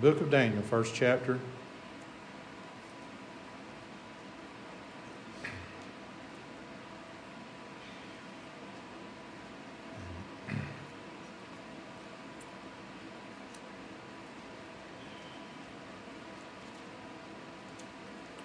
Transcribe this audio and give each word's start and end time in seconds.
Book 0.00 0.20
of 0.20 0.30
Daniel, 0.30 0.62
first 0.62 0.94
chapter. 0.94 1.40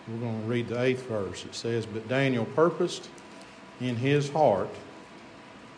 We're 0.07 0.17
going 0.17 0.41
to 0.41 0.47
read 0.47 0.69
the 0.69 0.81
eighth 0.81 1.07
verse. 1.07 1.45
It 1.45 1.53
says, 1.53 1.85
But 1.85 2.07
Daniel 2.07 2.45
purposed 2.45 3.09
in 3.79 3.97
his 3.97 4.31
heart 4.31 4.69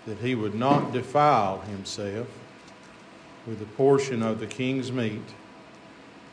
that 0.05 0.19
he 0.19 0.35
would 0.35 0.55
not 0.55 0.93
defile 0.93 1.59
himself 1.61 2.27
with 3.45 3.61
a 3.61 3.65
portion 3.65 4.23
of 4.23 4.39
the 4.39 4.47
king's 4.47 4.89
meat, 4.89 5.21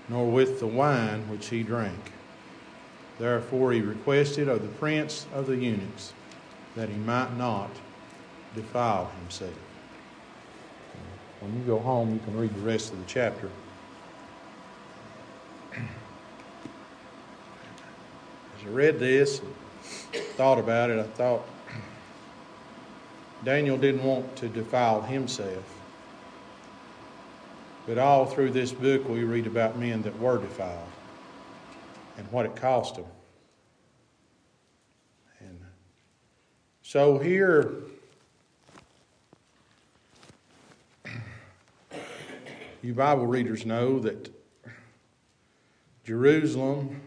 nor 0.09 0.27
with 0.27 0.61
the 0.61 0.67
wine 0.67 1.29
which 1.29 1.49
he 1.49 1.63
drank. 1.63 2.13
Therefore 3.19 3.73
he 3.73 3.81
requested 3.81 4.49
of 4.49 4.63
the 4.63 4.69
prince 4.69 5.27
of 5.35 5.47
the 5.47 5.57
eunuchs 5.57 6.13
that 6.77 6.89
he 6.89 6.97
might 6.97 7.37
not 7.37 7.71
defile 8.55 9.11
himself. 9.21 9.55
When 11.41 11.59
you 11.59 11.65
go 11.67 11.79
home, 11.79 12.13
you 12.13 12.21
can 12.21 12.39
read 12.39 12.55
the 12.55 12.61
rest 12.61 12.93
of 12.93 12.99
the 12.99 13.05
chapter. 13.07 13.49
As 15.75 15.81
I 18.65 18.69
read 18.69 18.99
this 18.99 19.41
and 19.41 20.23
thought 20.37 20.59
about 20.59 20.91
it, 20.91 20.99
I 20.99 21.03
thought 21.03 21.43
Daniel 23.45 23.77
didn't 23.77 24.05
want 24.05 24.37
to 24.37 24.49
defile 24.49 25.03
himself. 25.03 25.82
But 27.87 27.99
all 27.99 28.27
through 28.27 28.51
this 28.51 28.71
book, 28.73 29.09
we 29.09 29.25
read 29.25 29.47
about 29.47 29.77
men 29.77 30.03
that 30.03 30.19
were 30.21 30.39
defiled 30.39 30.89
and 32.17 32.31
what 32.31 32.47
it 32.47 32.55
cost 32.55 32.95
them. 32.95 33.07
And 35.41 35.59
so 36.83 37.19
here, 37.19 37.73
you 42.83 42.95
Bible 42.95 43.27
readers 43.27 43.67
know 43.67 43.99
that 43.99 44.33
Jerusalem 46.05 47.01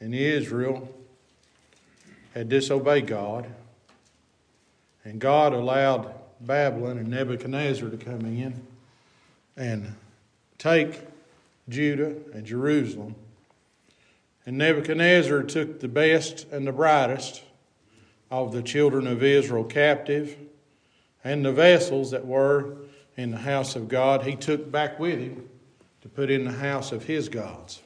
and 0.00 0.14
Israel 0.14 0.88
had 2.32 2.48
disobeyed 2.48 3.06
God, 3.06 3.46
and 5.04 5.20
God 5.20 5.52
allowed 5.52 6.14
Babylon 6.40 6.96
and 6.96 7.08
Nebuchadnezzar 7.08 7.90
to 7.90 7.96
come 7.98 8.20
in 8.20 8.67
and 9.58 9.94
take 10.56 11.00
Judah 11.68 12.14
and 12.32 12.46
Jerusalem. 12.46 13.14
And 14.46 14.56
Nebuchadnezzar 14.56 15.42
took 15.42 15.80
the 15.80 15.88
best 15.88 16.46
and 16.50 16.66
the 16.66 16.72
brightest 16.72 17.42
of 18.30 18.52
the 18.52 18.62
children 18.62 19.06
of 19.06 19.22
Israel 19.22 19.64
captive 19.64 20.36
and 21.24 21.44
the 21.44 21.52
vessels 21.52 22.12
that 22.12 22.26
were 22.26 22.76
in 23.16 23.32
the 23.32 23.38
house 23.38 23.74
of 23.74 23.88
God, 23.88 24.22
he 24.22 24.36
took 24.36 24.70
back 24.70 24.98
with 24.98 25.18
him 25.18 25.48
to 26.02 26.08
put 26.08 26.30
in 26.30 26.44
the 26.44 26.52
house 26.52 26.92
of 26.92 27.04
his 27.04 27.28
gods. 27.28 27.82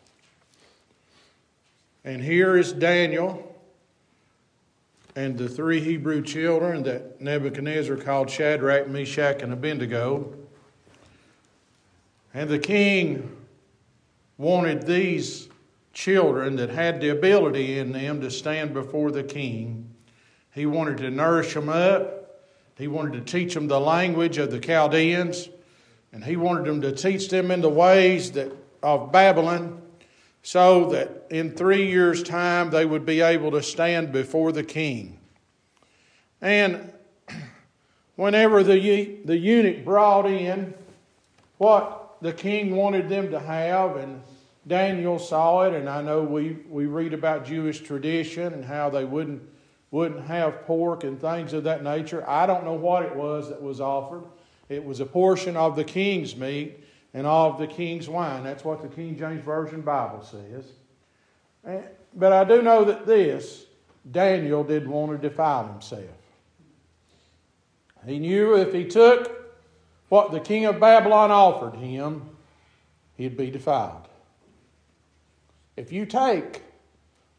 And 2.05 2.23
here 2.23 2.57
is 2.57 2.73
Daniel 2.73 3.57
and 5.17 5.39
the 5.39 5.49
three 5.49 5.81
Hebrew 5.81 6.23
children 6.23 6.83
that 6.83 7.21
Nebuchadnezzar 7.21 7.97
called 7.97 8.31
Shadrach, 8.31 8.89
Meshach, 8.89 9.43
and 9.43 9.53
Abednego. 9.53 10.35
And 12.35 12.49
the 12.49 12.59
king 12.59 13.37
wanted 14.39 14.87
these 14.87 15.49
children 15.93 16.57
that 16.57 16.71
had 16.71 17.01
the 17.01 17.11
ability 17.11 17.79
in 17.79 17.93
them 17.93 18.21
to 18.23 18.31
stand 18.31 18.73
before 18.73 19.11
the 19.11 19.23
king. 19.23 19.91
He 20.55 20.67
wanted 20.67 20.99
to 20.99 21.11
nourish 21.11 21.55
them 21.55 21.69
up. 21.69 22.41
He 22.79 22.89
wanted 22.89 23.13
to 23.25 23.33
teach 23.33 23.55
them 23.55 23.69
the 23.69 23.81
language 23.81 24.39
of 24.39 24.51
the 24.51 24.59
Chaldeans. 24.59 25.49
And 26.13 26.25
he 26.25 26.37
wanted 26.37 26.65
them 26.65 26.81
to 26.83 26.93
teach 26.93 27.29
them 27.29 27.51
in 27.51 27.61
the 27.61 27.71
ways 27.71 28.33
that, 28.33 28.53
of 28.83 29.13
Babylon 29.13 29.81
so 30.43 30.87
that 30.91 31.27
in 31.31 31.53
three 31.53 31.89
years' 31.89 32.23
time 32.23 32.71
they 32.71 32.85
would 32.85 33.07
be 33.07 33.21
able 33.21 33.51
to 33.53 33.63
stand 33.63 34.13
before 34.13 34.53
the 34.53 34.65
king. 34.65 35.19
And 36.41 36.93
whenever 38.17 38.63
the, 38.63 39.21
the 39.25 39.37
eunuch 39.37 39.85
brought 39.85 40.27
in 40.27 40.75
what 41.59 42.02
the 42.23 42.33
king 42.33 42.77
wanted 42.77 43.09
them 43.09 43.31
to 43.33 43.41
have, 43.41 43.97
and 43.97 44.23
Daniel 44.67 45.19
saw 45.19 45.63
it, 45.63 45.75
and 45.75 45.89
I 45.89 46.01
know 46.03 46.23
we, 46.23 46.59
we 46.71 46.87
read 46.87 47.13
about 47.13 47.45
Jewish 47.45 47.81
tradition 47.81 48.55
and 48.55 48.65
how 48.65 48.89
they 48.89 49.05
wouldn't, 49.05 49.43
wouldn't 49.91 50.25
have 50.27 50.65
pork 50.65 51.03
and 51.03 51.21
things 51.21 51.53
of 51.53 51.65
that 51.65 51.83
nature. 51.83 52.29
I 52.29 52.47
don't 52.47 52.65
know 52.65 52.75
what 52.75 53.03
it 53.03 53.15
was 53.15 53.49
that 53.49 53.61
was 53.61 53.81
offered. 53.81 54.23
It 54.69 54.85
was 54.85 55.01
a 55.01 55.07
portion 55.07 55.57
of 55.57 55.75
the 55.75 55.85
king's 55.85 56.37
meat 56.37 56.85
and 57.13 57.27
of 57.27 57.59
the 57.59 57.67
king's 57.67 58.09
wine. 58.09 58.45
That's 58.45 58.65
what 58.65 58.81
the 58.81 58.89
King 58.89 59.19
James 59.19 59.45
Version 59.45 59.83
Bible 59.83 60.23
says. 60.23 60.65
Eh, 61.67 61.83
but 62.15 62.33
I 62.33 62.45
do 62.45 62.63
know 62.63 62.85
that 62.85 63.05
this 63.05 63.67
Daniel 64.11 64.63
didn't 64.65 64.91
want 64.91 65.13
to 65.13 65.29
defile 65.29 65.67
himself. 65.67 66.05
He 68.07 68.19
knew 68.19 68.57
if 68.57 68.73
he 68.73 68.85
took 68.85 69.42
what 70.13 70.31
the 70.31 70.41
king 70.41 70.67
of 70.67 70.79
Babylon 70.79 71.31
offered 71.31 71.75
him, 71.75 72.21
he'd 73.17 73.35
be 73.35 73.51
defiled. 73.51 74.07
If 75.75 75.91
you 75.91 76.05
take 76.05 76.61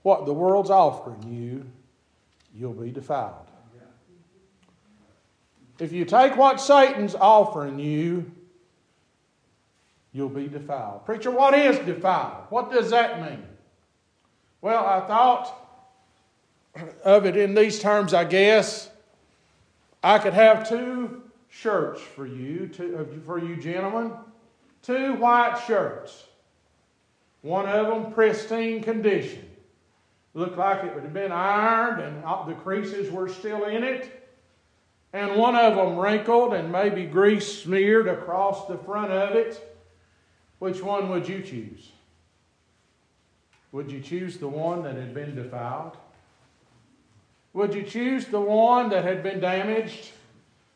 what 0.01 0.25
the 0.25 0.33
world's 0.33 0.71
offering 0.71 1.21
you, 1.31 1.67
you'll 2.55 2.73
be 2.73 2.89
defiled. 2.89 3.45
If 5.77 5.91
you 5.91 6.03
take 6.03 6.35
what 6.35 6.59
Satan's 6.59 7.13
offering 7.13 7.77
you, 7.77 8.31
you'll 10.11 10.27
be 10.29 10.47
defiled. 10.47 11.05
Preacher, 11.05 11.29
what 11.29 11.53
is 11.53 11.77
defiled? 11.77 12.45
What 12.49 12.71
does 12.71 12.89
that 12.89 13.21
mean? 13.21 13.45
Well, 14.61 14.83
I 14.83 15.01
thought 15.01 15.55
of 17.03 17.27
it 17.27 17.37
in 17.37 17.53
these 17.53 17.77
terms, 17.77 18.15
I 18.15 18.23
guess. 18.23 18.89
I 20.03 20.17
could 20.17 20.33
have 20.33 20.67
two 20.67 21.22
shirts 21.53 22.01
for 22.01 22.25
you, 22.25 22.67
two, 22.67 22.97
uh, 22.97 23.25
for 23.25 23.37
you 23.37 23.55
gentlemen. 23.55 24.11
Two 24.81 25.13
white 25.13 25.61
shirts. 25.67 26.25
One 27.41 27.67
of 27.67 27.87
them 27.87 28.11
pristine 28.11 28.81
condition. 28.81 29.45
Looked 30.33 30.57
like 30.57 30.83
it 30.83 30.93
would 30.95 31.03
have 31.03 31.13
been 31.13 31.31
ironed 31.31 32.01
and 32.01 32.23
the 32.47 32.55
creases 32.55 33.11
were 33.11 33.29
still 33.29 33.65
in 33.65 33.83
it. 33.83 34.19
And 35.13 35.35
one 35.35 35.55
of 35.55 35.75
them 35.75 35.97
wrinkled 35.97 36.53
and 36.55 36.71
maybe 36.71 37.05
grease 37.05 37.61
smeared 37.61 38.07
across 38.07 38.67
the 38.67 38.77
front 38.79 39.11
of 39.11 39.35
it. 39.35 39.79
Which 40.57 40.81
one 40.81 41.09
would 41.09 41.27
you 41.27 41.41
choose? 41.41 41.91
Would 43.71 43.91
you 43.91 43.99
choose 43.99 44.37
the 44.37 44.47
one 44.47 44.83
that 44.83 44.95
had 44.95 45.13
been 45.13 45.35
defiled? 45.35 45.97
Would 47.53 47.75
you 47.75 47.83
choose 47.83 48.25
the 48.25 48.41
one 48.41 48.89
that 48.89 49.03
had 49.03 49.21
been 49.21 49.39
damaged? 49.39 50.11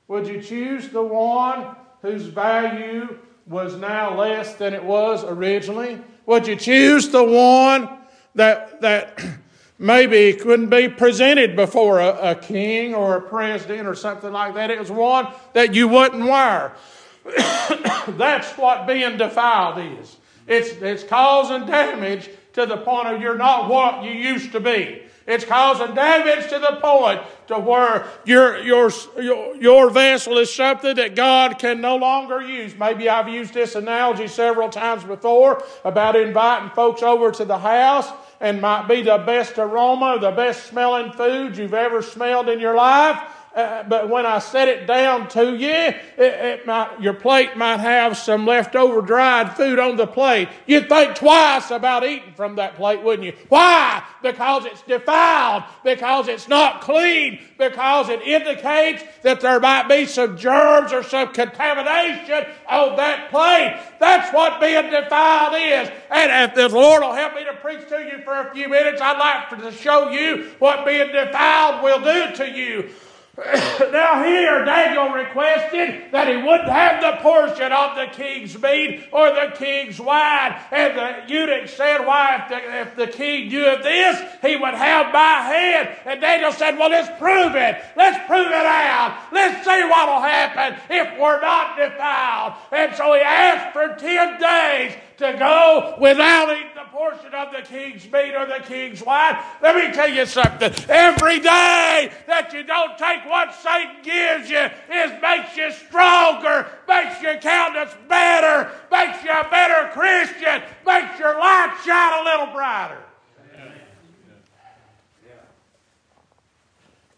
Would 0.07 0.27
you 0.27 0.41
choose 0.41 0.89
the 0.89 1.03
one 1.03 1.75
whose 2.01 2.23
value 2.23 3.19
was 3.45 3.75
now 3.75 4.17
less 4.17 4.55
than 4.55 4.73
it 4.73 4.83
was 4.83 5.23
originally? 5.23 5.99
Would 6.25 6.47
you 6.47 6.55
choose 6.55 7.09
the 7.09 7.23
one 7.23 7.89
that, 8.35 8.81
that 8.81 9.21
maybe 9.79 10.33
couldn't 10.33 10.69
be 10.69 10.87
presented 10.87 11.55
before 11.55 11.99
a, 11.99 12.31
a 12.31 12.35
king 12.35 12.95
or 12.95 13.17
a 13.17 13.21
president 13.21 13.87
or 13.87 13.95
something 13.95 14.31
like 14.31 14.55
that? 14.55 14.71
It 14.71 14.79
was 14.79 14.91
one 14.91 15.27
that 15.53 15.73
you 15.73 15.87
wouldn't 15.87 16.23
wear. 16.23 16.73
That's 18.07 18.57
what 18.57 18.87
being 18.87 19.17
defiled 19.17 19.99
is. 19.99 20.17
It's, 20.47 20.69
it's 20.81 21.03
causing 21.03 21.67
damage 21.67 22.29
to 22.53 22.65
the 22.65 22.77
point 22.77 23.07
of 23.09 23.21
you're 23.21 23.37
not 23.37 23.69
what 23.69 24.03
you 24.03 24.11
used 24.11 24.53
to 24.53 24.61
be. 24.61 25.01
It's 25.27 25.43
causing 25.43 25.93
damage 25.93 26.47
to 26.49 26.57
the 26.57 26.79
point 26.81 27.21
to 27.47 27.59
where 27.59 28.07
your, 28.25 28.59
your, 28.59 28.89
your 29.57 29.89
vessel 29.89 30.37
is 30.37 30.53
something 30.53 30.95
that 30.95 31.15
God 31.15 31.59
can 31.59 31.81
no 31.81 31.97
longer 31.97 32.41
use. 32.41 32.73
Maybe 32.75 33.09
I've 33.09 33.27
used 33.27 33.53
this 33.53 33.75
analogy 33.75 34.27
several 34.29 34.69
times 34.69 35.03
before 35.03 35.61
about 35.83 36.15
inviting 36.15 36.69
folks 36.69 37.03
over 37.03 37.31
to 37.31 37.43
the 37.43 37.57
house 37.57 38.09
and 38.39 38.61
might 38.61 38.87
be 38.87 39.01
the 39.01 39.17
best 39.17 39.57
aroma, 39.57 40.17
the 40.19 40.31
best 40.31 40.67
smelling 40.67 41.11
food 41.11 41.57
you've 41.57 41.73
ever 41.73 42.01
smelled 42.01 42.47
in 42.47 42.61
your 42.61 42.75
life. 42.75 43.19
Uh, 43.57 43.83
but 43.89 44.07
when 44.07 44.23
I 44.23 44.37
set 44.37 44.67
it 44.67 44.85
down 44.85 45.27
to 45.29 45.55
you, 45.55 45.67
it, 45.67 45.97
it 46.17 46.67
might, 46.67 47.01
your 47.01 47.15
plate 47.15 47.57
might 47.57 47.79
have 47.79 48.15
some 48.15 48.45
leftover 48.45 49.01
dried 49.01 49.57
food 49.57 49.79
on 49.79 49.95
the 49.95 50.05
plate. 50.05 50.47
You'd 50.67 50.87
think 50.87 51.15
twice 51.15 51.71
about 51.71 52.05
eating 52.05 52.33
from 52.35 52.57
that 52.57 52.75
plate, 52.75 53.01
wouldn't 53.01 53.25
you? 53.25 53.33
Why? 53.49 54.03
Because 54.21 54.65
it's 54.65 54.83
defiled, 54.83 55.63
because 55.83 56.27
it's 56.27 56.47
not 56.47 56.81
clean, 56.81 57.39
because 57.57 58.09
it 58.09 58.21
indicates 58.21 59.03
that 59.23 59.41
there 59.41 59.59
might 59.59 59.87
be 59.87 60.05
some 60.05 60.37
germs 60.37 60.93
or 60.93 61.01
some 61.01 61.33
contamination 61.33 62.45
on 62.69 62.95
that 62.97 63.31
plate. 63.31 63.75
That's 63.99 64.31
what 64.35 64.61
being 64.61 64.91
defiled 64.91 65.55
is. 65.55 65.89
And 66.11 66.49
if 66.51 66.55
the 66.55 66.69
Lord 66.69 67.01
will 67.01 67.13
help 67.13 67.33
me 67.33 67.43
to 67.45 67.53
preach 67.53 67.89
to 67.89 68.03
you 68.03 68.21
for 68.23 68.33
a 68.33 68.53
few 68.53 68.69
minutes, 68.69 69.01
I'd 69.01 69.17
like 69.17 69.59
to 69.63 69.71
show 69.71 70.11
you 70.11 70.51
what 70.59 70.85
being 70.85 71.11
defiled 71.11 71.83
will 71.83 72.01
do 72.03 72.35
to 72.35 72.51
you. 72.51 72.91
now 73.91 74.23
here 74.23 74.65
Daniel 74.65 75.09
requested 75.09 76.11
that 76.11 76.27
he 76.27 76.37
wouldn't 76.37 76.69
have 76.69 76.99
the 77.03 77.21
portion 77.21 77.71
of 77.71 77.95
the 77.95 78.07
king's 78.11 78.59
meat 78.59 79.07
or 79.11 79.29
the 79.29 79.53
king's 79.55 79.99
wine. 79.99 80.59
And 80.71 80.97
the 80.97 81.31
eunuch 81.31 81.69
said, 81.69 81.99
why, 81.99 82.41
if 82.41 82.49
the, 82.49 82.81
if 82.81 82.95
the 82.95 83.07
king 83.15 83.49
knew 83.49 83.67
of 83.67 83.83
this, 83.83 84.19
he 84.41 84.55
would 84.55 84.73
have 84.73 85.13
my 85.13 85.41
head. 85.41 85.99
And 86.05 86.19
Daniel 86.19 86.51
said, 86.51 86.79
well, 86.79 86.89
let's 86.89 87.09
prove 87.19 87.53
it. 87.53 87.79
Let's 87.95 88.25
prove 88.25 88.47
it 88.47 88.53
out. 88.53 89.19
Let's 89.31 89.63
see 89.63 89.83
what 89.83 90.07
will 90.07 90.21
happen 90.21 90.79
if 90.89 91.19
we're 91.19 91.39
not 91.39 91.77
defiled. 91.77 92.53
And 92.71 92.95
so 92.95 93.13
he 93.13 93.21
asked 93.21 93.71
for 93.71 93.95
10 93.99 94.39
days 94.39 94.97
to 95.17 95.35
go 95.37 95.95
without 95.99 96.55
eating 96.55 96.77
a 96.79 96.89
portion 96.89 97.33
of 97.33 97.51
the 97.51 97.61
king's 97.61 98.05
meat 98.11 98.35
or 98.35 98.45
the 98.45 98.63
king's 98.63 99.03
wine. 99.03 99.37
Let 99.61 99.75
me 99.75 99.91
tell 99.93 100.09
you 100.09 100.25
something. 100.25 100.71
Every 100.87 101.39
day 101.39 102.11
that 102.27 102.53
you 102.53 102.63
don't 102.63 102.97
take 102.97 103.25
what 103.25 103.53
Satan 103.55 103.97
gives 104.03 104.49
you, 104.49 104.67
it 104.89 105.21
makes 105.21 105.57
you 105.57 105.71
stronger, 105.71 106.67
makes 106.87 107.21
your 107.21 107.37
countenance 107.37 107.95
better, 108.07 108.71
makes 108.91 109.23
you 109.23 109.31
a 109.31 109.49
better 109.49 109.89
Christian, 109.91 110.61
makes 110.85 111.19
your 111.19 111.37
light 111.37 111.77
shine 111.83 112.21
a 112.21 112.23
little 112.23 112.53
brighter. 112.53 113.03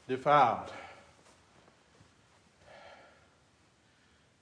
Defiled. 0.07 0.71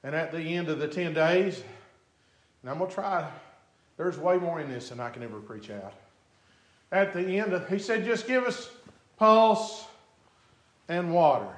And 0.04 0.16
at 0.16 0.32
the 0.32 0.40
end 0.40 0.70
of 0.70 0.80
the 0.80 0.88
10 0.88 1.14
days, 1.14 1.62
and 2.62 2.72
I'm 2.72 2.78
going 2.78 2.90
to 2.90 2.96
try 2.96 3.30
there's 3.98 4.18
way 4.18 4.38
more 4.38 4.62
in 4.62 4.70
this 4.70 4.90
than 4.90 5.00
I 5.00 5.10
can 5.10 5.24
ever 5.24 5.40
preach 5.40 5.70
out. 5.70 5.94
At 6.92 7.14
the 7.14 7.40
end, 7.40 7.54
of, 7.54 7.68
he 7.68 7.80
said, 7.80 8.06
just 8.06 8.28
give 8.28 8.44
us 8.46 8.70
pulse 9.18 9.86
and 10.88 11.14
water. 11.14 11.50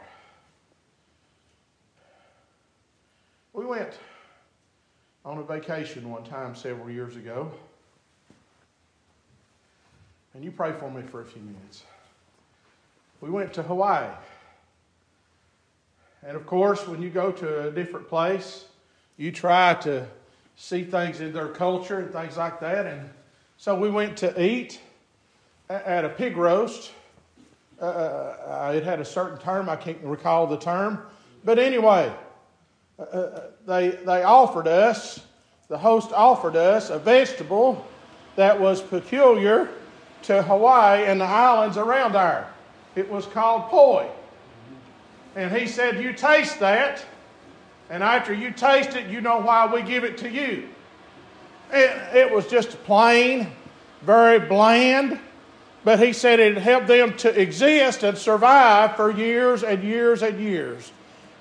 We 3.54 3.66
went 3.66 3.94
on 5.26 5.38
a 5.38 5.44
vacation 5.44 6.10
one 6.10 6.24
time 6.24 6.56
several 6.56 6.90
years 6.90 7.16
ago. 7.16 7.52
And 10.34 10.44
you 10.44 10.52
pray 10.52 10.72
for 10.72 10.90
me 10.90 11.02
for 11.02 11.22
a 11.22 11.26
few 11.26 11.42
minutes. 11.42 11.84
We 13.20 13.30
went 13.30 13.54
to 13.54 13.64
Hawaii. 13.64 14.10
And 16.24 16.36
of 16.36 16.46
course, 16.46 16.88
when 16.88 17.02
you 17.02 17.10
go 17.10 17.32
to 17.32 17.68
a 17.68 17.72
different 17.72 18.08
place, 18.08 18.66
you 19.18 19.32
try 19.32 19.74
to 19.76 20.08
see 20.60 20.84
things 20.84 21.22
in 21.22 21.32
their 21.32 21.48
culture 21.48 22.00
and 22.00 22.12
things 22.12 22.36
like 22.36 22.60
that. 22.60 22.86
And 22.86 23.10
so 23.56 23.80
we 23.80 23.90
went 23.90 24.18
to 24.18 24.44
eat 24.44 24.82
at 25.70 26.04
a 26.04 26.10
pig 26.10 26.36
roast. 26.36 26.92
Uh, 27.82 27.86
uh, 27.86 28.74
it 28.76 28.84
had 28.84 29.00
a 29.00 29.06
certain 29.06 29.38
term, 29.38 29.70
I 29.70 29.78
can't 29.78 29.98
recall 30.04 30.48
the 30.48 30.58
term. 30.58 31.02
But 31.46 31.60
anyway, 31.60 32.12
uh, 33.00 33.04
uh, 33.04 33.42
they, 33.66 33.92
they 33.92 34.24
offered 34.24 34.68
us, 34.68 35.22
the 35.70 35.78
host 35.78 36.12
offered 36.12 36.58
us 36.58 36.90
a 36.90 37.00
vegetable 37.00 37.88
that 38.36 38.60
was 38.60 38.82
peculiar 38.82 39.70
to 40.24 40.44
Hawaii 40.44 41.06
and 41.06 41.22
the 41.22 41.26
islands 41.26 41.78
around 41.78 42.12
there. 42.12 42.52
It 42.98 43.10
was 43.10 43.26
called 43.26 43.70
poi. 43.70 44.10
And 45.38 45.56
he 45.56 45.68
said, 45.68 46.04
You 46.04 46.12
taste 46.12 46.60
that, 46.60 47.06
and 47.90 48.04
after 48.04 48.34
you 48.34 48.52
taste 48.52 48.96
it, 48.96 49.08
you 49.08 49.20
know 49.20 49.40
why 49.40 49.66
we 49.66 49.82
give 49.82 50.04
it 50.04 50.18
to 50.20 50.30
you. 50.30 50.70
It, 51.72 52.16
it 52.16 52.32
was 52.32 52.48
just 52.48 52.84
plain, 52.84 53.52
very 54.02 54.40
bland, 54.40 55.20
but 55.84 56.00
he 56.00 56.14
said 56.14 56.40
it 56.40 56.58
helped 56.58 56.88
them 56.88 57.16
to 57.18 57.40
exist 57.40 58.04
and 58.04 58.18
survive 58.18 58.96
for 58.96 59.12
years 59.12 59.64
and 59.64 59.84
years 59.84 60.22
and 60.22 60.40
years. 60.40 60.92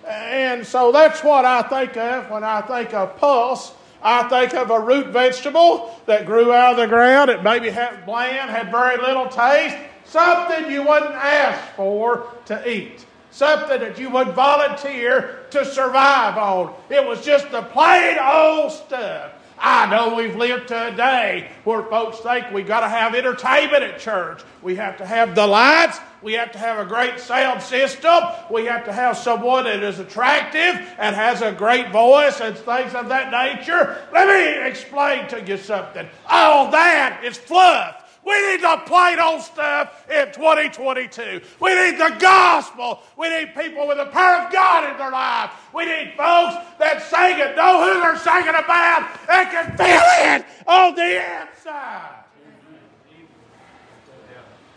And 0.06 0.66
so 0.66 0.90
that's 0.90 1.22
what 1.22 1.44
I 1.44 1.62
think 1.62 1.96
of 1.96 2.30
when 2.30 2.44
I 2.44 2.62
think 2.62 2.94
of 2.94 3.18
pulse. 3.18 3.74
I 4.02 4.28
think 4.28 4.54
of 4.54 4.70
a 4.70 4.78
root 4.78 5.08
vegetable 5.08 5.94
that 6.06 6.24
grew 6.24 6.52
out 6.52 6.72
of 6.72 6.76
the 6.78 6.86
ground. 6.86 7.30
It 7.30 7.42
maybe 7.42 7.68
had 7.68 8.06
bland, 8.06 8.48
had 8.48 8.70
very 8.70 8.96
little 8.96 9.26
taste, 9.26 9.76
something 10.04 10.70
you 10.70 10.82
wouldn't 10.82 11.14
ask 11.14 11.74
for 11.74 12.32
to 12.46 12.70
eat 12.70 13.04
something 13.30 13.80
that 13.80 13.98
you 13.98 14.10
would 14.10 14.28
volunteer 14.28 15.46
to 15.50 15.64
survive 15.64 16.36
on. 16.36 16.74
It 16.90 17.06
was 17.06 17.24
just 17.24 17.50
the 17.50 17.62
plain 17.62 18.18
old 18.18 18.72
stuff. 18.72 19.32
I 19.60 19.90
know 19.90 20.14
we've 20.14 20.36
lived 20.36 20.68
today 20.68 21.50
where 21.64 21.82
folks 21.82 22.18
think 22.18 22.52
we 22.52 22.62
got 22.62 22.80
to 22.80 22.88
have 22.88 23.14
entertainment 23.14 23.82
at 23.82 23.98
church. 23.98 24.42
We 24.62 24.76
have 24.76 24.96
to 24.98 25.06
have 25.06 25.34
the 25.34 25.46
lights. 25.46 25.98
We 26.22 26.34
have 26.34 26.52
to 26.52 26.58
have 26.58 26.78
a 26.78 26.88
great 26.88 27.18
sound 27.18 27.62
system. 27.62 28.22
We 28.50 28.66
have 28.66 28.84
to 28.84 28.92
have 28.92 29.16
someone 29.16 29.64
that 29.64 29.82
is 29.82 29.98
attractive 29.98 30.88
and 30.98 31.14
has 31.14 31.42
a 31.42 31.52
great 31.52 31.90
voice 31.90 32.40
and 32.40 32.56
things 32.56 32.94
of 32.94 33.08
that 33.08 33.30
nature. 33.30 33.98
Let 34.12 34.28
me 34.28 34.68
explain 34.68 35.28
to 35.28 35.44
you 35.44 35.56
something. 35.56 36.08
All 36.28 36.70
that 36.70 37.22
is 37.24 37.36
fluff. 37.36 37.97
We 38.24 38.50
need 38.50 38.62
the 38.62 38.82
plain 38.84 39.18
old 39.18 39.40
stuff 39.42 40.08
in 40.10 40.26
2022. 40.32 41.40
We 41.60 41.74
need 41.74 41.98
the 41.98 42.16
gospel. 42.18 43.00
We 43.16 43.28
need 43.28 43.54
people 43.54 43.86
with 43.86 43.98
the 43.98 44.06
power 44.06 44.46
of 44.46 44.52
God 44.52 44.90
in 44.90 44.98
their 44.98 45.10
life. 45.10 45.50
We 45.72 45.86
need 45.86 46.14
folks 46.16 46.56
that 46.78 47.02
sing 47.08 47.38
it, 47.38 47.56
know 47.56 47.82
who 47.84 48.00
they're 48.00 48.18
singing 48.18 48.48
about, 48.48 49.08
and 49.30 49.48
can 49.50 49.76
feel 49.76 50.36
it 50.36 50.44
on 50.66 50.94
the 50.94 51.22
inside. 51.42 52.24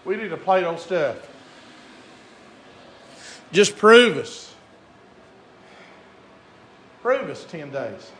We 0.06 0.16
need 0.16 0.30
the 0.30 0.38
plain 0.38 0.64
old 0.64 0.80
stuff. 0.80 1.18
Just 3.52 3.78
prove 3.78 4.18
us. 4.18 4.54
Prove 7.02 7.30
us 7.30 7.44
10 7.46 7.72
days. 7.72 8.12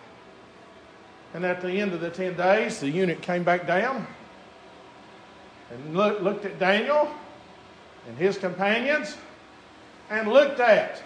And 1.34 1.46
at 1.46 1.62
the 1.62 1.72
end 1.72 1.94
of 1.94 2.02
the 2.02 2.10
10 2.10 2.36
days, 2.36 2.80
the 2.80 2.90
eunuch 2.90 3.22
came 3.22 3.44
back 3.44 3.66
down 3.66 4.08
and 5.72 5.96
look, 5.96 6.22
looked 6.22 6.46
at 6.46 6.60
Daniel 6.60 7.10
and 8.08 8.18
his 8.18 8.38
companions 8.38 9.16
and 10.10 10.28
looked 10.28 10.60
at 10.60 11.02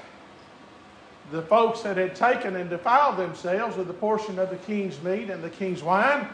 the 1.32 1.42
folks 1.42 1.82
that 1.82 1.98
had 1.98 2.16
taken 2.16 2.56
and 2.56 2.70
defiled 2.70 3.18
themselves 3.18 3.78
with 3.78 3.88
the 3.88 3.94
portion 3.94 4.40
of 4.40 4.50
the 4.50 4.58
king's 4.58 5.02
meat 5.02 5.30
and 5.30 5.44
the 5.44 5.50
king's 5.50 5.82
wine. 5.82 6.28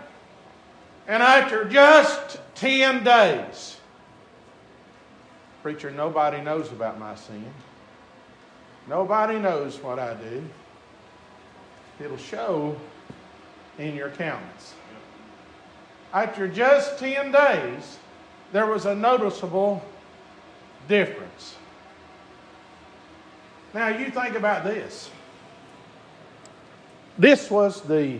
And 1.07 1.23
after 1.23 1.65
just 1.65 2.39
10 2.55 3.03
days, 3.03 3.77
preacher, 5.63 5.91
nobody 5.91 6.41
knows 6.41 6.71
about 6.71 6.99
my 6.99 7.15
sin. 7.15 7.45
Nobody 8.87 9.39
knows 9.39 9.81
what 9.81 9.99
I 9.99 10.13
do. 10.15 10.43
It'll 12.03 12.17
show 12.17 12.75
in 13.77 13.95
your 13.95 14.09
countenance. 14.09 14.73
After 16.13 16.47
just 16.47 16.99
10 16.99 17.31
days, 17.31 17.97
there 18.51 18.65
was 18.65 18.85
a 18.85 18.95
noticeable 18.95 19.83
difference. 20.87 21.55
Now, 23.73 23.87
you 23.87 24.09
think 24.09 24.35
about 24.35 24.63
this. 24.63 25.09
This 27.17 27.49
was 27.49 27.81
the 27.81 28.19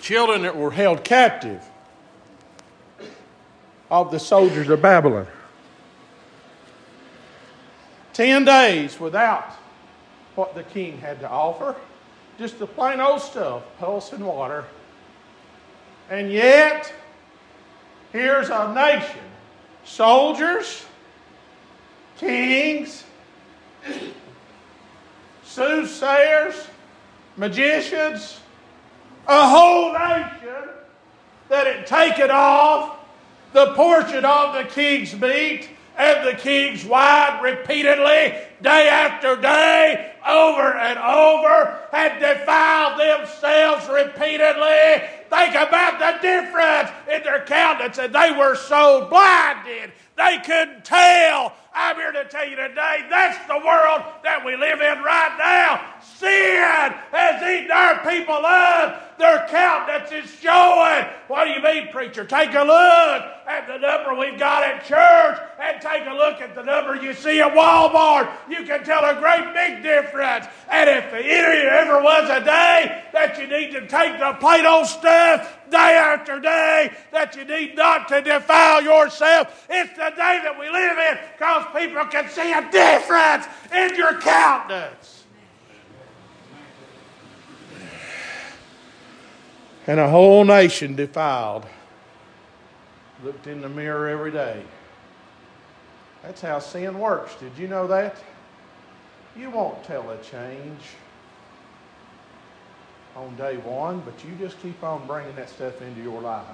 children 0.00 0.42
that 0.42 0.56
were 0.56 0.70
held 0.70 1.02
captive 1.02 1.62
of 3.90 4.10
the 4.10 4.20
soldiers 4.20 4.68
of 4.68 4.82
Babylon. 4.82 5.26
Ten 8.12 8.44
days 8.44 9.00
without 9.00 9.50
what 10.36 10.54
the 10.54 10.62
king 10.62 10.98
had 10.98 11.20
to 11.20 11.28
offer, 11.28 11.74
just 12.38 12.58
the 12.58 12.66
plain 12.66 13.00
old 13.00 13.20
stuff, 13.20 13.62
pulse 13.78 14.12
and 14.12 14.24
water. 14.24 14.64
And 16.08 16.30
yet, 16.30 16.92
Here's 18.16 18.48
a 18.48 18.72
nation 18.72 19.20
soldiers, 19.84 20.86
kings, 22.16 23.04
soothsayers, 25.44 26.54
magicians, 27.36 28.40
a 29.28 29.50
whole 29.50 29.92
nation 29.92 30.70
that 31.50 31.66
had 31.66 31.86
taken 31.86 32.30
off 32.30 32.96
the 33.52 33.74
portion 33.74 34.24
of 34.24 34.54
the 34.54 34.64
king's 34.64 35.14
meat 35.14 35.68
and 35.98 36.26
the 36.26 36.38
king's 36.38 36.86
wife 36.86 37.42
repeatedly, 37.42 38.32
day 38.62 38.88
after 38.88 39.36
day, 39.36 40.14
over 40.26 40.74
and 40.74 40.98
over, 40.98 41.80
had 41.92 42.18
defiled 42.18 42.98
themselves 42.98 43.86
repeatedly. 43.90 45.06
Think 45.28 45.54
about 45.54 45.98
the 45.98 46.18
difference 46.22 46.90
in 47.12 47.22
their 47.22 47.44
countenance, 47.44 47.98
and 47.98 48.14
they 48.14 48.32
were 48.32 48.54
so 48.54 49.08
blinded 49.08 49.92
they 50.16 50.38
couldn't 50.44 50.84
tell. 50.84 51.52
I'm 51.74 51.96
here 51.96 52.12
to 52.12 52.24
tell 52.24 52.48
you 52.48 52.56
today 52.56 53.04
that's 53.10 53.46
the 53.46 53.58
world 53.58 54.02
that 54.24 54.42
we 54.44 54.56
live 54.56 54.80
in 54.80 55.02
right 55.04 55.36
now. 55.36 55.94
Sin 56.16 56.94
has 57.12 57.42
eaten 57.42 57.70
our 57.70 58.00
people 58.00 58.40
up. 58.46 59.18
Their 59.18 59.46
countenance 59.48 60.10
is 60.10 60.30
showing. 60.40 61.04
What 61.28 61.44
do 61.44 61.50
you 61.50 61.62
mean, 61.62 61.88
preacher? 61.92 62.24
Take 62.24 62.54
a 62.54 62.64
look 62.64 63.22
at 63.46 63.66
the 63.66 63.76
number 63.76 64.14
we've 64.14 64.38
got 64.38 64.62
at 64.62 64.84
church 64.84 65.38
and 65.60 65.80
take 65.82 66.06
a 66.06 66.14
look 66.14 66.40
at 66.40 66.54
the 66.54 66.62
number 66.62 66.96
you 66.96 67.12
see 67.12 67.40
at 67.42 67.52
Walmart. 67.52 68.30
You 68.48 68.64
can 68.64 68.82
tell 68.84 69.04
a 69.04 69.20
great 69.20 69.52
big 69.52 69.82
difference. 69.82 70.46
And 70.70 70.88
if 70.88 71.10
there 71.10 71.70
ever 71.74 72.02
was 72.02 72.30
a 72.30 72.42
day 72.42 73.02
that 73.12 73.38
you 73.38 73.46
need 73.46 73.72
to 73.72 73.86
take 73.86 74.18
the 74.18 74.34
plain 74.40 74.64
old 74.64 74.86
stuff 74.86 75.55
day 75.70 75.94
after 75.96 76.40
day, 76.40 76.90
that 77.12 77.36
you 77.36 77.44
need 77.44 77.76
not 77.76 78.08
to 78.08 78.22
defile 78.22 78.82
yourself, 78.82 79.66
it's 79.68 79.90
the 79.90 80.10
day 80.10 80.40
that 80.42 80.56
we 80.58 80.68
live 80.70 80.98
in 80.98 81.18
because 81.32 81.64
people 81.74 82.04
can 82.06 82.28
see 82.28 82.52
a 82.52 82.70
difference 82.70 83.46
in 83.72 83.96
your 83.96 84.20
countenance. 84.20 85.16
and 89.86 90.00
a 90.00 90.08
whole 90.08 90.44
nation 90.44 90.96
defiled 90.96 91.64
looked 93.22 93.46
in 93.46 93.60
the 93.60 93.68
mirror 93.68 94.08
every 94.08 94.30
day. 94.30 94.62
That's 96.22 96.40
how 96.40 96.58
sin 96.58 96.98
works. 96.98 97.34
Did 97.36 97.52
you 97.56 97.68
know 97.68 97.86
that? 97.86 98.16
You 99.36 99.50
won't 99.50 99.82
tell 99.84 100.10
a 100.10 100.16
change 100.18 100.80
on 103.16 103.34
day 103.36 103.56
one, 103.56 104.00
but 104.00 104.14
you 104.24 104.34
just 104.38 104.60
keep 104.60 104.82
on 104.84 105.06
bringing 105.06 105.34
that 105.36 105.48
stuff 105.48 105.80
into 105.80 106.02
your 106.02 106.20
life. 106.20 106.44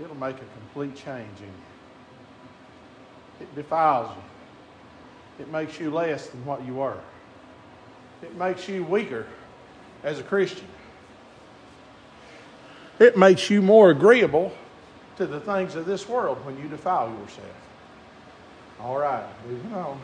It'll 0.00 0.14
make 0.16 0.36
a 0.36 0.44
complete 0.58 0.94
change 0.94 1.38
in 1.40 1.46
you. 1.46 1.52
It 3.40 3.54
defiles 3.54 4.14
you. 4.14 5.44
It 5.44 5.50
makes 5.50 5.80
you 5.80 5.90
less 5.90 6.28
than 6.28 6.44
what 6.44 6.64
you 6.64 6.74
were. 6.74 6.98
It 8.22 8.36
makes 8.36 8.68
you 8.68 8.84
weaker 8.84 9.26
as 10.02 10.18
a 10.18 10.22
Christian. 10.22 10.66
It 12.98 13.16
makes 13.16 13.50
you 13.50 13.60
more 13.60 13.90
agreeable 13.90 14.52
to 15.16 15.26
the 15.26 15.40
things 15.40 15.74
of 15.74 15.86
this 15.86 16.08
world 16.08 16.44
when 16.44 16.58
you 16.58 16.68
defile 16.68 17.10
yourself. 17.10 17.46
All 18.80 18.98
right, 18.98 19.24
moving 19.48 19.72
on. 19.74 20.00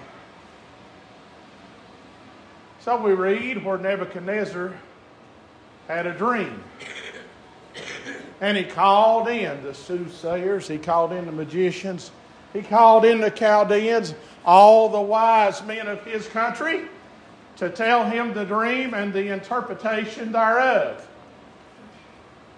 So 2.85 3.01
we 3.01 3.13
read 3.13 3.65
where 3.65 3.79
Nebuchadnezzar 3.79 4.73
had 5.87 6.05
a 6.05 6.13
dream. 6.13 6.65
And 8.41 8.57
he 8.57 8.65
called 8.65 9.29
in 9.29 9.63
the 9.63 9.73
soothsayers, 9.73 10.67
he 10.67 10.79
called 10.79 11.13
in 11.13 11.27
the 11.27 11.33
magicians, 11.33 12.11
he 12.53 12.61
called 12.61 13.05
in 13.05 13.21
the 13.21 13.31
Chaldeans, 13.31 14.15
all 14.45 14.89
the 14.89 15.01
wise 15.01 15.63
men 15.63 15.87
of 15.87 16.05
his 16.05 16.27
country, 16.27 16.83
to 17.59 17.71
tell 17.71 18.05
him 18.05 18.35
the 18.35 18.45
dream 18.45 18.95
and 18.95 19.13
the 19.13 19.33
interpretation 19.33 20.33
thereof. 20.33 21.07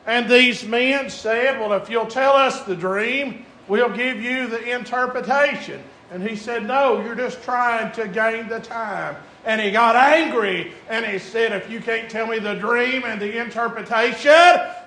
And 0.07 0.27
these 0.27 0.67
men 0.67 1.11
said, 1.11 1.61
Well, 1.61 1.75
if 1.75 1.91
you'll 1.91 2.07
tell 2.07 2.33
us 2.33 2.63
the 2.63 2.77
dream, 2.77 3.45
we'll 3.69 3.95
give 3.95 4.23
you 4.23 4.47
the 4.47 4.75
interpretation. 4.75 5.83
And 6.11 6.27
he 6.27 6.35
said, 6.35 6.65
No, 6.65 7.03
you're 7.03 7.15
just 7.15 7.43
trying 7.43 7.93
to 7.93 8.09
gain 8.09 8.49
the 8.49 8.61
time. 8.61 9.17
And 9.45 9.61
he 9.61 9.71
got 9.71 9.95
angry 9.95 10.73
and 10.89 11.05
he 11.05 11.19
said, 11.19 11.53
If 11.53 11.71
you 11.71 11.81
can't 11.81 12.11
tell 12.11 12.27
me 12.27 12.39
the 12.39 12.55
dream 12.55 13.05
and 13.05 13.21
the 13.21 13.39
interpretation, 13.39 14.33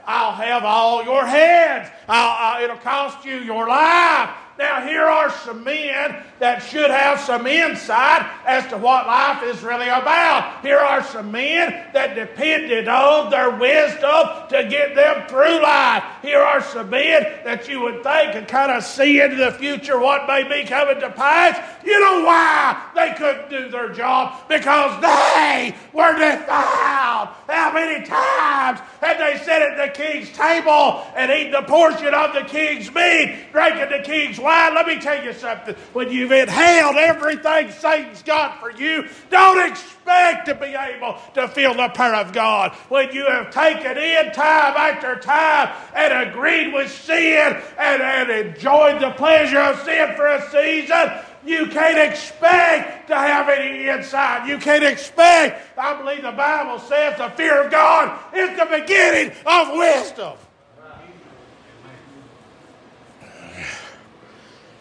I'll 0.05 0.33
have 0.33 0.63
all 0.63 1.03
your 1.03 1.25
heads. 1.25 1.89
I'll, 2.07 2.55
I'll, 2.55 2.63
it'll 2.63 2.77
cost 2.77 3.25
you 3.25 3.37
your 3.37 3.67
life. 3.67 4.29
Now, 4.57 4.81
here 4.81 5.03
are 5.03 5.29
some 5.29 5.63
men 5.63 6.23
that 6.39 6.59
should 6.59 6.89
have 6.89 7.19
some 7.19 7.45
insight 7.45 8.27
as 8.45 8.65
to 8.67 8.77
what 8.77 9.05
life 9.05 9.43
is 9.43 9.61
really 9.61 9.87
about. 9.87 10.61
Here 10.61 10.79
are 10.79 11.03
some 11.03 11.31
men 11.31 11.85
that 11.93 12.15
depended 12.15 12.87
on 12.87 13.29
their 13.29 13.51
wisdom 13.51 14.27
to 14.49 14.67
get 14.67 14.95
them 14.95 15.27
through 15.27 15.61
life. 15.61 16.03
Here 16.23 16.39
are 16.39 16.61
some 16.61 16.89
men 16.89 17.23
that 17.43 17.67
you 17.67 17.81
would 17.81 18.01
think 18.03 18.33
could 18.33 18.47
kind 18.47 18.71
of 18.71 18.83
see 18.83 19.21
into 19.21 19.35
the 19.35 19.51
future 19.51 19.99
what 19.99 20.27
may 20.27 20.43
be 20.43 20.67
coming 20.67 20.99
to 21.01 21.09
pass. 21.11 21.57
You 21.85 21.99
know 21.99 22.25
why 22.25 22.81
they 22.95 23.13
couldn't 23.13 23.49
do 23.49 23.69
their 23.69 23.89
job? 23.89 24.47
Because 24.49 24.99
they 25.01 25.75
were 25.93 26.13
defiled. 26.13 27.29
How 27.47 27.71
many 27.73 28.05
times 28.05 28.79
had 29.01 29.17
they 29.17 29.37
sat 29.43 29.61
at 29.61 29.77
the 29.77 30.03
king's 30.03 30.31
table 30.31 31.05
and 31.15 31.31
eaten 31.31 31.51
the 31.51 31.61
portion 31.61 32.13
of 32.13 32.33
the 32.33 32.41
king's 32.41 32.93
meat, 32.93 33.51
drinking 33.51 33.89
the 33.89 34.03
king's 34.03 34.39
wine? 34.47 34.75
Let 34.75 34.87
me 34.87 34.99
tell 34.99 35.21
you 35.23 35.33
something. 35.33 35.75
When 35.91 36.09
you've 36.09 36.31
inhaled 36.31 36.95
everything 36.95 37.71
Satan's 37.71 38.23
got 38.23 38.59
for 38.59 38.71
you, 38.71 39.07
don't 39.29 39.69
expect 39.69 40.45
to 40.45 40.55
be 40.55 40.67
able 40.67 41.19
to 41.33 41.49
feel 41.49 41.73
the 41.73 41.89
power 41.89 42.15
of 42.15 42.31
God. 42.31 42.71
When 42.87 43.11
you 43.13 43.25
have 43.25 43.51
taken 43.51 43.97
in 43.97 44.31
time 44.31 44.77
after 44.77 45.17
time 45.17 45.75
and 45.93 46.29
agreed 46.29 46.73
with 46.73 46.89
sin 46.89 47.61
and, 47.77 48.01
and 48.01 48.29
enjoyed 48.47 49.01
the 49.01 49.11
pleasure 49.11 49.59
of 49.59 49.83
sin 49.83 50.15
for 50.15 50.27
a 50.27 50.49
season, 50.49 51.11
you 51.45 51.67
can't 51.67 51.97
expect 52.13 53.07
to 53.09 53.15
have 53.15 53.49
any 53.49 53.87
insight. 53.89 54.47
You 54.47 54.57
can't 54.57 54.83
expect. 54.83 55.77
I 55.77 56.01
believe 56.01 56.21
the 56.21 56.31
Bible 56.31 56.79
says 56.79 57.17
the 57.17 57.29
fear 57.31 57.63
of 57.63 57.71
God 57.71 58.17
is 58.33 58.57
the 58.57 58.65
beginning 58.65 59.33
of 59.45 59.77
wisdom. 59.77 60.37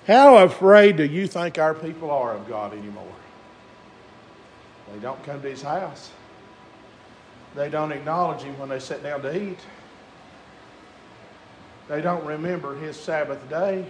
How 0.07 0.37
afraid 0.45 0.97
do 0.97 1.05
you 1.05 1.27
think 1.27 1.59
our 1.59 1.75
people 1.75 2.13
are 2.13 2.33
of 2.33 2.49
God 2.49 2.73
anymore? 2.73 3.05
They 4.93 5.01
don't 5.01 5.21
come 5.25 5.43
to 5.43 5.51
His 5.51 5.63
house. 5.63 6.13
They 7.57 7.69
don't 7.69 7.91
acknowledge 7.91 8.43
Him 8.43 8.57
when 8.57 8.69
they 8.69 8.79
sit 8.79 9.03
down 9.03 9.23
to 9.23 9.37
eat. 9.37 9.59
They 11.89 12.01
don't 12.03 12.25
remember 12.25 12.77
His 12.77 12.97
Sabbath 12.97 13.51
day. 13.51 13.85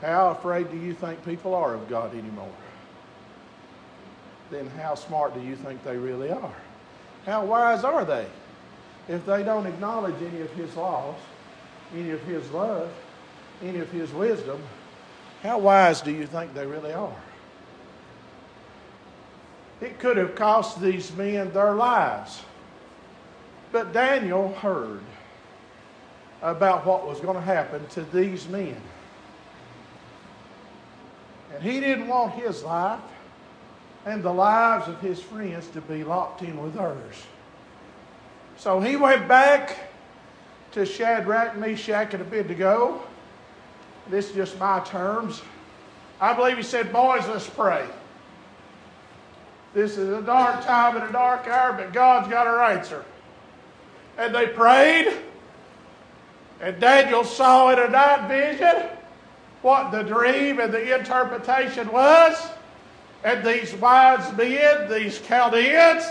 How 0.00 0.30
afraid 0.30 0.70
do 0.70 0.78
you 0.78 0.94
think 0.94 1.22
people 1.22 1.54
are 1.54 1.74
of 1.74 1.86
God 1.90 2.14
anymore? 2.14 2.48
Then 4.50 4.70
how 4.70 4.94
smart 4.94 5.34
do 5.34 5.42
you 5.42 5.54
think 5.54 5.84
they 5.84 5.98
really 5.98 6.30
are? 6.30 6.56
How 7.26 7.44
wise 7.44 7.84
are 7.84 8.06
they 8.06 8.24
if 9.06 9.26
they 9.26 9.42
don't 9.42 9.66
acknowledge 9.66 10.14
any 10.22 10.40
of 10.40 10.50
His 10.52 10.74
laws, 10.76 11.16
any 11.94 12.08
of 12.08 12.22
His 12.22 12.50
love, 12.52 12.90
any 13.62 13.80
of 13.80 13.90
His 13.90 14.10
wisdom? 14.14 14.62
How 15.42 15.58
wise 15.58 16.00
do 16.00 16.10
you 16.10 16.26
think 16.26 16.54
they 16.54 16.66
really 16.66 16.92
are? 16.92 17.16
It 19.80 19.98
could 19.98 20.16
have 20.16 20.34
cost 20.34 20.80
these 20.80 21.12
men 21.14 21.52
their 21.52 21.74
lives. 21.74 22.42
But 23.70 23.92
Daniel 23.92 24.52
heard 24.54 25.00
about 26.42 26.86
what 26.86 27.06
was 27.06 27.20
going 27.20 27.36
to 27.36 27.42
happen 27.42 27.86
to 27.88 28.02
these 28.02 28.48
men. 28.48 28.80
And 31.54 31.62
he 31.62 31.80
didn't 31.80 32.08
want 32.08 32.34
his 32.34 32.62
life 32.62 33.00
and 34.04 34.22
the 34.22 34.32
lives 34.32 34.88
of 34.88 35.00
his 35.00 35.20
friends 35.20 35.68
to 35.68 35.80
be 35.80 36.02
locked 36.02 36.42
in 36.42 36.60
with 36.60 36.74
theirs. 36.74 37.14
So 38.56 38.80
he 38.80 38.96
went 38.96 39.28
back 39.28 39.76
to 40.72 40.84
Shadrach, 40.84 41.56
Meshach, 41.56 42.14
and 42.14 42.22
Abednego. 42.22 43.02
This 44.10 44.30
is 44.30 44.34
just 44.34 44.58
my 44.58 44.80
terms. 44.80 45.42
I 46.20 46.32
believe 46.32 46.56
he 46.56 46.62
said, 46.62 46.92
Boys, 46.92 47.26
let's 47.28 47.48
pray. 47.48 47.86
This 49.74 49.98
is 49.98 50.08
a 50.08 50.22
dark 50.22 50.64
time 50.64 50.96
and 50.96 51.08
a 51.08 51.12
dark 51.12 51.46
hour, 51.46 51.72
but 51.74 51.92
God's 51.92 52.28
got 52.28 52.46
our 52.46 52.62
answer. 52.62 53.04
And 54.16 54.34
they 54.34 54.48
prayed, 54.48 55.16
and 56.60 56.80
Daniel 56.80 57.22
saw 57.22 57.70
in 57.70 57.78
a 57.78 57.88
night 57.88 58.28
vision 58.28 58.88
what 59.62 59.90
the 59.90 60.02
dream 60.02 60.58
and 60.58 60.72
the 60.72 60.98
interpretation 60.98 61.90
was. 61.92 62.36
And 63.24 63.44
these 63.44 63.74
wise 63.74 64.36
men, 64.36 64.90
these 64.90 65.20
Chaldeans, 65.20 66.04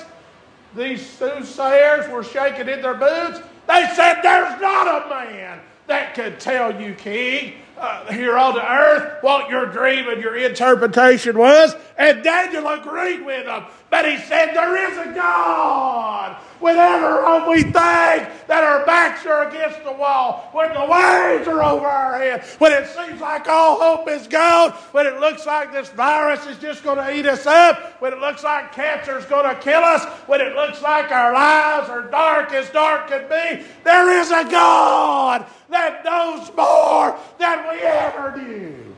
these 0.75 1.06
soothsayers 1.06 2.10
were 2.10 2.24
shaking 2.24 2.68
in 2.70 2.82
their 2.82 2.94
boots. 2.94 3.39
They 3.68 3.89
said, 3.96 4.22
There's 4.22 4.62
not 4.62 5.06
a 5.06 5.10
man 5.10 5.60
that 5.88 6.13
could 6.13 6.39
tell 6.39 6.80
you, 6.80 6.94
king, 6.94 7.56
uh, 7.79 8.12
here 8.12 8.38
on 8.38 8.55
the 8.55 8.65
earth 8.65 9.22
what 9.22 9.50
your 9.50 9.65
dream 9.65 10.07
and 10.10 10.22
your 10.22 10.36
interpretation 10.36 11.38
was, 11.38 11.75
and 11.98 12.24
Daniel 12.24 12.67
agreed 12.67 13.25
with 13.25 13.46
him. 13.46 13.63
But 13.89 14.10
he 14.10 14.17
said, 14.17 14.53
There 14.53 14.91
is 14.91 14.98
a 14.98 15.13
God. 15.13 16.38
Whenever 16.60 17.50
we 17.50 17.62
think 17.64 17.74
that 17.74 18.64
our 18.64 18.86
backs 18.86 19.26
are 19.26 19.48
against 19.48 19.84
the 19.84 19.92
wall, 19.92 20.50
when 20.54 20.74
the 20.74 20.80
waves 20.80 21.48
are 21.48 21.64
over 21.64 21.86
our 21.86 22.18
head, 22.18 22.44
when 22.60 22.72
it 22.72 22.88
seems 22.88 23.22
like 23.22 23.48
all 23.48 23.80
hope 23.80 24.10
is 24.10 24.28
gone, 24.28 24.72
when 24.92 25.06
it 25.06 25.20
looks 25.20 25.46
like 25.46 25.72
this 25.72 25.90
virus 25.90 26.46
is 26.48 26.58
just 26.58 26.84
going 26.84 26.98
to 26.98 27.16
eat 27.16 27.26
us 27.26 27.46
up, 27.46 28.02
when 28.02 28.14
it 28.14 28.20
looks 28.20 28.44
like 28.44 28.74
cancer 28.74 29.18
is 29.18 29.26
going 29.26 29.48
to 29.48 29.62
kill 29.62 29.82
us, 29.82 30.06
when 30.28 30.42
it 30.42 30.56
looks 30.56 30.82
like 30.82 31.12
our 31.12 31.34
lives 31.34 31.90
are 31.90 32.10
dark 32.10 32.52
as 32.52 32.70
dark 32.72 33.08
can 33.08 33.24
be, 33.24 33.66
there 33.84 34.20
is 34.20 34.32
a 34.32 34.44
God 34.50 35.46
that 35.70 36.04
knows 36.04 36.52
more 36.56 37.18
than 37.38 37.64
we 37.70 37.82
ever 37.82 38.38
knew. 38.38 38.96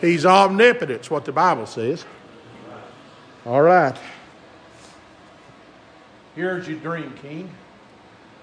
He's 0.00 0.26
omnipotent, 0.26 1.10
what 1.10 1.24
the 1.24 1.32
Bible 1.32 1.66
says. 1.66 2.04
All 3.46 3.62
right. 3.62 3.96
Here's 6.34 6.66
your 6.66 6.78
dream, 6.78 7.14
King. 7.22 7.50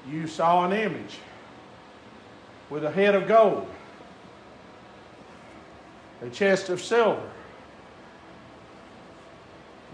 You 0.09 0.27
saw 0.27 0.65
an 0.65 0.73
image 0.73 1.17
with 2.69 2.85
a 2.85 2.91
head 2.91 3.15
of 3.15 3.27
gold, 3.27 3.67
a 6.21 6.29
chest 6.29 6.69
of 6.69 6.81
silver, 6.81 7.29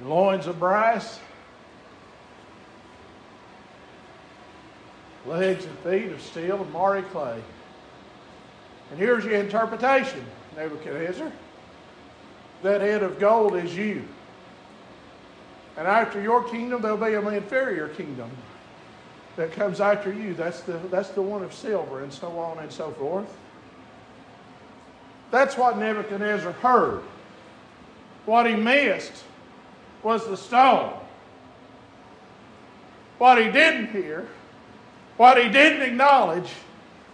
loins 0.04 0.46
of 0.46 0.60
brass, 0.60 1.20
legs 5.26 5.66
and 5.66 5.78
feet 5.80 6.12
of 6.12 6.22
steel 6.22 6.62
and 6.62 6.72
marry 6.72 7.02
clay. 7.02 7.42
And 8.92 9.00
here's 9.00 9.26
your 9.26 9.34
interpretation, 9.34 10.24
Nebuchadnezzar. 10.56 11.32
That 12.64 12.82
head 12.82 13.04
of 13.04 13.20
gold 13.20 13.56
is 13.56 13.76
you. 13.76 14.08
And 15.78 15.88
after 15.88 16.20
your 16.20 16.44
kingdom, 16.44 16.82
there'll 16.82 16.98
be 16.98 17.14
an 17.14 17.28
inferior 17.34 17.88
kingdom 17.90 18.32
that 19.36 19.52
comes 19.52 19.80
after 19.80 20.12
you. 20.12 20.34
That's 20.34 20.62
the, 20.62 20.80
that's 20.90 21.10
the 21.10 21.22
one 21.22 21.44
of 21.44 21.54
silver, 21.54 22.04
and 22.04 22.12
so 22.12 22.38
on 22.40 22.58
and 22.60 22.72
so 22.72 22.92
forth. 22.92 23.32
That's 25.30 25.56
what 25.56 25.78
Nebuchadnezzar 25.78 26.54
heard. 26.54 27.04
What 28.26 28.48
he 28.48 28.56
missed 28.56 29.24
was 30.02 30.28
the 30.28 30.36
stone. 30.36 30.94
What 33.20 33.38
he 33.38 33.52
didn't 33.52 33.92
hear, 33.92 34.28
what 35.18 35.42
he 35.42 35.50
didn't 35.50 35.82
acknowledge, 35.82 36.52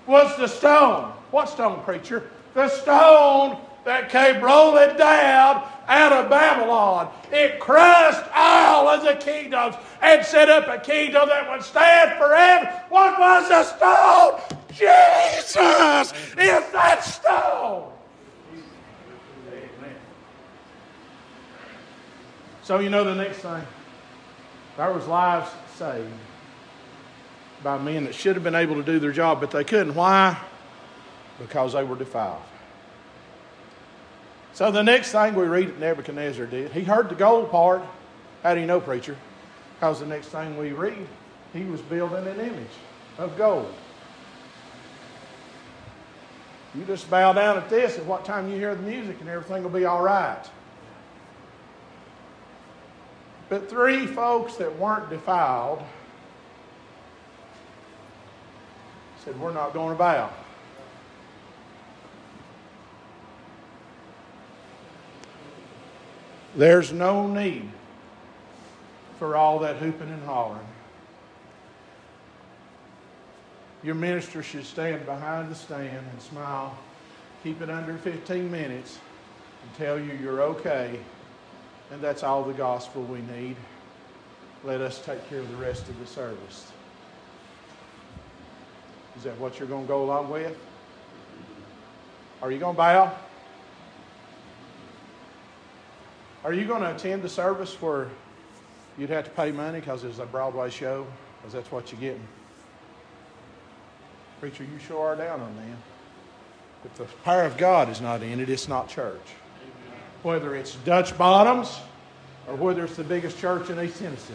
was 0.06 0.36
the 0.38 0.48
stone. 0.48 1.12
What 1.32 1.50
stone, 1.50 1.82
preacher? 1.84 2.30
The 2.54 2.70
stone 2.70 3.58
that 3.86 4.10
came 4.10 4.42
rolling 4.42 4.96
down 4.98 5.68
out 5.88 6.14
of 6.14 6.30
Babylon. 6.30 7.12
It 7.32 7.60
crushed 7.60 8.24
all 8.34 8.88
of 8.88 9.04
the 9.04 9.16
kingdoms 9.16 9.76
and 10.02 10.26
set 10.26 10.50
up 10.50 10.68
a 10.68 10.80
kingdom 10.80 11.28
that 11.28 11.50
would 11.50 11.64
stand 11.64 12.18
forever. 12.18 12.84
What 12.90 13.20
was 13.20 13.50
the 13.50 13.64
stone? 13.64 14.60
Jesus 14.74 16.14
is 16.38 16.72
that 16.72 17.04
stone. 17.04 17.92
So 22.64 22.80
you 22.80 22.90
know 22.90 23.04
the 23.04 23.16
next 23.16 23.40
thing. 23.40 23.62
There 24.78 24.92
was 24.92 25.06
lives 25.06 25.52
saved 25.76 26.08
by 27.62 27.78
men 27.78 28.06
that 28.06 28.16
should 28.16 28.36
have 28.36 28.44
been 28.44 28.56
able 28.56 28.76
to 28.76 28.84
do 28.84 29.00
their 29.00 29.12
job, 29.12 29.42
but 29.42 29.52
they 29.52 29.64
couldn't. 29.64 29.96
Why? 29.96 30.38
Because 31.40 31.74
they 31.74 31.84
were 31.84 31.98
defiled. 31.98 32.42
So 34.54 34.70
the 34.70 34.84
next 34.84 35.12
thing 35.12 35.34
we 35.34 35.46
read 35.46 35.80
Nebuchadnezzar 35.80 36.46
did, 36.46 36.72
he 36.72 36.84
heard 36.84 37.10
the 37.10 37.16
gold 37.16 37.50
part. 37.50 37.82
How 38.44 38.54
do 38.54 38.60
you 38.60 38.68
know, 38.68 38.80
preacher? 38.80 39.18
Because 39.76 40.00
the 40.00 40.06
next 40.06 40.28
thing 40.28 40.58
we 40.58 40.74
read, 40.74 41.08
he 41.54 41.64
was 41.64 41.82
building 41.82 42.28
an 42.28 42.40
image 42.40 42.68
of 43.18 43.36
gold. 43.36 43.74
You 46.76 46.86
just 46.86 47.10
bow 47.10 47.34
down 47.34 47.58
at 47.58 47.70
this, 47.70 47.98
at 47.98 48.06
what 48.06 48.26
time 48.26 48.50
you 48.50 48.56
hear 48.56 48.76
the 48.76 48.82
music, 48.82 49.20
and 49.22 49.30
everything 49.30 49.64
will 49.64 49.70
be 49.70 49.86
all 49.86 50.02
right. 50.02 50.44
But 53.50 53.70
three 53.70 54.08
folks 54.08 54.56
that 54.58 54.78
weren't 54.78 55.10
defiled 55.10 55.84
said, 59.24 59.40
We're 59.40 59.54
not 59.54 59.74
going 59.74 59.90
to 59.90 59.98
bow. 59.98 60.32
There's 66.56 66.94
no 66.94 67.28
need 67.28 67.70
for 69.18 69.36
all 69.36 69.60
that 69.60 69.78
hooping 69.78 70.10
and 70.10 70.24
hollering. 70.24 70.68
Your 73.84 73.96
minister 73.96 74.44
should 74.44 74.66
stand 74.66 75.06
behind 75.06 75.52
the 75.52 75.56
stand 75.56 76.06
and 76.12 76.22
smile, 76.22 76.78
keep 77.44 77.62
it 77.62 77.70
under 77.70 77.98
15 77.98 78.50
minutes, 78.50 79.00
and 79.62 79.76
tell 79.78 80.00
you 80.00 80.14
you're 80.22 80.42
okay. 80.42 81.00
And 81.92 82.02
that's 82.02 82.24
all 82.24 82.44
the 82.44 82.54
gospel 82.54 83.04
we 83.04 83.22
need. 83.22 83.56
Let 84.64 84.80
us 84.80 85.04
take 85.04 85.28
care 85.30 85.40
of 85.40 85.50
the 85.50 85.58
rest 85.58 85.90
of 85.90 86.00
the 86.00 86.06
service. 86.06 86.72
Is 89.18 89.24
that 89.24 89.38
what 89.38 89.60
you're 89.60 89.68
going 89.68 89.84
to 89.84 89.88
go 89.88 90.04
along 90.04 90.30
with? 90.30 90.58
Are 92.42 92.52
you 92.52 92.60
going 92.60 92.76
to 92.76 92.78
bow? 92.78 93.14
Are 96.44 96.52
you 96.54 96.66
going 96.66 96.82
to 96.82 96.94
attend 96.94 97.22
the 97.22 97.30
service 97.30 97.82
where 97.82 98.10
you'd 98.98 99.10
have 99.10 99.26
to 99.26 99.32
pay 99.32 99.52
money 99.52 99.80
because 99.80 100.04
it's 100.04 100.20
a 100.20 100.26
Broadway 100.26 100.70
show? 100.70 101.08
Because 101.38 101.54
that's 101.54 101.72
what 101.72 101.92
you're 101.92 102.02
getting. 102.02 102.28
Preacher, 104.40 104.64
you 104.64 104.78
sure 104.80 105.00
are 105.00 105.16
down 105.16 105.40
on 105.40 105.56
them. 105.56 105.78
If 106.84 106.96
the 106.96 107.06
power 107.24 107.44
of 107.44 107.56
God 107.56 107.90
is 107.90 108.02
not 108.02 108.22
in 108.22 108.42
it, 108.42 108.50
it's 108.50 108.68
not 108.68 108.90
church. 108.90 109.22
Whether 110.22 110.56
it's 110.56 110.76
Dutch 110.84 111.18
Bottoms 111.18 111.80
or 112.48 112.56
whether 112.56 112.84
it's 112.84 112.98
the 112.98 113.06
biggest 113.06 113.40
church 113.40 113.70
in 113.70 113.80
East 113.80 114.00
Tennessee. 114.00 114.34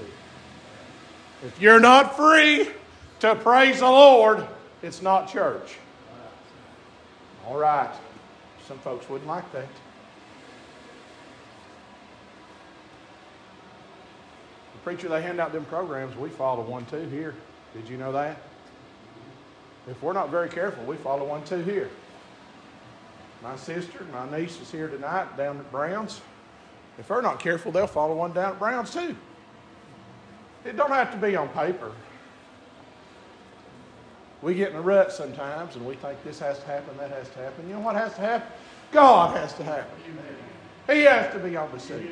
If 1.44 1.60
you're 1.60 1.80
not 1.80 2.16
free 2.16 2.68
to 3.20 3.34
praise 3.34 3.80
the 3.80 3.86
Lord, 3.86 4.46
it's 4.82 5.02
not 5.02 5.30
church. 5.30 5.76
All 7.46 7.58
right. 7.58 7.94
Some 8.66 8.78
folks 8.78 9.08
wouldn't 9.08 9.28
like 9.28 9.50
that. 9.52 9.68
Preacher, 14.84 15.08
they 15.08 15.22
hand 15.22 15.40
out 15.40 15.52
them 15.52 15.64
programs. 15.66 16.16
We 16.16 16.28
follow 16.28 16.62
one 16.62 16.86
too 16.86 17.08
here. 17.08 17.34
Did 17.74 17.88
you 17.88 17.96
know 17.96 18.12
that? 18.12 18.40
If 19.88 20.02
we're 20.02 20.12
not 20.12 20.30
very 20.30 20.48
careful, 20.48 20.84
we 20.84 20.96
follow 20.96 21.24
one 21.24 21.44
too 21.44 21.62
here. 21.62 21.90
My 23.42 23.56
sister, 23.56 24.04
my 24.12 24.38
niece 24.38 24.60
is 24.60 24.70
here 24.70 24.88
tonight 24.88 25.36
down 25.36 25.58
at 25.58 25.70
Brown's. 25.70 26.20
If 26.98 27.08
they're 27.08 27.22
not 27.22 27.38
careful, 27.38 27.70
they'll 27.70 27.86
follow 27.86 28.16
one 28.16 28.32
down 28.32 28.52
at 28.52 28.58
Brown's 28.58 28.92
too. 28.92 29.14
It 30.64 30.76
don't 30.76 30.90
have 30.90 31.12
to 31.12 31.16
be 31.16 31.36
on 31.36 31.48
paper. 31.50 31.92
We 34.42 34.54
get 34.54 34.70
in 34.70 34.76
a 34.76 34.80
rut 34.80 35.12
sometimes 35.12 35.76
and 35.76 35.86
we 35.86 35.94
think 35.96 36.22
this 36.24 36.38
has 36.40 36.58
to 36.60 36.66
happen, 36.66 36.96
that 36.98 37.10
has 37.10 37.28
to 37.30 37.38
happen. 37.38 37.68
You 37.68 37.74
know 37.74 37.80
what 37.80 37.96
has 37.96 38.14
to 38.14 38.20
happen? 38.20 38.52
God 38.92 39.36
has 39.36 39.52
to 39.54 39.64
happen. 39.64 39.98
He 40.86 41.02
has 41.02 41.32
to 41.32 41.38
be 41.38 41.56
on 41.56 41.70
the 41.72 41.78
scene. 41.78 42.08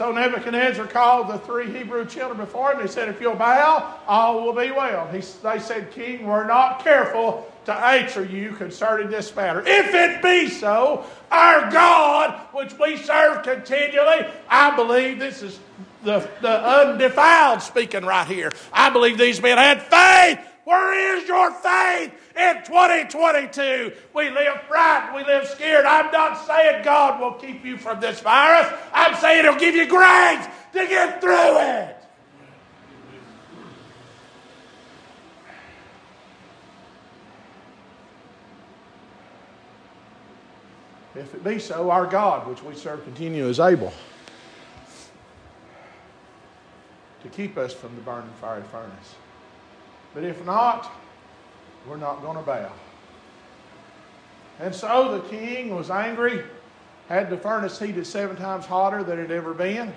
So 0.00 0.10
Nebuchadnezzar 0.12 0.86
called 0.86 1.28
the 1.28 1.36
three 1.40 1.70
Hebrew 1.70 2.06
children 2.06 2.38
before 2.38 2.72
him. 2.72 2.80
He 2.80 2.88
said, 2.88 3.10
If 3.10 3.20
you'll 3.20 3.34
bow, 3.34 3.98
all 4.08 4.42
will 4.42 4.54
be 4.54 4.70
well. 4.70 5.06
He, 5.08 5.20
they 5.42 5.58
said, 5.58 5.90
King, 5.90 6.26
we're 6.26 6.46
not 6.46 6.82
careful 6.82 7.46
to 7.66 7.74
answer 7.74 8.24
you 8.24 8.52
concerning 8.52 9.10
this 9.10 9.36
matter. 9.36 9.60
If 9.60 9.92
it 9.92 10.22
be 10.22 10.48
so, 10.48 11.04
our 11.30 11.70
God, 11.70 12.34
which 12.54 12.72
we 12.78 12.96
serve 12.96 13.42
continually, 13.42 14.26
I 14.48 14.74
believe 14.74 15.18
this 15.18 15.42
is 15.42 15.60
the, 16.02 16.26
the 16.40 16.48
undefiled 16.66 17.60
speaking 17.60 18.06
right 18.06 18.26
here. 18.26 18.52
I 18.72 18.88
believe 18.88 19.18
these 19.18 19.42
men 19.42 19.58
had 19.58 19.82
faith. 19.82 20.49
Where 20.64 21.18
is 21.18 21.26
your 21.26 21.50
faith? 21.52 22.12
in 22.36 22.62
2022. 22.64 23.92
We 24.14 24.30
live 24.30 24.62
frightened. 24.68 25.14
We 25.14 25.24
live 25.24 25.46
scared. 25.48 25.84
I'm 25.84 26.10
not 26.12 26.46
saying 26.46 26.84
God 26.84 27.20
will 27.20 27.32
keep 27.32 27.64
you 27.64 27.76
from 27.76 28.00
this 28.00 28.20
virus. 28.20 28.72
I'm 28.92 29.14
saying 29.16 29.44
He'll 29.44 29.58
give 29.58 29.74
you 29.74 29.86
grace 29.86 30.46
to 30.72 30.86
get 30.86 31.20
through 31.20 31.58
it. 31.58 31.96
If 41.16 41.34
it 41.34 41.42
be 41.42 41.58
so, 41.58 41.90
our 41.90 42.06
God, 42.06 42.46
which 42.46 42.62
we 42.62 42.74
serve 42.74 43.02
continue, 43.04 43.46
is 43.46 43.58
able 43.58 43.92
to 47.22 47.28
keep 47.28 47.58
us 47.58 47.74
from 47.74 47.94
the 47.96 48.00
burning 48.02 48.30
fiery 48.40 48.62
furnace. 48.70 49.16
But 50.14 50.24
if 50.24 50.44
not, 50.44 50.90
we're 51.88 51.96
not 51.96 52.22
going 52.22 52.36
to 52.36 52.42
bow. 52.42 52.70
And 54.58 54.74
so 54.74 55.18
the 55.18 55.28
king 55.28 55.74
was 55.74 55.90
angry, 55.90 56.44
had 57.08 57.30
the 57.30 57.36
furnace 57.36 57.78
heated 57.78 58.06
seven 58.06 58.36
times 58.36 58.66
hotter 58.66 59.02
than 59.02 59.18
it 59.18 59.22
had 59.22 59.30
ever 59.30 59.54
been. 59.54 59.92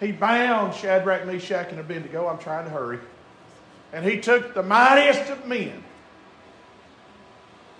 He 0.00 0.10
bound 0.10 0.74
Shadrach, 0.74 1.26
Meshach, 1.26 1.70
and 1.70 1.78
Abednego. 1.78 2.26
I'm 2.26 2.38
trying 2.38 2.64
to 2.64 2.70
hurry. 2.70 2.98
And 3.92 4.04
he 4.04 4.18
took 4.20 4.54
the 4.54 4.62
mightiest 4.62 5.30
of 5.30 5.46
men. 5.46 5.84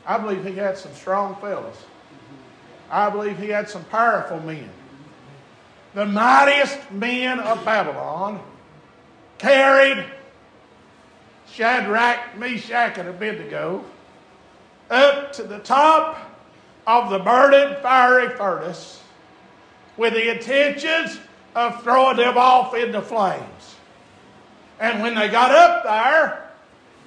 I 0.07 0.19
believe 0.19 0.45
he 0.45 0.55
had 0.55 0.79
some 0.79 0.93
strong 0.95 1.35
fellows. 1.37 1.77
I 2.91 3.11
believe 3.11 3.39
he 3.39 3.49
had 3.49 3.69
some 3.69 3.85
powerful 3.85 4.39
men. 4.41 4.69
The 5.95 6.07
mightiest 6.07 6.93
men 6.93 7.41
of 7.41 7.65
Babylon 7.65 8.41
carried 9.39 10.05
Shadrach, 11.53 12.39
Meshach, 12.39 12.97
and 12.97 13.09
Abednego 13.09 13.85
up 14.91 15.33
to 15.35 15.43
the 15.43 15.59
top 15.59 16.19
of 16.87 17.11
the 17.11 17.19
burning 17.19 17.77
fiery 17.83 18.35
furnace 18.37 19.03
with 19.97 20.15
the 20.15 20.35
intentions 20.35 21.19
of 21.55 21.83
throwing 21.83 22.17
them 22.17 22.39
off 22.39 22.75
into 22.75 23.03
flames. 23.03 23.77
And 24.81 25.03
when 25.03 25.15
they 25.15 25.29
got 25.29 25.51
up 25.51 25.85
there, 25.85 26.51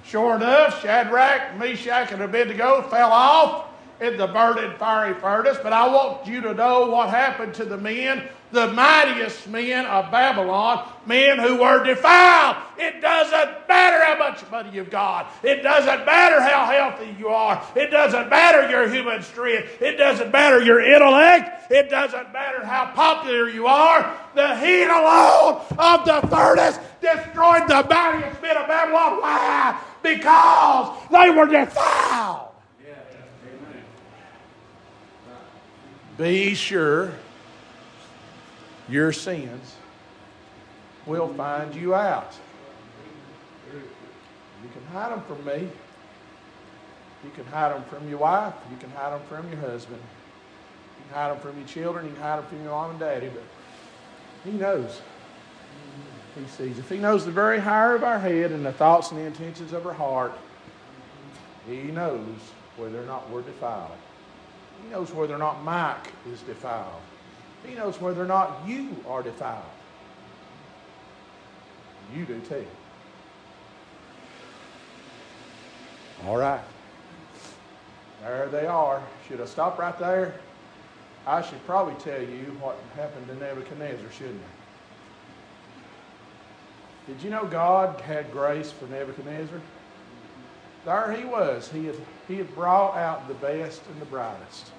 sure 0.05 0.35
enough, 0.35 0.81
Shadrach, 0.81 1.57
Meshach, 1.57 2.11
and 2.11 2.21
Abednego 2.21 2.83
fell 2.83 3.11
off 3.11 3.67
in 3.99 4.15
the 4.15 4.27
burning 4.27 4.77
fiery 4.77 5.15
furnace. 5.15 5.57
But 5.61 5.73
I 5.73 5.87
want 5.87 6.27
you 6.27 6.41
to 6.41 6.53
know 6.53 6.87
what 6.87 7.09
happened 7.09 7.55
to 7.55 7.65
the 7.65 7.77
men 7.77 8.23
the 8.55 8.67
mightiest 8.67 9.47
men 9.47 9.85
of 9.85 10.09
Babylon, 10.09 10.87
men 11.05 11.37
who 11.37 11.57
were 11.57 11.83
defiled. 11.83 12.55
It 12.77 13.01
doesn't 13.01 13.67
matter 13.67 14.03
how 14.03 14.17
much 14.17 14.49
money 14.49 14.69
you've 14.71 14.89
got. 14.89 15.29
It 15.43 15.61
doesn't 15.61 16.05
matter 16.05 16.41
how 16.41 16.65
healthy 16.65 17.15
you 17.19 17.27
are. 17.27 17.61
It 17.75 17.91
doesn't 17.91 18.29
matter 18.29 18.69
your 18.69 18.89
human 18.89 19.21
strength. 19.21 19.81
It 19.81 19.97
doesn't 19.97 20.31
matter 20.31 20.61
your 20.61 20.81
intellect. 20.81 21.71
It 21.71 21.89
doesn't 21.89 22.31
matter 22.31 22.65
how 22.65 22.91
popular 22.95 23.49
you 23.49 23.67
are. 23.67 24.17
The 24.33 24.55
heat 24.57 24.85
alone 24.85 25.61
of 25.77 26.05
the 26.05 26.27
furnace 26.27 26.79
destroyed 27.01 27.67
the 27.67 27.85
mightiest 27.89 28.41
men 28.41 28.57
of 28.57 28.67
Babylon. 28.67 29.21
Why? 29.21 29.79
Because 30.01 30.97
they 31.11 31.29
were 31.29 31.47
defiled. 31.47 32.41
Be 36.17 36.53
sure 36.53 37.11
your 38.89 39.11
sins 39.11 39.75
will 41.05 41.33
find 41.33 41.73
you 41.75 41.93
out. 41.93 42.33
You 43.73 44.69
can 44.71 44.85
hide 44.91 45.11
them 45.11 45.21
from 45.21 45.45
me. 45.45 45.67
You 47.23 47.31
can 47.31 47.45
hide 47.45 47.73
them 47.73 47.83
from 47.85 48.07
your 48.09 48.19
wife. 48.19 48.53
You 48.71 48.77
can 48.77 48.89
hide 48.91 49.13
them 49.13 49.21
from 49.27 49.49
your 49.51 49.59
husband. 49.61 49.99
You 49.99 51.05
can 51.05 51.15
hide 51.15 51.31
them 51.31 51.39
from 51.39 51.57
your 51.57 51.67
children. 51.67 52.05
You 52.05 52.11
can 52.13 52.21
hide 52.21 52.37
them 52.37 52.45
from 52.45 52.61
your 52.61 52.71
mom 52.71 52.91
and 52.91 52.99
daddy. 52.99 53.29
But 53.29 53.43
He 54.43 54.57
knows. 54.57 55.01
He 56.35 56.45
sees. 56.47 56.79
If 56.79 56.89
He 56.89 56.97
knows 56.97 57.25
the 57.25 57.31
very 57.31 57.59
hair 57.59 57.95
of 57.95 58.03
our 58.03 58.19
head 58.19 58.51
and 58.51 58.65
the 58.65 58.73
thoughts 58.73 59.11
and 59.11 59.19
the 59.19 59.25
intentions 59.25 59.73
of 59.73 59.85
our 59.85 59.93
heart, 59.93 60.33
He 61.67 61.83
knows 61.83 62.35
whether 62.77 63.01
or 63.01 63.05
not 63.05 63.29
we're 63.29 63.41
defiled. 63.41 63.97
He 64.83 64.89
knows 64.89 65.11
whether 65.11 65.33
or 65.33 65.39
not 65.39 65.63
Mike 65.63 66.11
is 66.31 66.41
defiled. 66.41 67.01
He 67.67 67.75
knows 67.75 67.99
whether 67.99 68.21
or 68.21 68.27
not 68.27 68.61
you 68.67 68.95
are 69.07 69.23
defiled. 69.23 69.63
You 72.15 72.25
do 72.25 72.39
too. 72.41 72.65
All 76.25 76.37
right. 76.37 76.61
There 78.21 78.47
they 78.47 78.65
are. 78.65 79.01
Should 79.27 79.41
I 79.41 79.45
stop 79.45 79.79
right 79.79 79.97
there? 79.99 80.39
I 81.27 81.41
should 81.41 81.65
probably 81.65 81.95
tell 81.95 82.21
you 82.21 82.55
what 82.59 82.77
happened 82.95 83.27
to 83.27 83.35
Nebuchadnezzar, 83.35 84.11
shouldn't 84.11 84.41
I? 87.07 87.11
Did 87.11 87.21
you 87.21 87.29
know 87.29 87.45
God 87.45 87.99
had 88.01 88.31
grace 88.31 88.71
for 88.71 88.85
Nebuchadnezzar? 88.87 89.61
There 90.85 91.11
he 91.11 91.25
was. 91.25 91.69
He 91.71 91.85
had, 91.85 91.95
he 92.27 92.35
had 92.35 92.53
brought 92.53 92.95
out 92.95 93.27
the 93.27 93.33
best 93.35 93.81
and 93.91 93.99
the 94.01 94.05
brightest 94.05 94.71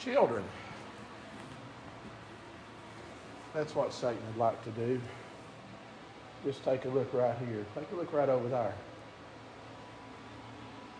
children. 0.00 0.44
That's 3.54 3.74
what 3.74 3.92
Satan 3.92 4.18
would 4.28 4.36
like 4.36 4.62
to 4.64 4.70
do. 4.70 5.00
Just 6.44 6.64
take 6.64 6.84
a 6.84 6.88
look 6.88 7.12
right 7.12 7.36
here. 7.48 7.66
Take 7.74 7.90
a 7.92 7.96
look 7.96 8.12
right 8.12 8.28
over 8.28 8.48
there. 8.48 8.74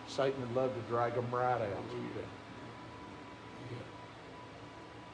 Satan 0.07 0.39
would 0.41 0.55
love 0.55 0.73
to 0.75 0.81
drag 0.89 1.15
them 1.15 1.27
right 1.31 1.61
out. 1.61 1.83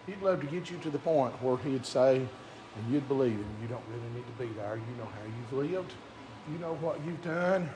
He'd 0.08 0.21
love 0.21 0.41
to 0.41 0.47
get 0.47 0.71
you 0.71 0.78
to 0.78 0.89
the 0.89 1.00
point 1.00 1.34
where 1.43 1.58
he'd 1.58 1.86
say, 1.86 2.15
and 2.15 2.91
you'd 2.93 3.08
believe 3.08 3.34
him, 3.34 3.45
you 3.62 3.67
don't 3.67 3.84
really 3.89 4.10
need 4.15 4.26
to 4.26 4.43
be 4.43 4.60
there. 4.60 4.76
You 4.76 4.97
know 4.97 5.06
how 5.06 5.21
you've 5.26 5.71
lived. 5.71 5.93
You 6.52 6.58
know 6.60 6.76
what 6.76 7.00
you've 7.06 7.21
done. 7.23 7.69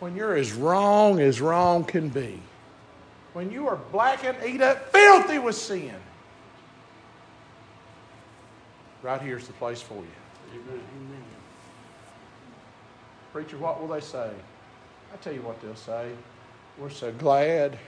When 0.00 0.16
you're 0.16 0.34
as 0.34 0.52
wrong 0.52 1.20
as 1.20 1.40
wrong 1.40 1.84
can 1.84 2.08
be 2.08 2.40
when 3.36 3.50
you 3.50 3.68
are 3.68 3.76
black 3.92 4.24
and 4.24 4.34
eat 4.46 4.62
up, 4.62 4.90
filthy 4.90 5.38
with 5.38 5.54
sin. 5.54 5.94
Right 9.02 9.20
here's 9.20 9.46
the 9.46 9.52
place 9.52 9.82
for 9.82 9.96
you. 9.96 10.06
Amen. 10.54 10.80
Preacher, 13.34 13.58
what 13.58 13.78
will 13.78 13.88
they 13.88 14.00
say? 14.00 14.30
I 15.12 15.16
tell 15.18 15.34
you 15.34 15.42
what 15.42 15.60
they'll 15.60 15.76
say. 15.76 16.12
We're 16.78 16.88
so 16.88 17.12
glad 17.12 17.78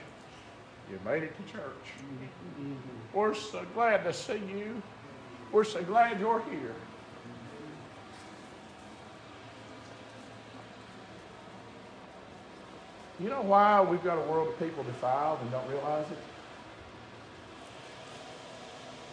you 0.87 0.99
made 1.03 1.23
it 1.23 1.33
to 1.35 1.51
church. 1.51 1.63
Mm-hmm. 1.97 2.73
We're 3.11 3.33
so 3.33 3.65
glad 3.73 4.03
to 4.03 4.13
see 4.13 4.39
you. 4.55 4.79
We're 5.51 5.63
so 5.63 5.81
glad 5.81 6.19
you're 6.19 6.43
here. 6.51 6.75
You 13.19 13.29
know 13.29 13.41
why 13.41 13.81
we've 13.81 14.03
got 14.03 14.17
a 14.17 14.21
world 14.21 14.47
of 14.47 14.59
people 14.59 14.83
defiled 14.83 15.39
and 15.41 15.51
don't 15.51 15.67
realize 15.69 16.05
it? 16.09 16.17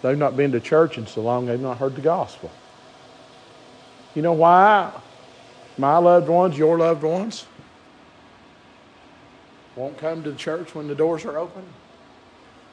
They've 0.03 0.17
not 0.17 0.37
been 0.37 0.53
to 0.53 0.61
church 0.61 0.99
in 0.99 1.07
so 1.07 1.23
long, 1.23 1.47
they've 1.47 1.61
not 1.61 1.79
heard 1.79 1.97
the 1.97 2.03
gospel. 2.03 2.51
You 4.15 4.23
know 4.23 4.33
why 4.33 4.93
my 5.77 5.99
loved 5.99 6.29
ones, 6.29 6.57
your 6.57 6.79
loved 6.79 7.03
ones, 7.03 7.47
won't 9.75 9.99
come 9.99 10.23
to 10.23 10.31
the 10.31 10.37
church 10.37 10.75
when 10.75 10.87
the 10.89 10.95
doors 10.95 11.25
are 11.25 11.37
open? 11.37 11.65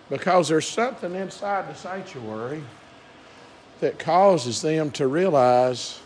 Because 0.09 0.47
there's 0.47 0.67
something 0.67 1.15
inside 1.15 1.67
the 1.67 1.73
sanctuary 1.73 2.63
that 3.79 3.97
causes 3.97 4.61
them 4.61 4.91
to 4.91 5.07
realize 5.07 5.99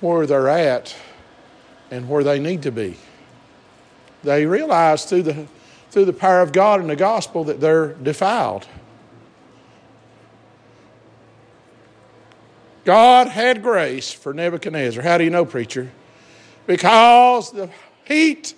where 0.00 0.26
they're 0.26 0.48
at 0.48 0.96
and 1.90 2.08
where 2.08 2.24
they 2.24 2.38
need 2.38 2.62
to 2.62 2.72
be. 2.72 2.96
They 4.26 4.44
realize 4.44 5.04
through 5.04 5.22
the, 5.22 5.46
through 5.90 6.06
the 6.06 6.12
power 6.12 6.42
of 6.42 6.52
God 6.52 6.80
and 6.80 6.90
the 6.90 6.96
gospel 6.96 7.44
that 7.44 7.60
they're 7.60 7.94
defiled. 7.94 8.66
God 12.84 13.28
had 13.28 13.62
grace 13.62 14.12
for 14.12 14.34
Nebuchadnezzar. 14.34 15.02
How 15.02 15.16
do 15.16 15.24
you 15.24 15.30
know, 15.30 15.44
preacher? 15.44 15.92
Because 16.66 17.52
the 17.52 17.70
heat 18.04 18.54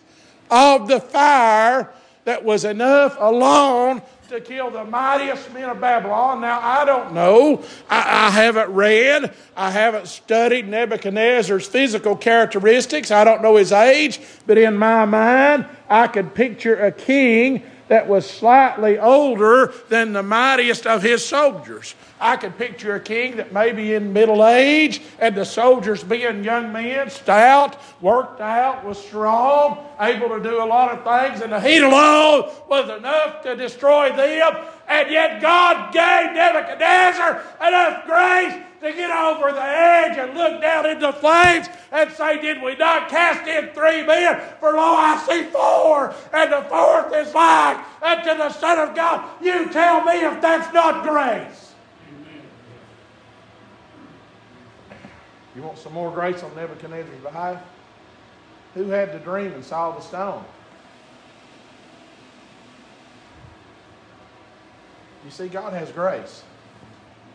of 0.51 0.89
the 0.89 1.01
fire 1.01 1.93
that 2.25 2.45
was 2.45 2.65
enough 2.65 3.17
alone 3.19 4.01
to 4.29 4.41
kill 4.43 4.71
the 4.71 4.85
mightiest 4.85 5.55
men 5.55 5.71
of 5.71 5.81
Babylon. 5.81 6.43
Now, 6.43 6.61
I 6.63 6.85
don't 6.85 7.15
know. 7.15 7.63
I, 7.89 8.27
I, 8.27 8.31
haven't 8.31 8.69
read. 8.75 9.33
I 9.57 9.71
haven't 9.71 10.07
studied 10.07 10.69
Nebuchadnezzar's 10.69 11.67
physical 11.67 12.15
characteristics. 12.15 13.11
I 13.11 13.25
don't 13.25 13.41
know 13.41 13.57
his 13.57 13.73
age. 13.73 14.21
But 14.47 14.59
in 14.59 14.77
my 14.77 15.07
mind, 15.07 15.65
I 15.89 16.09
could 16.09 16.35
picture 16.35 16.77
a 16.77 16.93
king 16.93 17.63
that 17.89 18.07
was 18.07 18.29
slightly 18.29 18.99
older 18.99 19.73
than 19.89 20.13
the 20.13 20.23
mightiest 20.23 20.87
of 20.87 21.03
his 21.03 21.25
soldiers. 21.25 21.95
I 22.21 22.37
could 22.37 22.59
picture 22.59 22.95
a 22.95 23.01
king 23.01 23.37
that 23.37 23.53
may 23.53 23.73
be 23.73 23.95
in 23.95 24.13
middle 24.13 24.47
age 24.47 25.01
and 25.19 25.35
the 25.35 25.45
soldiers 25.45 26.03
being 26.03 26.45
young 26.45 26.73
men, 26.73 27.11
stout, 27.11 27.77
worked 28.01 28.41
out, 28.41 28.85
was 28.85 28.99
strong, 28.99 29.85
able 30.01 30.29
to 30.29 30.43
do 30.43 30.63
a 30.63 30.67
lot 30.67 30.91
of 30.91 31.05
things, 31.05 31.43
and 31.43 31.53
the 31.53 31.61
heat 31.61 31.83
alone 31.83 32.51
was 32.69 32.89
enough 32.91 33.43
to 33.43 33.57
destroy 33.57 34.11
them. 34.11 34.65
And 34.89 35.11
yet 35.11 35.41
God 35.41 35.93
gave 35.93 36.33
Nebuchadnezzar 36.35 37.43
enough 37.61 38.07
grace 38.07 38.55
to 38.81 38.93
get 38.93 39.11
over 39.11 39.53
the 39.53 39.63
edge 39.63 40.17
and 40.17 40.37
look 40.37 40.61
down 40.63 40.87
into 40.87 41.13
flames 41.13 41.69
and 41.91 42.11
say, 42.13 42.41
Did 42.41 42.63
we 42.63 42.77
not 42.77 43.09
cast 43.09 43.47
in 43.49 43.73
three 43.75 44.07
men? 44.07 44.41
For 44.61 44.73
lo, 44.73 44.95
I 44.95 45.19
see 45.29 45.45
four, 45.45 46.15
and 46.33 46.53
the 46.53 46.63
fourth 46.69 47.13
is 47.15 47.35
like 47.35 47.79
unto 48.03 48.37
the 48.37 48.51
Son 48.51 48.89
of 48.89 48.95
God. 48.95 49.29
You 49.43 49.69
tell 49.71 50.05
me 50.05 50.25
if 50.25 50.41
that's 50.41 50.73
not 50.73 51.05
grace. 51.05 51.68
You 55.57 55.63
want 55.63 55.79
some 55.79 55.93
more 55.93 56.11
grace 56.11 56.43
on 56.43 56.55
Nebuchadnezzar's 56.55 57.21
behalf? 57.21 57.63
Who 58.75 58.91
had 58.91 59.13
the 59.13 59.19
dream 59.19 59.53
and 59.53 59.65
saw 59.65 59.93
the 59.93 60.01
stone? 60.01 60.45
You 65.25 65.31
see, 65.31 65.49
God 65.49 65.73
has 65.73 65.91
grace, 65.91 66.43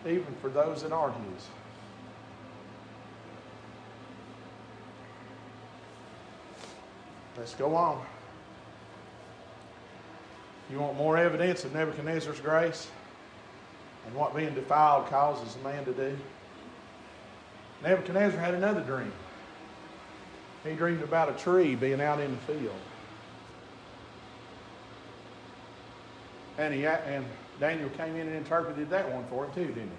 even 0.05 0.33
for 0.41 0.49
those 0.49 0.83
that 0.83 0.91
aren't 0.91 1.15
His. 1.15 1.47
Let's 7.37 7.55
go 7.55 7.75
on. 7.75 8.01
You 10.71 10.79
want 10.79 10.97
more 10.97 11.17
evidence 11.17 11.65
of 11.65 11.73
Nebuchadnezzar's 11.73 12.39
grace 12.39 12.87
and 14.05 14.15
what 14.15 14.35
being 14.35 14.53
defiled 14.53 15.07
causes 15.07 15.55
a 15.55 15.63
man 15.63 15.85
to 15.85 15.93
do? 15.93 16.17
Nebuchadnezzar 17.83 18.39
had 18.39 18.53
another 18.53 18.81
dream. 18.81 19.11
He 20.63 20.73
dreamed 20.73 21.03
about 21.03 21.29
a 21.29 21.33
tree 21.33 21.75
being 21.75 21.99
out 21.99 22.19
in 22.21 22.31
the 22.31 22.37
field. 22.53 22.79
And, 26.57 26.73
he, 26.73 26.85
and 26.85 27.25
Daniel 27.59 27.89
came 27.89 28.15
in 28.15 28.27
and 28.27 28.35
interpreted 28.35 28.89
that 28.89 29.11
one 29.11 29.25
for 29.25 29.45
him 29.45 29.53
too, 29.53 29.67
didn't 29.67 29.91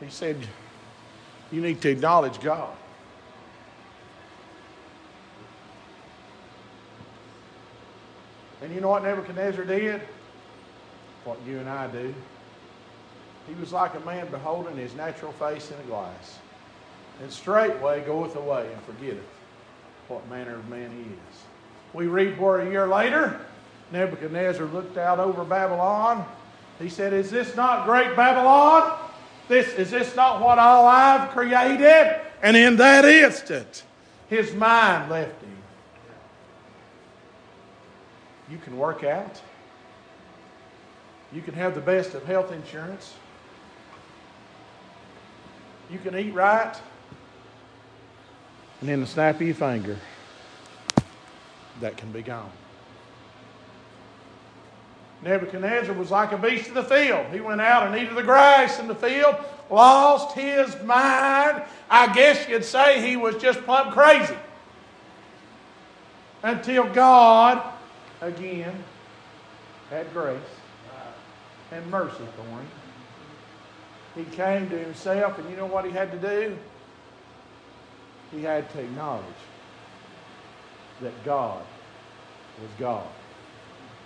he? 0.00 0.04
He 0.06 0.10
said, 0.10 0.36
You 1.50 1.60
need 1.60 1.82
to 1.82 1.90
acknowledge 1.90 2.40
God. 2.40 2.74
And 8.62 8.74
you 8.74 8.80
know 8.80 8.88
what 8.88 9.02
Nebuchadnezzar 9.02 9.64
did? 9.64 10.00
What 11.24 11.38
you 11.46 11.58
and 11.58 11.68
I 11.68 11.86
do. 11.88 12.14
He 13.46 13.54
was 13.60 13.72
like 13.72 13.94
a 13.94 14.00
man 14.00 14.30
beholding 14.30 14.76
his 14.76 14.94
natural 14.94 15.32
face 15.32 15.70
in 15.70 15.78
a 15.78 15.82
glass, 15.84 16.38
and 17.20 17.30
straightway 17.30 18.02
goeth 18.04 18.36
away 18.36 18.70
and 18.72 18.82
forgetteth 18.82 19.22
what 20.08 20.28
manner 20.28 20.56
of 20.56 20.68
man 20.68 20.90
he 20.90 21.02
is. 21.02 21.42
We 21.92 22.06
read 22.06 22.38
where 22.38 22.60
a 22.60 22.70
year 22.70 22.86
later, 22.86 23.40
Nebuchadnezzar 23.92 24.66
looked 24.66 24.96
out 24.96 25.20
over 25.20 25.44
Babylon. 25.44 26.26
He 26.78 26.88
said, 26.88 27.12
Is 27.12 27.30
this 27.30 27.54
not 27.54 27.86
great 27.86 28.16
Babylon? 28.16 28.98
This, 29.46 29.68
is 29.74 29.90
this 29.90 30.16
not 30.16 30.40
what 30.40 30.58
all 30.58 30.86
I've 30.86 31.30
created? 31.30 32.20
And 32.42 32.56
in 32.56 32.76
that 32.76 33.04
instant, 33.04 33.84
his 34.28 34.54
mind 34.54 35.10
left 35.10 35.40
him. 35.42 35.50
You 38.50 38.58
can 38.58 38.76
work 38.76 39.04
out. 39.04 39.40
You 41.32 41.42
can 41.42 41.54
have 41.54 41.74
the 41.74 41.80
best 41.80 42.14
of 42.14 42.24
health 42.24 42.52
insurance. 42.52 43.14
You 45.90 45.98
can 45.98 46.16
eat 46.16 46.32
right. 46.32 46.74
And 48.80 48.90
in 48.90 49.00
the 49.00 49.06
snap 49.06 49.36
of 49.36 49.42
your 49.42 49.54
finger, 49.54 49.96
that 51.80 51.96
can 51.96 52.12
be 52.12 52.22
gone. 52.22 52.50
Nebuchadnezzar 55.22 55.94
was 55.94 56.10
like 56.10 56.32
a 56.32 56.38
beast 56.38 56.68
of 56.68 56.74
the 56.74 56.84
field. 56.84 57.26
He 57.32 57.40
went 57.40 57.60
out 57.60 57.86
and 57.86 57.96
ate 57.96 58.14
the 58.14 58.22
grass 58.22 58.78
in 58.78 58.88
the 58.88 58.94
field, 58.94 59.36
lost 59.70 60.36
his 60.36 60.68
mind. 60.82 61.62
I 61.88 62.12
guess 62.12 62.46
you'd 62.46 62.64
say 62.64 63.00
he 63.06 63.16
was 63.16 63.36
just 63.36 63.62
plumb 63.62 63.90
crazy. 63.90 64.36
Until 66.42 66.84
God, 66.92 67.62
again, 68.20 68.84
had 69.88 70.12
grace 70.12 70.38
and 71.72 71.86
mercy 71.90 72.24
for 72.36 72.42
him. 72.42 72.66
He 74.14 74.24
came 74.24 74.68
to 74.70 74.78
himself, 74.78 75.38
and 75.38 75.50
you 75.50 75.56
know 75.56 75.66
what 75.66 75.84
he 75.84 75.90
had 75.90 76.12
to 76.12 76.18
do? 76.18 76.56
He 78.30 78.42
had 78.42 78.70
to 78.72 78.80
acknowledge 78.80 79.24
that 81.00 81.24
God 81.24 81.64
was 82.60 82.70
God. 82.78 83.06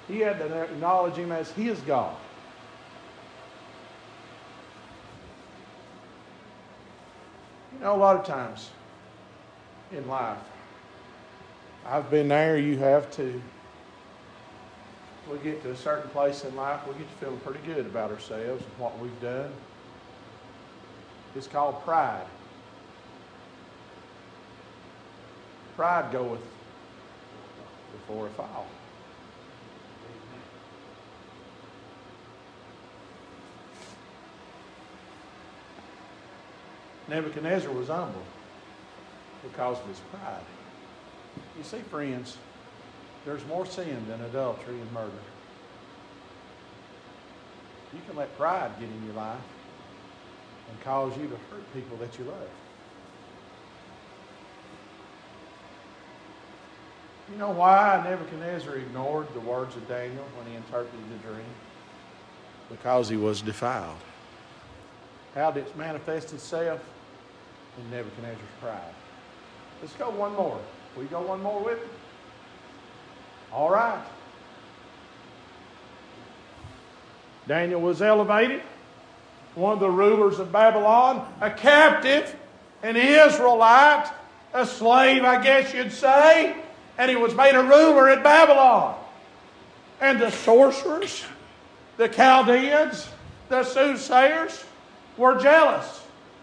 He 0.07 0.21
had 0.21 0.39
to 0.39 0.63
acknowledge 0.63 1.15
him 1.15 1.31
as 1.33 1.51
his 1.51 1.79
God. 1.81 2.17
You 7.75 7.85
know, 7.85 7.95
a 7.95 7.97
lot 7.97 8.17
of 8.17 8.27
times 8.27 8.71
in 9.93 10.09
life, 10.09 10.39
I've 11.87 12.11
been 12.11 12.29
there, 12.29 12.59
you 12.59 12.79
have 12.79 13.11
too. 13.11 13.41
We 15.31 15.39
get 15.39 15.63
to 15.63 15.71
a 15.73 15.77
certain 15.77 16.11
place 16.11 16.45
in 16.45 16.57
life, 16.57 16.81
we 16.87 16.95
get 16.95 17.09
to 17.09 17.25
feeling 17.25 17.41
pretty 17.41 17.61
good 17.67 17.85
about 17.85 18.11
ourselves 18.11 18.65
and 18.65 18.79
what 18.79 18.99
we've 18.99 19.21
done. 19.21 19.53
It's 21.39 21.47
called 21.47 21.81
pride. 21.85 22.27
Pride 25.77 26.11
goeth 26.11 26.41
before 27.93 28.27
a 28.27 28.31
fall. 28.31 28.67
Nebuchadnezzar 37.07 37.71
was 37.71 37.87
humble 37.87 38.21
because 39.45 39.79
of 39.79 39.87
his 39.87 40.01
pride. 40.11 40.43
You 41.57 41.63
see, 41.63 41.79
friends, 41.83 42.37
there's 43.25 43.47
more 43.47 43.65
sin 43.65 44.05
than 44.09 44.21
adultery 44.23 44.81
and 44.81 44.93
murder. 44.93 45.13
You 47.95 48.01
can 48.09 48.17
let 48.17 48.37
pride 48.37 48.73
get 48.81 48.89
in 48.89 49.07
your 49.07 49.15
life 49.15 49.39
and 50.69 50.81
cause 50.83 51.17
you 51.17 51.25
to 51.25 51.37
hurt 51.51 51.75
people 51.75 51.97
that 51.99 52.19
you 52.19 52.25
love. 52.25 52.49
You 57.31 57.39
know 57.39 57.51
why 57.51 58.01
Nebuchadnezzar 58.09 58.77
ignored 58.77 59.27
the 59.35 59.41
words 59.41 59.77
of 59.77 59.87
Daniel 59.87 60.25
when 60.37 60.47
he 60.47 60.57
interpreted 60.57 61.01
the 61.11 61.29
dream? 61.29 61.45
Because 62.71 63.09
he 63.09 63.17
was 63.17 63.43
defiled. 63.43 63.99
How 65.35 65.51
did 65.51 65.67
it 65.67 65.77
manifest 65.77 66.33
itself? 66.33 66.81
In 67.79 67.91
Nebuchadnezzar's 67.91 68.41
pride. 68.61 68.95
Let's 69.81 69.95
go 69.95 70.11
one 70.11 70.35
more. 70.35 70.59
We 70.97 71.05
go 71.05 71.21
one 71.21 71.43
more 71.43 71.63
with 71.63 71.79
it? 71.79 71.89
All 73.53 73.71
right. 73.71 74.05
Daniel 77.47 77.81
was 77.81 78.03
elevated, 78.03 78.63
one 79.59 79.75
of 79.75 79.81
the 79.81 79.91
rulers 79.91 80.39
of 80.39 80.53
Babylon, 80.53 81.27
a 81.41 81.51
captive, 81.51 82.35
an 82.83 82.97
Israelite, 82.97 84.11
a 84.55 84.65
slave, 84.65 85.25
I 85.25 85.43
guess 85.43 85.75
you'd 85.75 85.93
say 85.93 86.57
and 86.99 87.09
he 87.09 87.17
was 87.17 87.35
made 87.35 87.55
a 87.55 87.63
ruler 87.63 88.11
at 88.11 88.23
Babylon. 88.23 88.97
And 90.01 90.21
the 90.21 90.31
sorcerers, 90.31 91.25
the 91.97 92.09
Chaldeans, 92.09 93.09
the 93.49 93.63
soothsayers 93.65 94.65
were 95.17 95.41
jealous. 95.41 96.03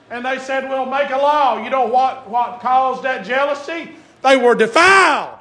And 0.09 0.25
they 0.25 0.39
said, 0.39 0.69
We'll 0.69 0.85
make 0.85 1.09
a 1.09 1.17
law. 1.17 1.61
You 1.61 1.69
know 1.69 1.85
what, 1.85 2.29
what 2.29 2.61
caused 2.61 3.03
that 3.03 3.25
jealousy? 3.25 3.91
They 4.23 4.37
were 4.37 4.55
defiled. 4.55 5.39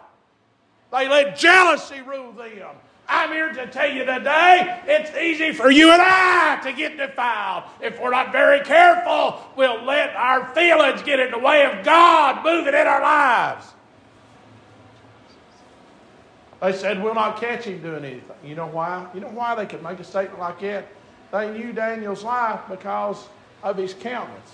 They 0.92 1.08
let 1.08 1.38
jealousy 1.38 2.00
rule 2.02 2.32
them. 2.32 2.76
I'm 3.08 3.30
here 3.30 3.52
to 3.52 3.66
tell 3.66 3.90
you 3.90 4.04
today 4.04 4.80
it's 4.86 5.16
easy 5.16 5.52
for 5.52 5.70
you 5.70 5.90
and 5.90 6.00
I 6.02 6.60
to 6.62 6.72
get 6.72 6.96
defiled. 6.96 7.64
If 7.82 8.00
we're 8.00 8.10
not 8.10 8.32
very 8.32 8.60
careful, 8.60 9.40
we'll 9.56 9.82
let 9.84 10.14
our 10.16 10.46
feelings 10.54 11.02
get 11.02 11.20
in 11.20 11.30
the 11.30 11.38
way 11.38 11.66
of 11.66 11.84
God 11.84 12.44
moving 12.44 12.74
in 12.74 12.86
our 12.86 13.02
lives. 13.02 13.66
They 16.62 16.72
said, 16.72 17.02
We'll 17.02 17.14
not 17.14 17.38
catch 17.38 17.64
him 17.64 17.82
doing 17.82 18.04
anything. 18.04 18.36
You 18.42 18.54
know 18.54 18.68
why? 18.68 19.06
You 19.12 19.20
know 19.20 19.28
why 19.28 19.54
they 19.54 19.66
could 19.66 19.82
make 19.82 20.00
a 20.00 20.04
statement 20.04 20.40
like 20.40 20.60
that? 20.60 20.88
They 21.30 21.50
knew 21.50 21.72
Daniel's 21.72 22.24
life 22.24 22.60
because 22.70 23.28
of 23.62 23.76
his 23.76 23.92
countenance. 23.92 24.52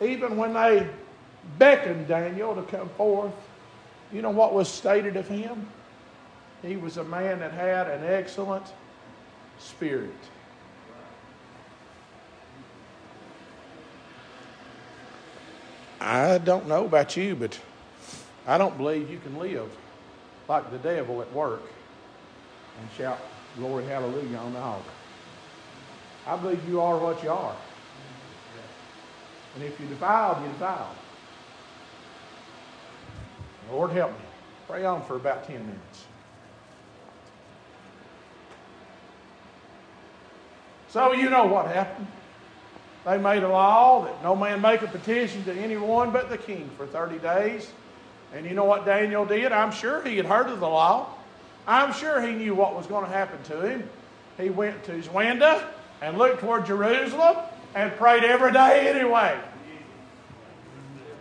Even 0.00 0.36
when 0.36 0.52
they 0.52 0.88
beckoned 1.58 2.06
Daniel 2.06 2.54
to 2.54 2.62
come 2.62 2.88
forth, 2.90 3.32
you 4.12 4.22
know 4.22 4.30
what 4.30 4.54
was 4.54 4.68
stated 4.68 5.16
of 5.16 5.26
him? 5.26 5.66
He 6.62 6.76
was 6.76 6.96
a 6.96 7.04
man 7.04 7.40
that 7.40 7.52
had 7.52 7.88
an 7.88 8.04
excellent 8.04 8.72
spirit. 9.58 10.10
I 16.00 16.38
don't 16.38 16.68
know 16.68 16.84
about 16.84 17.16
you, 17.16 17.34
but 17.36 17.58
I 18.46 18.58
don't 18.58 18.76
believe 18.76 19.10
you 19.10 19.18
can 19.18 19.38
live 19.38 19.70
like 20.48 20.70
the 20.70 20.78
devil 20.78 21.20
at 21.20 21.32
work 21.32 21.62
and 22.80 22.90
shout 22.96 23.20
glory 23.56 23.84
hallelujah 23.86 24.38
on 24.38 24.52
the 24.52 24.58
altar. 24.58 24.90
I 26.26 26.36
believe 26.36 26.60
you 26.68 26.80
are 26.80 26.98
what 26.98 27.22
you 27.22 27.30
are. 27.30 27.56
And 29.54 29.64
if 29.64 29.78
you 29.78 29.86
defiled, 29.86 30.42
you 30.44 30.52
defiled. 30.52 30.96
Lord 33.70 33.90
help 33.90 34.12
me. 34.12 34.24
Pray 34.68 34.84
on 34.84 35.04
for 35.04 35.16
about 35.16 35.44
10 35.44 35.58
minutes. 35.66 36.06
So 40.92 41.14
you 41.14 41.30
know 41.30 41.46
what 41.46 41.68
happened. 41.68 42.06
They 43.06 43.16
made 43.16 43.42
a 43.42 43.48
law 43.48 44.04
that 44.04 44.22
no 44.22 44.36
man 44.36 44.60
make 44.60 44.82
a 44.82 44.86
petition 44.86 45.42
to 45.44 45.54
anyone 45.54 46.10
but 46.10 46.28
the 46.28 46.36
king 46.36 46.68
for 46.76 46.86
30 46.86 47.18
days. 47.18 47.72
And 48.34 48.44
you 48.44 48.52
know 48.52 48.64
what 48.64 48.84
Daniel 48.84 49.24
did? 49.24 49.52
I'm 49.52 49.72
sure 49.72 50.02
he 50.04 50.18
had 50.18 50.26
heard 50.26 50.48
of 50.48 50.60
the 50.60 50.68
law. 50.68 51.08
I'm 51.66 51.94
sure 51.94 52.20
he 52.20 52.32
knew 52.32 52.54
what 52.54 52.76
was 52.76 52.86
going 52.86 53.06
to 53.06 53.10
happen 53.10 53.42
to 53.44 53.66
him. 53.66 53.88
He 54.36 54.50
went 54.50 54.84
to 54.84 54.92
his 54.92 55.08
window 55.08 55.66
and 56.02 56.18
looked 56.18 56.40
toward 56.40 56.66
Jerusalem 56.66 57.38
and 57.74 57.90
prayed 57.96 58.22
every 58.22 58.52
day 58.52 58.86
anyway. 58.88 59.40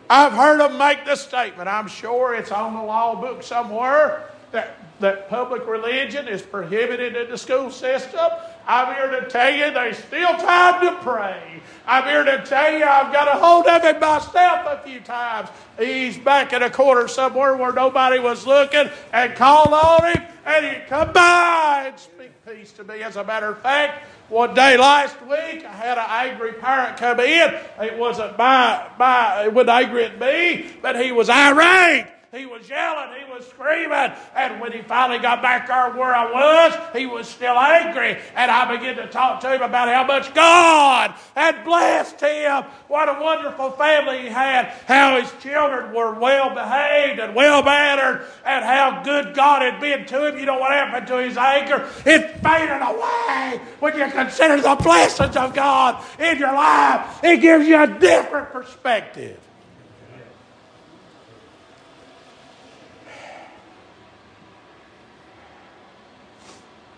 I've 0.09 0.33
heard 0.33 0.59
them 0.59 0.77
make 0.77 1.05
this 1.05 1.21
statement. 1.21 1.69
I'm 1.69 1.87
sure 1.87 2.35
it's 2.35 2.51
on 2.51 2.73
the 2.73 2.83
law 2.83 3.15
book 3.15 3.41
somewhere 3.41 4.31
that, 4.51 4.75
that 4.99 5.29
public 5.29 5.65
religion 5.65 6.27
is 6.27 6.41
prohibited 6.41 7.15
in 7.15 7.29
the 7.29 7.37
school 7.37 7.71
system. 7.71 8.29
I'm 8.67 8.95
here 8.95 9.19
to 9.19 9.29
tell 9.29 9.53
you 9.53 9.71
there's 9.71 9.97
still 9.97 10.37
time 10.37 10.81
to 10.85 11.01
pray. 11.01 11.61
I'm 11.85 12.03
here 12.05 12.23
to 12.23 12.45
tell 12.45 12.77
you 12.77 12.85
I've 12.85 13.11
got 13.11 13.27
a 13.27 13.39
hold 13.39 13.67
of 13.67 13.83
it 13.83 13.99
myself 13.99 14.65
a 14.65 14.81
few 14.85 14.99
times. 15.01 15.49
He's 15.77 16.17
back 16.17 16.53
in 16.53 16.61
a 16.63 16.69
corner 16.69 17.07
somewhere 17.07 17.55
where 17.55 17.73
nobody 17.73 18.19
was 18.19 18.45
looking 18.45 18.89
and 19.11 19.35
called 19.35 19.73
on 19.73 20.13
him 20.13 20.23
and 20.45 20.65
he'd 20.65 20.87
come 20.87 21.11
by 21.11 21.85
and 21.87 21.99
speak 21.99 22.31
peace 22.45 22.71
to 22.73 22.83
me. 22.83 23.01
As 23.03 23.15
a 23.15 23.23
matter 23.23 23.47
of 23.47 23.59
fact, 23.59 24.05
one 24.29 24.53
day 24.53 24.77
last 24.77 25.19
week, 25.23 25.65
I 25.65 25.73
had 25.73 25.97
an 25.97 26.05
angry 26.07 26.53
parent 26.53 26.97
come 26.97 27.19
in. 27.19 27.53
It 27.81 27.97
wasn't 27.97 28.37
my, 28.37 28.87
my, 28.97 29.45
it 29.45 29.53
wasn't 29.53 29.69
angry 29.69 30.05
at 30.05 30.19
me, 30.19 30.71
but 30.81 31.01
he 31.01 31.11
was 31.11 31.29
irate. 31.29 32.07
He 32.33 32.45
was 32.45 32.69
yelling, 32.69 33.09
he 33.19 33.29
was 33.29 33.45
screaming. 33.45 34.13
And 34.33 34.61
when 34.61 34.71
he 34.71 34.81
finally 34.81 35.19
got 35.19 35.41
back 35.41 35.67
there 35.67 35.91
where 35.91 36.15
I 36.15 36.31
was, 36.31 36.95
he 36.95 37.05
was 37.05 37.27
still 37.27 37.59
angry. 37.59 38.17
And 38.35 38.49
I 38.49 38.73
began 38.73 38.95
to 38.95 39.07
talk 39.07 39.41
to 39.41 39.53
him 39.53 39.61
about 39.61 39.89
how 39.89 40.05
much 40.05 40.33
God 40.33 41.13
had 41.35 41.65
blessed 41.65 42.21
him. 42.21 42.63
What 42.87 43.09
a 43.09 43.21
wonderful 43.21 43.71
family 43.71 44.21
he 44.21 44.27
had. 44.27 44.67
How 44.87 45.19
his 45.19 45.29
children 45.43 45.93
were 45.93 46.13
well 46.13 46.55
behaved 46.55 47.19
and 47.19 47.35
well 47.35 47.63
mannered. 47.63 48.25
And 48.45 48.63
how 48.63 49.03
good 49.03 49.35
God 49.35 49.61
had 49.61 49.81
been 49.81 50.05
to 50.05 50.29
him. 50.29 50.39
You 50.39 50.45
know 50.45 50.57
what 50.57 50.71
happened 50.71 51.07
to 51.07 51.17
his 51.17 51.35
anger? 51.35 51.85
It 52.05 52.39
faded 52.39 52.81
away 52.81 53.59
when 53.81 53.97
you 53.97 54.09
consider 54.09 54.61
the 54.61 54.75
blessings 54.75 55.35
of 55.35 55.53
God 55.53 56.01
in 56.17 56.37
your 56.37 56.53
life. 56.53 57.21
It 57.25 57.41
gives 57.41 57.67
you 57.67 57.83
a 57.83 57.87
different 57.87 58.51
perspective. 58.51 59.37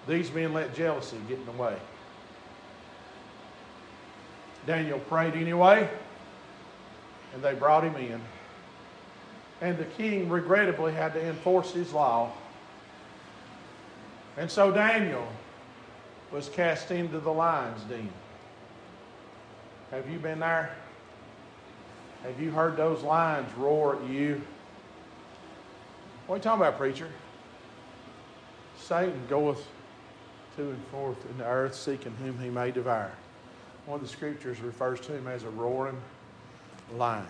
These 0.08 0.32
men 0.32 0.54
let 0.54 0.76
jealousy 0.76 1.18
get 1.28 1.40
in 1.40 1.46
the 1.46 1.52
way. 1.54 1.78
Daniel 4.66 5.00
prayed 5.00 5.36
anyway, 5.36 5.90
and 7.34 7.44
they 7.44 7.54
brought 7.54 7.84
him 7.84 7.96
in. 7.96 8.22
And 9.62 9.78
the 9.78 9.86
king 9.86 10.30
regrettably 10.30 10.94
had 10.94 11.14
to 11.14 11.26
enforce 11.26 11.72
his 11.72 11.94
law. 11.94 12.32
And 14.38 14.50
so 14.50 14.72
Daniel 14.72 15.28
was 16.32 16.50
cast 16.50 16.92
into 16.92 17.20
the 17.20 17.32
lion's 17.32 17.84
den. 17.84 18.10
Have 19.92 20.10
you 20.10 20.18
been 20.18 20.40
there? 20.40 20.76
Have 22.24 22.42
you 22.42 22.52
heard 22.52 22.76
those 22.76 23.04
lions 23.04 23.54
roar 23.58 23.98
at 23.98 24.10
you? 24.10 24.42
What 26.26 26.36
are 26.36 26.38
you 26.38 26.44
talking 26.44 26.62
about, 26.62 26.78
preacher? 26.78 27.10
Satan 28.78 29.22
goeth 29.30 29.66
to 30.58 30.70
and 30.70 30.88
forth 30.88 31.18
in 31.30 31.38
the 31.38 31.46
earth, 31.46 31.76
seeking 31.76 32.14
whom 32.24 32.40
he 32.40 32.50
may 32.50 32.72
devour. 32.72 33.12
One 33.86 34.00
of 34.00 34.02
the 34.02 34.12
scriptures 34.12 34.60
refers 34.62 35.00
to 35.02 35.14
him 35.14 35.28
as 35.28 35.44
a 35.44 35.50
roaring 35.50 36.02
lion. 36.96 37.26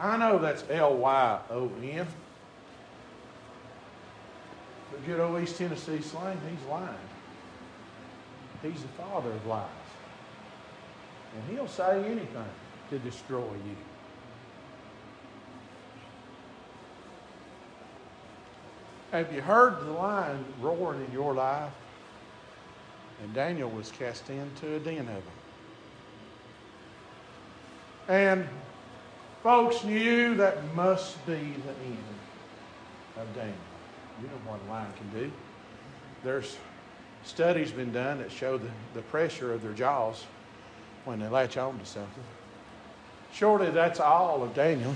I 0.00 0.16
know 0.16 0.38
that's 0.38 0.64
L 0.70 0.96
Y 0.96 1.40
O 1.50 1.70
N. 1.82 2.06
But 4.90 5.06
good 5.06 5.20
old 5.20 5.42
East 5.42 5.56
Tennessee 5.56 6.00
slang, 6.00 6.38
he's 6.48 6.68
lying. 6.68 6.88
He's 8.62 8.82
the 8.82 8.88
father 8.88 9.30
of 9.30 9.46
lies. 9.46 9.66
And 11.34 11.56
he'll 11.56 11.68
say 11.68 12.04
anything 12.04 12.44
to 12.90 12.98
destroy 12.98 13.42
you. 13.42 13.76
Have 19.10 19.32
you 19.32 19.40
heard 19.40 19.80
the 19.80 19.92
lion 19.92 20.44
roaring 20.60 21.04
in 21.04 21.12
your 21.12 21.34
life? 21.34 21.72
And 23.22 23.32
Daniel 23.34 23.70
was 23.70 23.90
cast 23.90 24.28
into 24.28 24.74
a 24.74 24.78
den 24.78 25.00
of 25.00 25.06
them. 25.06 25.22
And 28.08 28.48
folks 29.42 29.82
knew 29.84 30.34
that 30.36 30.74
must 30.74 31.24
be 31.26 31.32
the 31.32 31.38
end 31.38 31.98
of 33.16 33.34
Daniel. 33.34 33.54
You 34.20 34.28
know 34.28 34.50
what 34.50 34.60
a 34.66 34.70
lion 34.70 34.92
can 34.96 35.20
do. 35.20 35.32
There's 36.22 36.56
studies 37.24 37.70
been 37.70 37.92
done 37.92 38.18
that 38.18 38.30
show 38.30 38.58
the, 38.58 38.68
the 38.94 39.02
pressure 39.02 39.52
of 39.52 39.62
their 39.62 39.72
jaws 39.72 40.24
when 41.04 41.18
they 41.18 41.28
latch 41.28 41.56
on 41.56 41.78
to 41.78 41.86
something. 41.86 42.24
Surely 43.32 43.70
that's 43.70 44.00
all 44.00 44.42
of 44.42 44.54
Daniel. 44.54 44.94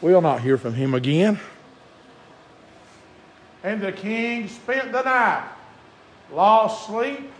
We'll 0.00 0.20
not 0.20 0.40
hear 0.40 0.58
from 0.58 0.74
him 0.74 0.94
again. 0.94 1.40
And 3.66 3.82
the 3.82 3.90
king 3.90 4.46
spent 4.46 4.92
the 4.92 5.02
night, 5.02 5.44
lost 6.32 6.86
sleep, 6.86 7.32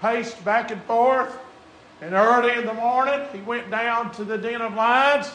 paced 0.00 0.42
back 0.46 0.70
and 0.70 0.82
forth, 0.84 1.30
and 2.00 2.14
early 2.14 2.54
in 2.54 2.64
the 2.64 2.72
morning 2.72 3.20
he 3.34 3.40
went 3.40 3.70
down 3.70 4.10
to 4.12 4.24
the 4.24 4.38
den 4.38 4.62
of 4.62 4.72
lions 4.72 5.30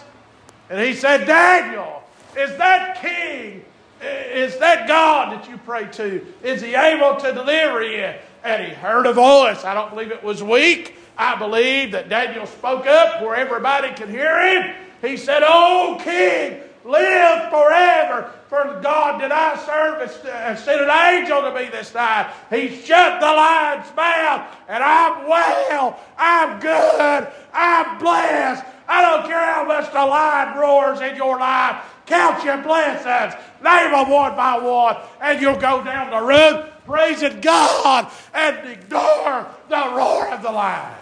and 0.72 0.80
he 0.80 0.96
said, 0.96 1.28
Daniel, 1.28 2.02
is 2.36 2.58
that 2.58 3.00
king, 3.00 3.64
is 4.02 4.58
that 4.58 4.88
God 4.88 5.34
that 5.34 5.48
you 5.48 5.58
pray 5.58 5.86
to, 5.92 6.26
is 6.42 6.64
he 6.64 6.74
able 6.74 7.18
to 7.18 7.32
deliver 7.32 7.84
you? 7.84 8.12
And 8.44 8.66
he 8.66 8.74
heard 8.74 9.06
a 9.06 9.14
voice. 9.14 9.64
I 9.64 9.76
don't 9.76 9.92
believe 9.92 10.10
it 10.10 10.24
was 10.24 10.42
weak. 10.42 10.96
I 11.16 11.38
believe 11.38 11.92
that 11.92 12.10
Daniel 12.10 12.48
spoke 12.48 12.88
up 12.88 13.22
where 13.22 13.36
everybody 13.36 13.94
could 13.94 14.10
hear 14.10 14.42
him. 14.42 14.76
He 15.04 15.16
said, 15.16 15.44
Oh, 15.46 16.00
king, 16.04 16.60
live 16.84 17.50
forever. 17.50 18.32
For 18.48 18.80
God 18.82 19.22
did 19.22 19.32
I 19.32 19.56
serve 19.66 20.02
and 20.02 20.60
sent 20.60 20.82
an 20.82 20.90
angel 20.90 21.42
to 21.42 21.54
me 21.54 21.70
this 21.70 21.94
night. 21.94 22.34
He 22.50 22.82
shut 22.82 23.20
the 23.22 23.28
lion's 23.28 23.96
mouth, 23.96 24.56
and 24.68 24.84
I'm 24.84 25.28
well, 25.28 26.00
I'm 26.18 26.60
good, 26.60 27.32
I'm 27.54 27.98
blessed. 27.98 28.66
I 28.88 29.02
don't 29.04 29.26
care 29.26 29.54
how 29.54 29.66
much 29.66 29.92
the 29.94 30.06
lion 30.06 30.58
roars 30.58 31.00
in 31.00 31.16
your 31.16 31.40
life. 31.40 31.78
Count 32.06 32.44
your 32.44 32.58
blessings, 32.58 33.42
name 33.64 33.92
them 33.92 34.10
one 34.10 34.36
by 34.36 34.60
one, 34.60 34.98
and 35.22 35.40
you'll 35.40 35.56
go 35.56 35.82
down 35.82 36.10
the 36.10 36.22
road 36.22 36.70
praising 36.86 37.40
God 37.40 38.12
and 38.34 38.68
ignore 38.68 39.48
the 39.70 39.94
roar 39.96 40.28
of 40.28 40.42
the 40.42 40.52
lion. 40.52 40.98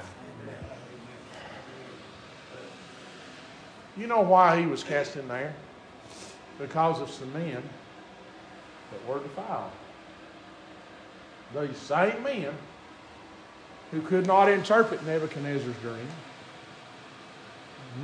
You 3.98 4.08
know 4.08 4.22
why 4.22 4.60
he 4.60 4.66
was 4.68 4.84
cast 4.84 5.16
in 5.16 5.28
there? 5.28 5.54
Because 6.60 7.02
of 7.02 7.10
some 7.10 7.32
men 7.34 7.64
that 8.92 9.08
were 9.08 9.20
defiled. 9.20 9.72
These 11.58 11.78
same 11.78 12.22
men 12.24 12.54
who 13.92 14.02
could 14.02 14.28
not 14.28 14.50
interpret 14.50 15.04
Nebuchadnezzar's 15.06 15.78
dream 15.78 16.08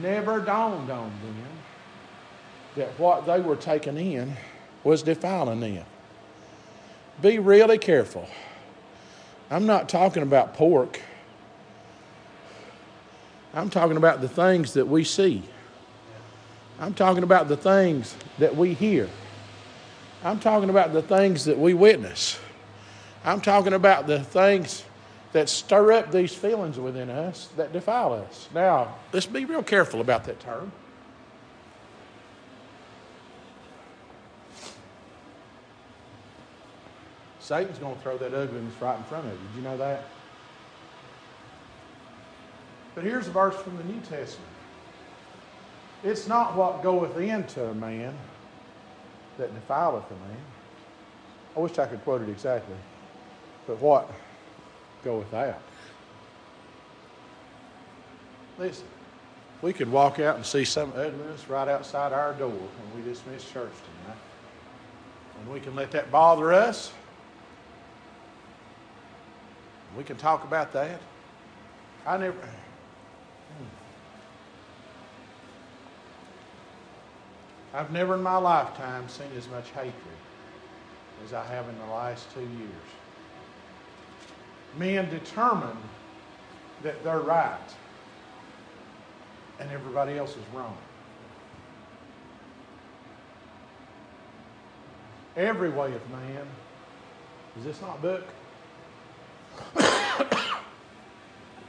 never 0.01 0.39
dawned 0.39 0.89
on 0.89 1.09
them 1.09 1.35
that 2.75 2.99
what 2.99 3.25
they 3.25 3.39
were 3.39 3.55
taking 3.55 3.97
in 3.97 4.33
was 4.83 5.03
defiling 5.03 5.59
them. 5.59 5.85
Be 7.21 7.39
really 7.39 7.77
careful. 7.77 8.27
I'm 9.49 9.65
not 9.65 9.87
talking 9.87 10.23
about 10.23 10.55
pork. 10.55 10.99
I'm 13.53 13.69
talking 13.69 13.95
about 13.95 14.21
the 14.21 14.27
things 14.27 14.73
that 14.73 14.87
we 14.87 15.03
see. 15.03 15.43
I'm 16.79 16.93
talking 16.93 17.23
about 17.23 17.47
the 17.47 17.57
things 17.57 18.15
that 18.37 18.55
we 18.55 18.73
hear. 18.73 19.09
I'm 20.23 20.39
talking 20.39 20.69
about 20.69 20.91
the 20.91 21.01
things 21.01 21.45
that 21.45 21.57
we 21.57 21.73
witness. 21.73 22.39
I'm 23.23 23.41
talking 23.41 23.73
about 23.73 24.07
the 24.07 24.23
things 24.23 24.83
that 25.31 25.49
stir 25.49 25.91
up 25.93 26.11
these 26.11 26.33
feelings 26.33 26.79
within 26.79 27.09
us 27.09 27.49
that 27.57 27.73
defile 27.73 28.13
us. 28.13 28.49
Now, 28.53 28.95
let's 29.13 29.25
be 29.25 29.45
real 29.45 29.63
careful 29.63 30.01
about 30.01 30.25
that 30.25 30.39
term. 30.39 30.71
Satan's 37.39 37.77
going 37.77 37.95
to 37.95 38.01
throw 38.01 38.17
that 38.17 38.33
ugliness 38.33 38.73
right 38.81 38.97
in 38.97 39.03
front 39.03 39.27
of 39.27 39.33
you. 39.33 39.37
Did 39.37 39.57
you 39.57 39.61
know 39.61 39.77
that? 39.77 40.05
But 42.95 43.03
here's 43.03 43.27
a 43.27 43.31
verse 43.31 43.55
from 43.55 43.77
the 43.77 43.83
New 43.83 43.99
Testament. 43.99 44.54
It's 46.05 46.27
not 46.27 46.55
what 46.55 46.83
goeth 46.83 47.17
into 47.17 47.65
a 47.65 47.73
man 47.73 48.15
that 49.39 49.53
defileth 49.53 50.05
a 50.09 50.13
man. 50.13 50.37
I 51.57 51.59
wish 51.59 51.79
I 51.79 51.87
could 51.87 52.03
quote 52.03 52.21
it 52.21 52.29
exactly. 52.29 52.75
But 53.65 53.81
what 53.81 54.11
goeth 55.03 55.33
out? 55.33 55.61
Listen, 58.59 58.85
We 59.61 59.73
could 59.73 59.91
walk 59.91 60.19
out 60.19 60.35
and 60.35 60.45
see 60.45 60.63
some 60.63 60.93
ugliness 60.95 61.49
right 61.49 61.67
outside 61.67 62.13
our 62.13 62.33
door 62.33 62.51
when 62.51 63.03
we 63.03 63.09
dismiss 63.09 63.43
church 63.51 63.71
tonight. 64.03 64.19
And 65.41 65.51
we 65.51 65.59
can 65.59 65.75
let 65.75 65.89
that 65.91 66.11
bother 66.11 66.53
us. 66.53 66.93
We 69.97 70.03
can 70.03 70.17
talk 70.17 70.43
about 70.43 70.71
that. 70.73 70.99
I 72.05 72.17
never. 72.17 72.37
Hmm. 72.37 73.84
I've 77.75 77.91
never 77.91 78.15
in 78.15 78.23
my 78.23 78.37
lifetime 78.37 79.09
seen 79.09 79.27
as 79.37 79.49
much 79.49 79.69
hatred 79.71 79.93
as 81.25 81.33
I 81.33 81.45
have 81.45 81.67
in 81.67 81.77
the 81.77 81.93
last 81.93 82.33
two 82.33 82.39
years. 82.39 82.87
Men 84.77 85.09
determined 85.09 85.77
that 86.83 87.03
they're 87.03 87.19
right 87.19 87.59
and 89.59 89.69
everybody 89.71 90.17
else 90.17 90.31
is 90.31 90.43
wrong. 90.53 90.77
Every 95.35 95.69
way 95.69 95.93
of 95.93 96.09
man. 96.11 96.47
Is 97.57 97.65
this 97.65 97.81
not 97.81 98.01
book? 98.01 98.23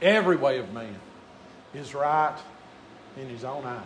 Every 0.01 0.37
way 0.37 0.59
of 0.59 0.71
man 0.71 0.95
is 1.73 1.93
right 1.93 2.37
in 3.17 3.27
his 3.27 3.43
own 3.43 3.65
eyes. 3.65 3.83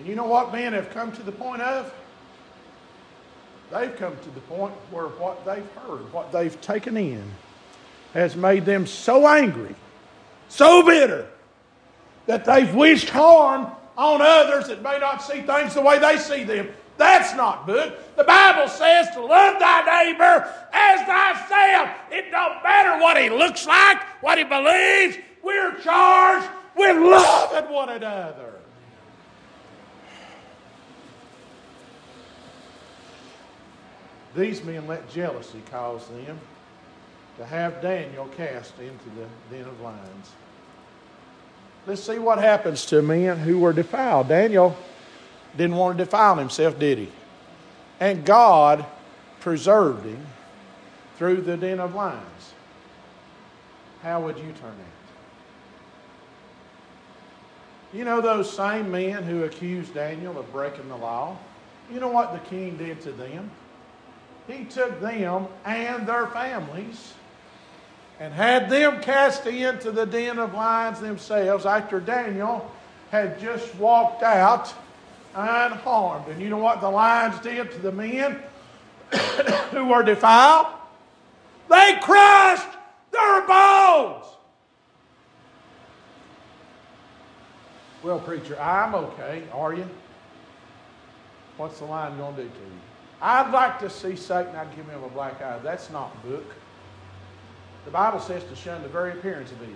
And 0.00 0.08
you 0.08 0.14
know 0.14 0.24
what 0.24 0.50
men 0.50 0.72
have 0.72 0.88
come 0.94 1.12
to 1.12 1.22
the 1.22 1.30
point 1.30 1.60
of? 1.60 1.92
They've 3.70 3.94
come 3.98 4.16
to 4.16 4.30
the 4.30 4.40
point 4.40 4.72
where 4.90 5.08
what 5.08 5.44
they've 5.44 5.70
heard, 5.72 6.10
what 6.10 6.32
they've 6.32 6.58
taken 6.62 6.96
in, 6.96 7.22
has 8.14 8.34
made 8.34 8.64
them 8.64 8.86
so 8.86 9.28
angry, 9.28 9.74
so 10.48 10.82
bitter, 10.82 11.28
that 12.24 12.46
they've 12.46 12.74
wished 12.74 13.10
harm 13.10 13.70
on 13.98 14.22
others 14.22 14.68
that 14.68 14.82
may 14.82 14.98
not 14.98 15.22
see 15.22 15.42
things 15.42 15.74
the 15.74 15.82
way 15.82 15.98
they 15.98 16.16
see 16.16 16.44
them. 16.44 16.70
That's 16.96 17.34
not 17.34 17.66
good. 17.66 17.92
The 18.16 18.24
Bible 18.24 18.68
says 18.68 19.10
to 19.10 19.20
love 19.20 19.58
thy 19.60 19.82
neighbor 19.82 20.50
as 20.72 21.00
thyself. 21.00 21.90
It 22.10 22.30
don't 22.30 22.62
matter 22.62 22.98
what 23.02 23.20
he 23.20 23.28
looks 23.28 23.66
like, 23.66 24.02
what 24.22 24.38
he 24.38 24.44
believes. 24.44 25.18
We're 25.42 25.78
charged 25.80 26.48
with 26.74 26.96
loving 26.96 27.70
one 27.70 27.90
another. 27.90 28.59
These 34.34 34.62
men 34.64 34.86
let 34.86 35.10
jealousy 35.10 35.62
cause 35.70 36.06
them 36.08 36.38
to 37.38 37.46
have 37.46 37.80
Daniel 37.82 38.26
cast 38.36 38.78
into 38.78 39.04
the 39.16 39.56
den 39.56 39.66
of 39.66 39.80
lions. 39.80 40.30
Let's 41.86 42.02
see 42.02 42.18
what 42.18 42.38
happens 42.38 42.86
to 42.86 43.02
men 43.02 43.38
who 43.38 43.58
were 43.58 43.72
defiled. 43.72 44.28
Daniel 44.28 44.76
didn't 45.56 45.76
want 45.76 45.98
to 45.98 46.04
defile 46.04 46.36
himself, 46.36 46.78
did 46.78 46.98
he? 46.98 47.08
And 47.98 48.24
God 48.24 48.84
preserved 49.40 50.04
him 50.04 50.26
through 51.16 51.40
the 51.42 51.56
den 51.56 51.80
of 51.80 51.94
lions. 51.94 52.52
How 54.02 54.20
would 54.20 54.36
you 54.38 54.52
turn 54.52 54.70
out? 54.70 55.00
You 57.92 58.04
know 58.04 58.20
those 58.20 58.54
same 58.54 58.90
men 58.90 59.24
who 59.24 59.42
accused 59.42 59.94
Daniel 59.94 60.38
of 60.38 60.52
breaking 60.52 60.88
the 60.88 60.96
law? 60.96 61.36
You 61.92 61.98
know 61.98 62.08
what 62.08 62.32
the 62.32 62.38
king 62.48 62.76
did 62.76 63.00
to 63.02 63.12
them? 63.12 63.50
He 64.50 64.64
took 64.64 65.00
them 65.00 65.46
and 65.64 66.06
their 66.06 66.26
families 66.26 67.14
and 68.18 68.34
had 68.34 68.68
them 68.68 69.00
cast 69.00 69.46
into 69.46 69.90
the 69.90 70.04
den 70.04 70.38
of 70.38 70.52
lions 70.54 71.00
themselves 71.00 71.64
after 71.64 72.00
Daniel 72.00 72.70
had 73.10 73.40
just 73.40 73.74
walked 73.76 74.22
out 74.22 74.74
unharmed. 75.34 76.28
And 76.28 76.40
you 76.40 76.48
know 76.50 76.58
what 76.58 76.80
the 76.80 76.90
lions 76.90 77.38
did 77.40 77.70
to 77.72 77.78
the 77.78 77.92
men 77.92 78.42
who 79.70 79.86
were 79.86 80.02
defiled? 80.02 80.66
They 81.68 81.98
crushed 82.02 82.68
their 83.12 83.46
bones. 83.46 84.24
Well, 88.02 88.18
preacher, 88.18 88.60
I'm 88.60 88.94
okay. 88.94 89.44
Are 89.52 89.74
you? 89.74 89.88
What's 91.56 91.78
the 91.78 91.84
lion 91.84 92.16
going 92.16 92.36
to 92.36 92.42
do 92.42 92.48
to 92.48 92.54
you? 92.54 92.89
I'd 93.22 93.50
like 93.52 93.78
to 93.80 93.90
see 93.90 94.16
Satan, 94.16 94.54
I'd 94.56 94.74
give 94.74 94.88
him 94.88 95.02
a 95.02 95.08
black 95.08 95.42
eye. 95.42 95.58
That's 95.62 95.90
not 95.90 96.22
book. 96.24 96.44
The 97.84 97.90
Bible 97.90 98.20
says 98.20 98.44
to 98.44 98.56
shun 98.56 98.82
the 98.82 98.88
very 98.88 99.12
appearance 99.12 99.50
of 99.52 99.62
evil. 99.62 99.74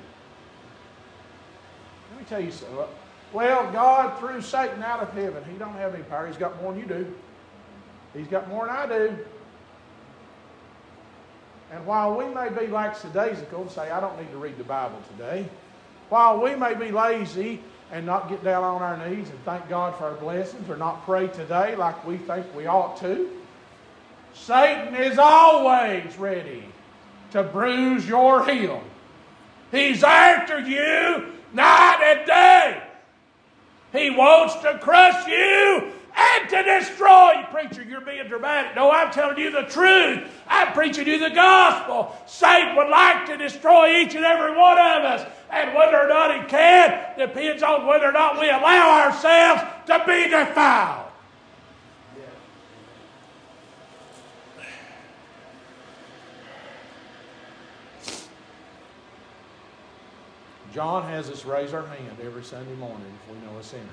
Let 2.11 2.21
me 2.21 2.27
tell 2.29 2.41
you 2.41 2.51
something. 2.51 2.87
Well, 3.33 3.71
God 3.73 4.19
threw 4.21 4.41
Satan 4.41 4.83
out 4.83 5.01
of 5.01 5.11
heaven. 5.13 5.43
He 5.51 5.59
don't 5.59 5.75
have 5.75 5.95
any 5.95 6.05
power. 6.05 6.27
He's 6.27 6.37
got 6.37 6.61
more 6.63 6.73
than 6.73 6.81
you 6.81 6.87
do. 6.87 7.15
He's 8.15 8.29
got 8.29 8.49
more 8.49 8.67
than 8.67 8.77
I 8.77 8.87
do. 8.87 9.19
And 11.73 11.85
while 11.85 12.17
we 12.17 12.27
may 12.33 12.49
be 12.51 12.69
lackadaisical 12.69 13.63
and 13.63 13.71
say, 13.71 13.91
I 13.91 13.99
don't 14.01 14.17
need 14.19 14.31
to 14.31 14.37
read 14.37 14.57
the 14.57 14.65
Bible 14.65 14.99
today, 15.11 15.49
while 16.09 16.41
we 16.41 16.55
may 16.55 16.75
be 16.75 16.93
lazy 16.93 17.61
and 17.93 18.05
not 18.07 18.29
get 18.29 18.43
down 18.43 18.65
on 18.65 18.83
our 18.83 19.09
knees 19.09 19.29
and 19.31 19.45
thank 19.45 19.69
God 19.69 19.97
for 19.97 20.05
our 20.05 20.15
blessings 20.15 20.69
or 20.69 20.77
not 20.77 21.05
pray 21.05 21.29
today 21.29 21.77
like 21.77 22.07
we 22.07 22.17
think 22.19 22.47
we 22.55 22.67
ought 22.67 22.97
to, 22.99 23.31
Satan 24.35 24.95
is 24.97 25.19
always 25.19 26.17
ready 26.19 26.65
to 27.31 27.43
bruise 27.43 28.07
your 28.07 28.45
heel. 28.47 28.83
He's 29.71 30.03
after 30.03 30.59
you 30.59 31.33
night 31.53 32.01
and 32.05 32.27
day. 32.27 32.83
He 33.93 34.11
wants 34.11 34.55
to 34.57 34.79
crush 34.79 35.27
you 35.27 35.94
and 36.17 36.49
to 36.49 36.63
destroy. 36.63 37.45
Preacher, 37.51 37.83
you're 37.83 38.01
being 38.01 38.27
dramatic. 38.29 38.77
No, 38.77 38.91
I'm 38.91 39.11
telling 39.11 39.39
you 39.39 39.51
the 39.51 39.63
truth. 39.63 40.29
I'm 40.49 40.73
preaching 40.73 41.07
you 41.07 41.19
the 41.19 41.31
gospel. 41.31 42.17
Satan 42.27 42.77
would 42.77 42.89
like 42.89 43.27
to 43.27 43.37
destroy 43.37 44.01
each 44.01 44.15
and 44.15 44.25
every 44.25 44.57
one 44.57 44.79
of 44.79 45.05
us. 45.05 45.31
And 45.51 45.75
whether 45.75 45.99
or 45.99 46.09
not 46.09 46.41
he 46.41 46.47
can 46.49 47.19
depends 47.19 47.63
on 47.63 47.87
whether 47.87 48.07
or 48.07 48.13
not 48.13 48.41
we 48.41 48.49
allow 48.49 49.05
ourselves 49.05 49.63
to 49.87 50.03
be 50.07 50.29
defiled. 50.29 51.05
John 60.75 61.05
has 61.05 61.31
us 61.31 61.45
raise 61.45 61.73
our 61.73 61.87
hand 61.87 62.17
every 62.21 62.43
Sunday 62.43 62.75
morning 62.75 63.07
if 63.29 63.33
we 63.33 63.47
know 63.47 63.57
a 63.59 63.63
sinner. 63.63 63.85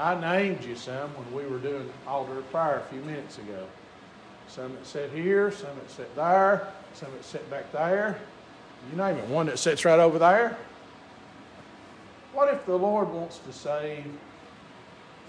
I 0.00 0.18
named 0.18 0.64
you 0.64 0.76
some 0.76 1.10
when 1.14 1.30
we 1.34 1.46
were 1.46 1.58
doing 1.58 1.90
altar 2.08 2.40
prayer 2.50 2.78
a 2.78 2.90
few 2.90 3.02
minutes 3.02 3.36
ago. 3.36 3.66
Some 4.48 4.72
that 4.72 4.86
sit 4.86 5.10
here, 5.10 5.52
some 5.52 5.76
that 5.76 5.90
sit 5.90 6.16
there, 6.16 6.72
some 6.94 7.12
that 7.12 7.22
sit 7.22 7.48
back 7.50 7.70
there. 7.70 8.18
You 8.90 8.96
name 8.96 9.18
it. 9.18 9.26
One 9.26 9.44
that 9.46 9.58
sits 9.58 9.84
right 9.84 10.00
over 10.00 10.18
there. 10.18 10.56
What 12.32 12.52
if 12.52 12.64
the 12.64 12.76
Lord 12.76 13.10
wants 13.10 13.40
to 13.40 13.52
save 13.52 14.06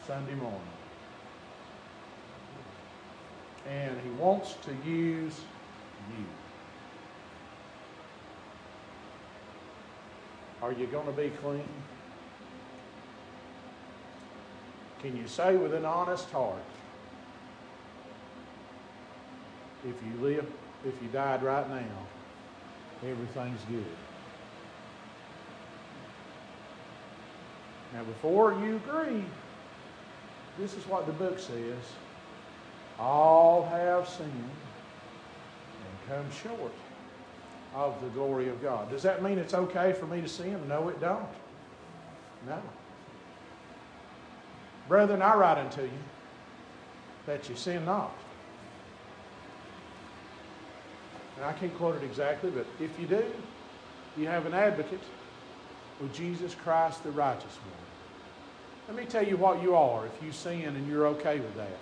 Sunday 0.08 0.36
morning? 0.36 0.62
And 3.68 4.00
He 4.00 4.10
wants 4.12 4.56
to 4.64 4.90
use 4.90 5.38
you. 6.18 6.26
Are 10.62 10.72
you 10.72 10.88
going 10.88 11.08
to 11.08 11.12
be 11.12 11.30
clean? 11.42 11.68
Can 15.02 15.18
you 15.18 15.28
say 15.28 15.56
with 15.56 15.74
an 15.74 15.84
honest 15.84 16.30
heart, 16.30 16.62
if 19.84 19.96
you 20.06 20.22
live, 20.22 20.46
if 20.86 20.94
you 21.02 21.08
died 21.10 21.42
right 21.42 21.68
now, 21.68 22.08
everything's 23.04 23.62
good? 23.64 23.84
Now, 27.94 28.04
before 28.04 28.54
you 28.54 28.76
agree, 28.76 29.24
this 30.60 30.76
is 30.76 30.86
what 30.88 31.08
the 31.08 31.14
book 31.14 31.40
says 31.40 31.84
all 33.00 33.66
have 33.66 34.08
sinned 34.08 34.32
and 34.32 36.08
come 36.08 36.26
short 36.32 36.72
of 37.74 38.00
the 38.02 38.10
glory 38.10 38.50
of 38.50 38.62
God. 38.62 38.92
Does 38.92 39.02
that 39.02 39.24
mean 39.24 39.40
it's 39.40 39.56
okay 39.56 39.94
for 39.94 40.06
me 40.06 40.22
to 40.22 40.28
sin? 40.28 40.68
No, 40.68 40.90
it 40.90 41.02
don't. 41.02 41.26
No. 42.48 42.62
Brethren, 44.92 45.22
I 45.22 45.36
write 45.36 45.58
unto 45.58 45.84
you 45.84 45.90
that 47.26 47.48
you 47.48 47.56
sin 47.56 47.86
not. 47.86 48.12
And 51.38 51.46
I 51.46 51.54
can't 51.54 51.74
quote 51.78 51.96
it 51.96 52.04
exactly, 52.04 52.52
but 52.52 52.66
if 52.78 53.00
you 53.00 53.08
do, 53.08 53.24
you 54.18 54.28
have 54.28 54.46
an 54.46 54.54
advocate 54.54 55.00
with 56.02 56.14
Jesus 56.14 56.54
Christ, 56.56 57.06
the 57.06 57.12
righteous 57.12 57.46
one. 57.46 58.90
Let 58.90 58.98
me 58.98 59.10
tell 59.10 59.26
you 59.26 59.38
what 59.38 59.64
you 59.64 59.76
are 59.76 60.06
if 60.08 60.22
you 60.22 60.34
sin 60.34 60.76
and 60.76 60.86
you're 60.90 61.08
okay 61.08 61.40
with 61.40 61.56
that. 61.56 61.78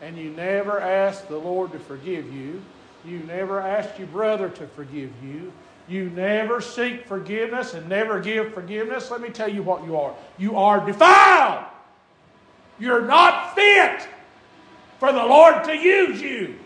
And 0.00 0.16
you 0.16 0.30
never 0.30 0.80
ask 0.80 1.26
the 1.26 1.38
Lord 1.38 1.72
to 1.72 1.80
forgive 1.80 2.32
you 2.32 2.62
You 3.04 3.18
never 3.26 3.60
ask 3.60 3.98
your 3.98 4.06
brother 4.06 4.50
to 4.50 4.68
forgive 4.68 5.10
you. 5.20 5.52
You 5.88 6.10
never 6.10 6.60
seek 6.60 7.08
forgiveness 7.08 7.74
and 7.74 7.88
never 7.88 8.20
give 8.20 8.54
forgiveness. 8.54 9.10
Let 9.10 9.20
me 9.20 9.30
tell 9.30 9.48
you 9.48 9.64
what 9.64 9.84
you 9.84 9.96
are. 9.96 10.14
You 10.38 10.56
are 10.56 10.86
defiled. 10.86 11.64
You're 12.78 13.02
not 13.02 13.54
fit 13.54 14.08
for 14.98 15.12
the 15.12 15.24
Lord 15.24 15.64
to 15.64 15.76
use 15.76 16.20
you. 16.20 16.56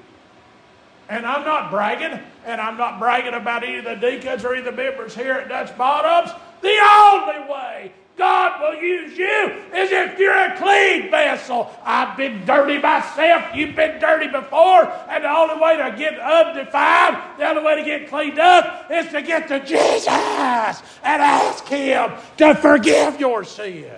And 1.09 1.27
I'm 1.27 1.45
not 1.45 1.71
bragging, 1.71 2.21
and 2.47 2.61
I'm 2.61 2.77
not 2.77 3.01
bragging 3.01 3.35
about 3.35 3.65
any 3.65 3.79
of 3.79 3.85
the 3.85 3.97
deacons 3.97 4.45
or 4.45 4.55
any 4.55 4.61
of 4.61 4.65
the 4.65 4.73
members 4.73 5.15
here 5.15 5.33
at 5.35 5.49
Dutch 5.49 5.77
Bottoms. 5.77 6.33
The 6.63 6.79
only 7.03 7.51
way 7.51 7.93
God 8.17 8.61
will 8.61 8.81
use 8.81 9.17
you 9.17 9.55
is 9.75 9.91
if 9.91 10.19
you're 10.19 10.37
a 10.37 10.57
clean 10.57 11.11
vessel. 11.11 11.71
I've 11.83 12.17
been 12.17 12.45
dirty 12.45 12.79
myself. 12.79 13.57
You've 13.57 13.75
been 13.75 13.99
dirty 13.99 14.29
before. 14.29 14.93
And 15.09 15.25
the 15.25 15.31
only 15.31 15.61
way 15.61 15.79
to 15.79 15.97
get 15.97 16.21
undefiled, 16.21 17.39
the 17.39 17.49
only 17.49 17.65
way 17.65 17.77
to 17.77 17.83
get 17.83 18.09
cleaned 18.09 18.39
up 18.39 18.91
is 18.91 19.11
to 19.13 19.23
get 19.23 19.49
to 19.49 19.61
Jesus 19.61 20.07
and 20.07 21.23
ask 21.23 21.67
Him 21.67 22.13
to 22.37 22.55
forgive 22.55 23.19
your 23.19 23.43
sin. 23.43 23.91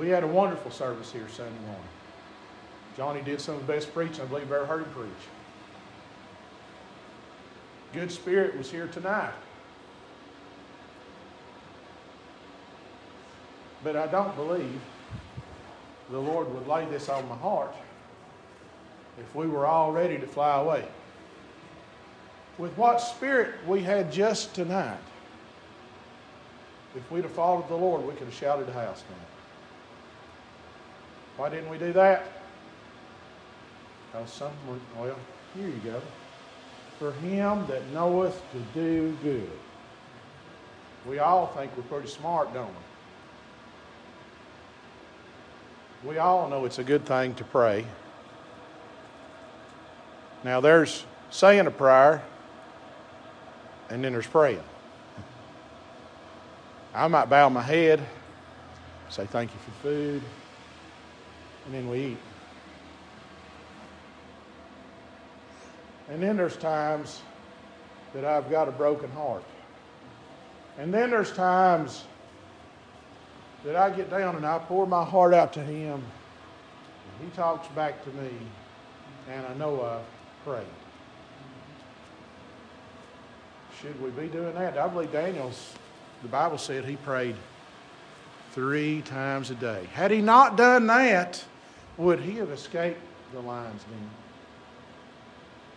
We 0.00 0.08
had 0.08 0.24
a 0.24 0.26
wonderful 0.26 0.70
service 0.70 1.12
here 1.12 1.28
Sunday 1.28 1.60
morning. 1.66 1.84
Johnny 2.96 3.20
did 3.20 3.38
some 3.38 3.56
of 3.56 3.66
the 3.66 3.70
best 3.70 3.92
preaching 3.92 4.22
I 4.22 4.24
believe 4.24 4.44
I've 4.44 4.52
ever 4.52 4.64
heard 4.64 4.82
him 4.84 4.92
preach. 4.92 5.10
Good 7.92 8.10
Spirit 8.10 8.56
was 8.56 8.70
here 8.70 8.86
tonight. 8.86 9.34
But 13.84 13.94
I 13.94 14.06
don't 14.06 14.34
believe 14.36 14.80
the 16.10 16.18
Lord 16.18 16.50
would 16.54 16.66
lay 16.66 16.86
this 16.86 17.10
on 17.10 17.28
my 17.28 17.36
heart 17.36 17.74
if 19.18 19.34
we 19.34 19.46
were 19.46 19.66
all 19.66 19.92
ready 19.92 20.16
to 20.16 20.26
fly 20.26 20.62
away. 20.62 20.88
With 22.56 22.74
what 22.78 23.02
spirit 23.02 23.54
we 23.66 23.82
had 23.82 24.10
just 24.10 24.54
tonight, 24.54 24.96
if 26.96 27.10
we'd 27.12 27.24
have 27.24 27.32
followed 27.32 27.68
the 27.68 27.76
Lord, 27.76 28.06
we 28.06 28.14
could 28.14 28.28
have 28.28 28.34
shouted 28.34 28.66
the 28.66 28.72
house 28.72 29.02
down. 29.02 29.39
Why 31.40 31.48
didn't 31.48 31.70
we 31.70 31.78
do 31.78 31.94
that? 31.94 32.26
Because 34.12 34.30
some 34.30 34.52
were, 34.68 34.76
well, 34.98 35.16
here 35.56 35.68
you 35.68 35.80
go. 35.82 36.02
For 36.98 37.12
him 37.12 37.64
that 37.66 37.80
knoweth 37.94 38.38
to 38.52 38.58
do 38.78 39.16
good. 39.22 39.50
We 41.08 41.18
all 41.18 41.46
think 41.46 41.74
we're 41.78 41.84
pretty 41.84 42.08
smart, 42.08 42.52
don't 42.52 42.68
we? 46.04 46.10
We 46.10 46.18
all 46.18 46.50
know 46.50 46.66
it's 46.66 46.78
a 46.78 46.84
good 46.84 47.06
thing 47.06 47.32
to 47.36 47.44
pray. 47.44 47.86
Now, 50.44 50.60
there's 50.60 51.06
saying 51.30 51.66
a 51.66 51.70
prayer, 51.70 52.22
and 53.88 54.04
then 54.04 54.12
there's 54.12 54.26
praying. 54.26 54.62
I 56.94 57.08
might 57.08 57.30
bow 57.30 57.48
my 57.48 57.62
head, 57.62 58.06
say 59.08 59.24
thank 59.24 59.50
you 59.54 59.58
for 59.60 59.70
food, 59.80 60.22
and 61.70 61.78
then 61.78 61.88
we 61.88 61.98
eat. 62.04 62.18
And 66.08 66.20
then 66.20 66.36
there's 66.36 66.56
times 66.56 67.22
that 68.12 68.24
I've 68.24 68.50
got 68.50 68.66
a 68.66 68.72
broken 68.72 69.08
heart. 69.12 69.44
And 70.78 70.92
then 70.92 71.10
there's 71.10 71.32
times 71.32 72.02
that 73.64 73.76
I 73.76 73.90
get 73.90 74.10
down 74.10 74.34
and 74.34 74.44
I 74.44 74.58
pour 74.58 74.84
my 74.84 75.04
heart 75.04 75.32
out 75.32 75.52
to 75.52 75.60
Him. 75.60 75.92
And 75.92 77.30
He 77.30 77.36
talks 77.36 77.68
back 77.68 78.02
to 78.02 78.10
me, 78.10 78.30
and 79.30 79.46
I 79.46 79.54
know 79.54 79.80
I've 79.80 80.44
prayed. 80.44 80.66
Should 83.80 84.02
we 84.02 84.10
be 84.10 84.26
doing 84.26 84.54
that? 84.54 84.76
I 84.76 84.88
believe 84.88 85.12
Daniel's, 85.12 85.74
the 86.22 86.28
Bible 86.28 86.58
said 86.58 86.84
he 86.84 86.96
prayed 86.96 87.36
three 88.52 89.02
times 89.02 89.52
a 89.52 89.54
day. 89.54 89.86
Had 89.92 90.10
he 90.10 90.20
not 90.20 90.56
done 90.56 90.88
that, 90.88 91.44
would 92.00 92.18
he 92.20 92.36
have 92.36 92.50
escaped 92.50 92.98
the 93.32 93.40
lion's 93.40 93.84
den? 93.84 94.10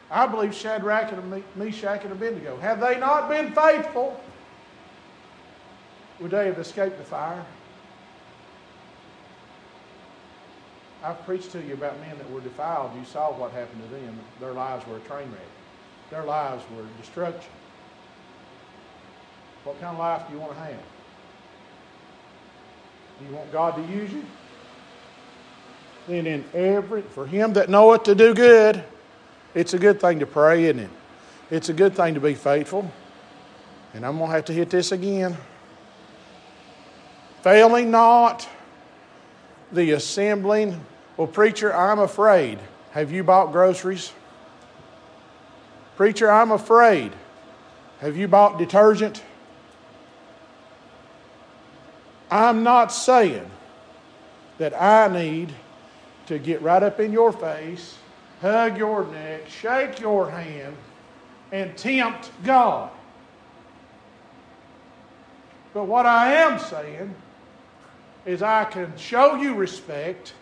I 0.10 0.26
believe 0.26 0.54
Shadrach 0.54 1.12
and 1.12 1.44
Meshach 1.56 2.04
and 2.04 2.14
Abednego, 2.14 2.58
had 2.58 2.80
they 2.80 2.98
not 2.98 3.30
been 3.30 3.52
faithful, 3.52 4.20
would 6.20 6.32
they 6.32 6.46
have 6.46 6.60
escaped 6.60 6.98
the 6.98 7.04
fire? 7.04 7.44
I've 11.04 11.22
preached 11.26 11.52
to 11.52 11.62
you 11.62 11.74
about 11.74 12.00
men 12.00 12.18
that 12.18 12.32
were 12.32 12.40
defiled. 12.40 12.92
You 12.98 13.04
saw 13.04 13.32
what 13.38 13.52
happened 13.52 13.82
to 13.84 13.96
them. 13.96 14.18
Their 14.40 14.54
lives 14.54 14.88
were 14.88 14.96
a 14.96 15.02
train 15.02 15.30
wreck. 15.30 15.42
Their 16.10 16.24
lives 16.24 16.64
were 16.74 16.86
destruction. 17.02 17.52
What 19.66 19.80
kind 19.82 19.94
of 19.94 20.00
life 20.00 20.26
do 20.28 20.34
you 20.36 20.40
want 20.40 20.54
to 20.54 20.60
have? 20.60 20.80
Do 23.20 23.26
you 23.26 23.36
want 23.36 23.52
God 23.52 23.76
to 23.76 23.94
use 23.94 24.14
you? 24.14 24.24
Then 26.08 26.28
in 26.28 26.44
every, 26.54 27.02
for 27.02 27.26
him 27.26 27.54
that 27.54 27.70
knoweth 27.70 28.04
to 28.04 28.16
do 28.16 28.34
good, 28.34 28.84
it's 29.56 29.74
a 29.74 29.80
good 29.80 30.02
thing 30.02 30.20
to 30.20 30.26
pray, 30.26 30.66
isn't 30.66 30.80
it? 30.80 30.90
It's 31.50 31.70
a 31.70 31.74
good 31.74 31.96
thing 31.96 32.16
to 32.16 32.20
be 32.20 32.34
faithful. 32.34 32.92
And 33.94 34.06
I'm 34.06 34.18
going 34.18 34.30
to 34.30 34.36
have 34.36 34.46
to 34.46 34.54
hit 34.54 34.70
this 34.70 34.92
again. 34.92 35.38
Failing 37.42 37.92
not 37.92 38.48
the 39.72 39.92
assembling. 39.92 40.84
Well, 41.16 41.28
preacher, 41.28 41.74
I'm 41.74 42.00
afraid. 42.00 42.60
Have 42.92 43.12
you 43.12 43.24
bought 43.24 43.52
groceries? 43.52 44.12
Preacher, 45.96 46.32
I'm 46.32 46.52
afraid. 46.52 47.12
Have 48.00 48.18
you 48.18 48.28
bought 48.28 48.58
detergent? 48.58 49.24
I'm 52.32 52.64
not 52.64 52.92
saying 52.92 53.50
that 54.58 54.74
I 54.74 55.08
need 55.08 55.54
to 56.28 56.40
get 56.40 56.62
right 56.62 56.84
up 56.84 57.00
in 57.00 57.12
your 57.12 57.32
face 57.32 57.98
hug 58.44 58.78
your 58.78 59.08
neck, 59.08 59.48
shake 59.48 60.02
your 60.02 60.30
hand, 60.30 60.76
and 61.54 61.76
tempt 61.78 62.30
God. 62.44 62.92
But 65.74 65.86
what 65.86 66.06
I 66.06 66.34
am 66.34 66.60
saying 66.60 67.16
is, 68.26 68.42
I 68.42 68.66
can 68.66 68.92
show 68.98 69.36
you 69.36 69.56
respect. 69.56 70.34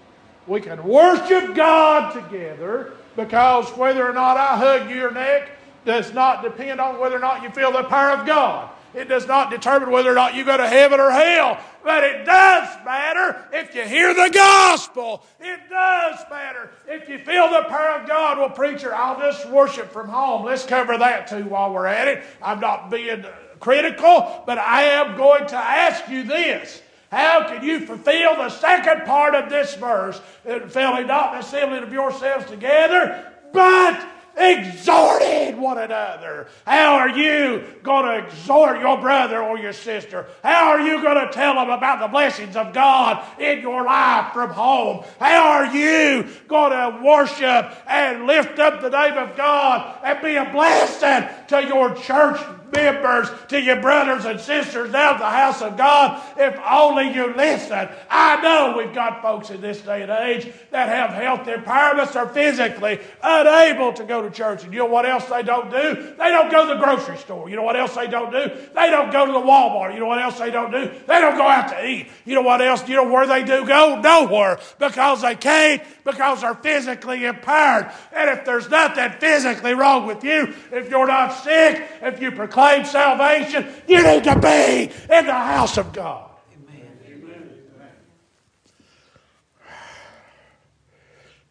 We 0.48 0.62
can 0.62 0.84
worship 0.84 1.54
God 1.54 2.12
together 2.12 2.94
because 3.16 3.70
whether 3.78 4.10
or 4.10 4.14
not 4.14 4.36
I 4.36 4.58
hug 4.58 4.90
your 4.90 5.12
neck 5.12 5.52
does 5.86 6.12
not 6.12 6.42
depend 6.42 6.82
on 6.82 7.00
whether 7.00 7.16
or 7.16 7.20
not 7.20 7.44
you 7.44 7.52
feel 7.52 7.72
the 7.72 7.84
power 7.84 8.18
of 8.18 8.26
God. 8.26 8.71
It 8.94 9.06
does 9.08 9.26
not 9.28 9.50
determine 9.50 9.92
whether 9.92 10.12
or 10.12 10.16
not 10.16 10.36
you 10.36 10.44
go 10.44 10.58
to 10.58 10.68
heaven 10.68 11.00
or 11.00 11.12
hell. 11.12 11.60
But 11.84 12.04
it 12.04 12.26
does 12.26 12.86
matter 12.86 13.44
if 13.54 13.74
you 13.74 13.84
hear 13.84 14.14
the 14.14 14.30
gospel. 14.34 15.26
It 15.40 15.60
does 15.70 16.20
matter 16.30 16.70
if 16.88 17.10
you 17.10 17.18
feel 17.18 17.50
the 17.50 17.64
power 17.70 18.02
of 18.02 18.08
God. 18.08 18.38
Well, 18.38 18.50
preacher, 18.50 18.94
I'll 18.94 19.20
just 19.20 19.50
worship 19.50 19.92
from 19.92 20.10
home. 20.10 20.46
Let's 20.46 20.66
cover 20.66 20.98
that 20.98 21.28
too 21.28 21.46
while 21.46 21.74
we're 21.74 21.88
at 21.88 22.08
it. 22.08 22.24
I'm 22.42 22.60
not 22.60 22.92
being 22.92 23.26
critical, 23.60 24.44
but 24.46 24.58
I 24.58 24.84
am 24.84 25.18
going 25.18 25.48
to 25.48 25.58
ask 25.58 26.10
you 26.10 26.24
this. 26.24 26.82
How 27.12 27.48
can 27.48 27.64
you 27.64 27.86
fulfill 27.86 28.36
the 28.38 28.50
second 28.50 29.06
part 29.06 29.36
of 29.36 29.50
this 29.50 29.76
verse? 29.76 30.22
Failing 30.70 31.08
not 31.08 31.34
the 31.34 31.40
assembling 31.40 31.84
of 31.84 31.92
yourselves 31.92 32.46
together, 32.46 33.32
but 33.52 34.08
exhorting 34.38 35.60
one 35.60 35.78
another. 35.78 36.48
How 36.66 36.96
are 36.96 37.10
you 37.10 37.64
going 37.84 38.06
to 38.06 38.28
exhort 38.28 38.80
your 38.80 39.00
brother 39.00 39.42
or 39.42 39.58
your 39.58 39.74
sister? 39.74 40.28
How 40.44 40.70
are 40.70 40.82
you 40.82 41.02
going 41.02 41.28
to 41.28 41.34
tell 41.34 41.56
them 41.56 41.70
about 41.70 42.00
the 42.00 42.08
blessings 42.08 42.56
of 42.56 42.74
God 42.74 43.24
in 43.40 43.62
your 43.62 43.84
life 43.84 44.34
from 44.34 44.52
home? 44.52 45.04
How 45.20 45.52
are 45.52 45.76
you 45.76 46.28
going 46.48 46.72
to 46.72 47.04
worship 47.04 47.76
and 47.88 48.26
lift 48.26 48.60
up 48.60 48.82
the 48.82 48.90
name 48.90 49.18
of 49.18 49.36
God 49.36 50.00
and 50.04 50.22
be 50.22 50.36
a 50.36 50.50
blessing 50.52 51.28
to 51.48 51.68
your 51.68 51.94
church 51.96 52.40
members, 52.74 53.28
to 53.50 53.62
your 53.62 53.82
brothers 53.82 54.26
and 54.26 54.40
sisters 54.40 54.92
down 54.92 55.20
the 55.20 55.26
house 55.26 55.62
of 55.62 55.78
God, 55.78 56.22
if 56.38 56.58
only 56.70 57.14
you 57.14 57.34
listen. 57.36 57.90
I 58.10 58.42
know 58.42 58.78
we've 58.78 58.94
got 58.94 59.22
folks 59.22 59.50
in 59.50 59.62
this 59.62 59.82
day 59.82 60.02
and 60.02 60.12
age 60.12 60.52
that 60.72 60.90
have 60.90 61.12
health 61.12 61.48
impairments 61.48 62.16
or 62.16 62.28
physically 62.30 63.00
unable 63.22 63.94
to 63.94 64.04
go 64.04 64.21
to 64.22 64.30
church. 64.30 64.64
And 64.64 64.72
you 64.74 64.80
know 64.80 64.86
what 64.86 65.06
else 65.06 65.26
they 65.26 65.44
don't 65.44 65.70
do? 65.70 66.14
They 66.18 66.30
don't 66.30 66.50
go 66.50 66.68
to 66.68 66.74
the 66.74 66.80
grocery 66.80 67.18
store. 67.18 67.50
You 67.50 67.56
know 67.56 67.64
what 67.64 67.76
else 67.76 67.96
they 67.96 68.08
don't 68.08 68.32
do? 68.32 68.50
They 68.74 68.90
don't 68.90 69.12
go 69.12 69.26
to 69.26 69.32
the 69.32 69.40
Walmart. 69.40 69.94
You 69.94 70.00
know 70.00 70.08
what 70.08 70.22
else 70.22 70.40
they 70.40 70.52
don't 70.52 70.72
do? 70.72 70.92
They 71.08 71.20
don't 71.20 71.38
go 71.38 71.48
out 71.48 71.70
to 71.70 71.86
eat. 71.86 72.08
You 72.26 72.36
know 72.36 72.42
what 72.42 72.62
else? 72.62 72.88
You 72.88 72.96
know 72.96 73.12
where 73.12 73.28
they 73.28 73.44
do 73.44 73.66
go? 73.66 74.00
Nowhere. 74.00 74.60
Because 74.80 75.22
they 75.22 75.36
can't, 75.36 75.82
because 76.04 76.42
they're 76.42 76.56
physically 76.56 77.26
impaired. 77.26 77.92
And 78.14 78.30
if 78.30 78.46
there's 78.46 78.70
nothing 78.70 79.12
physically 79.20 79.74
wrong 79.74 80.08
with 80.08 80.24
you, 80.24 80.54
if 80.72 80.90
you're 80.90 81.08
not 81.08 81.34
sick, 81.44 81.84
if 82.02 82.22
you 82.22 82.32
proclaim 82.32 82.52
proclaim 82.52 82.86
salvation, 82.86 83.68
you 83.88 84.04
need 84.04 84.24
to 84.24 84.38
be 84.40 84.92
in 85.14 85.26
the 85.26 85.34
house 85.34 85.78
of 85.78 85.94
God. 85.94 86.30
Amen. 86.54 87.50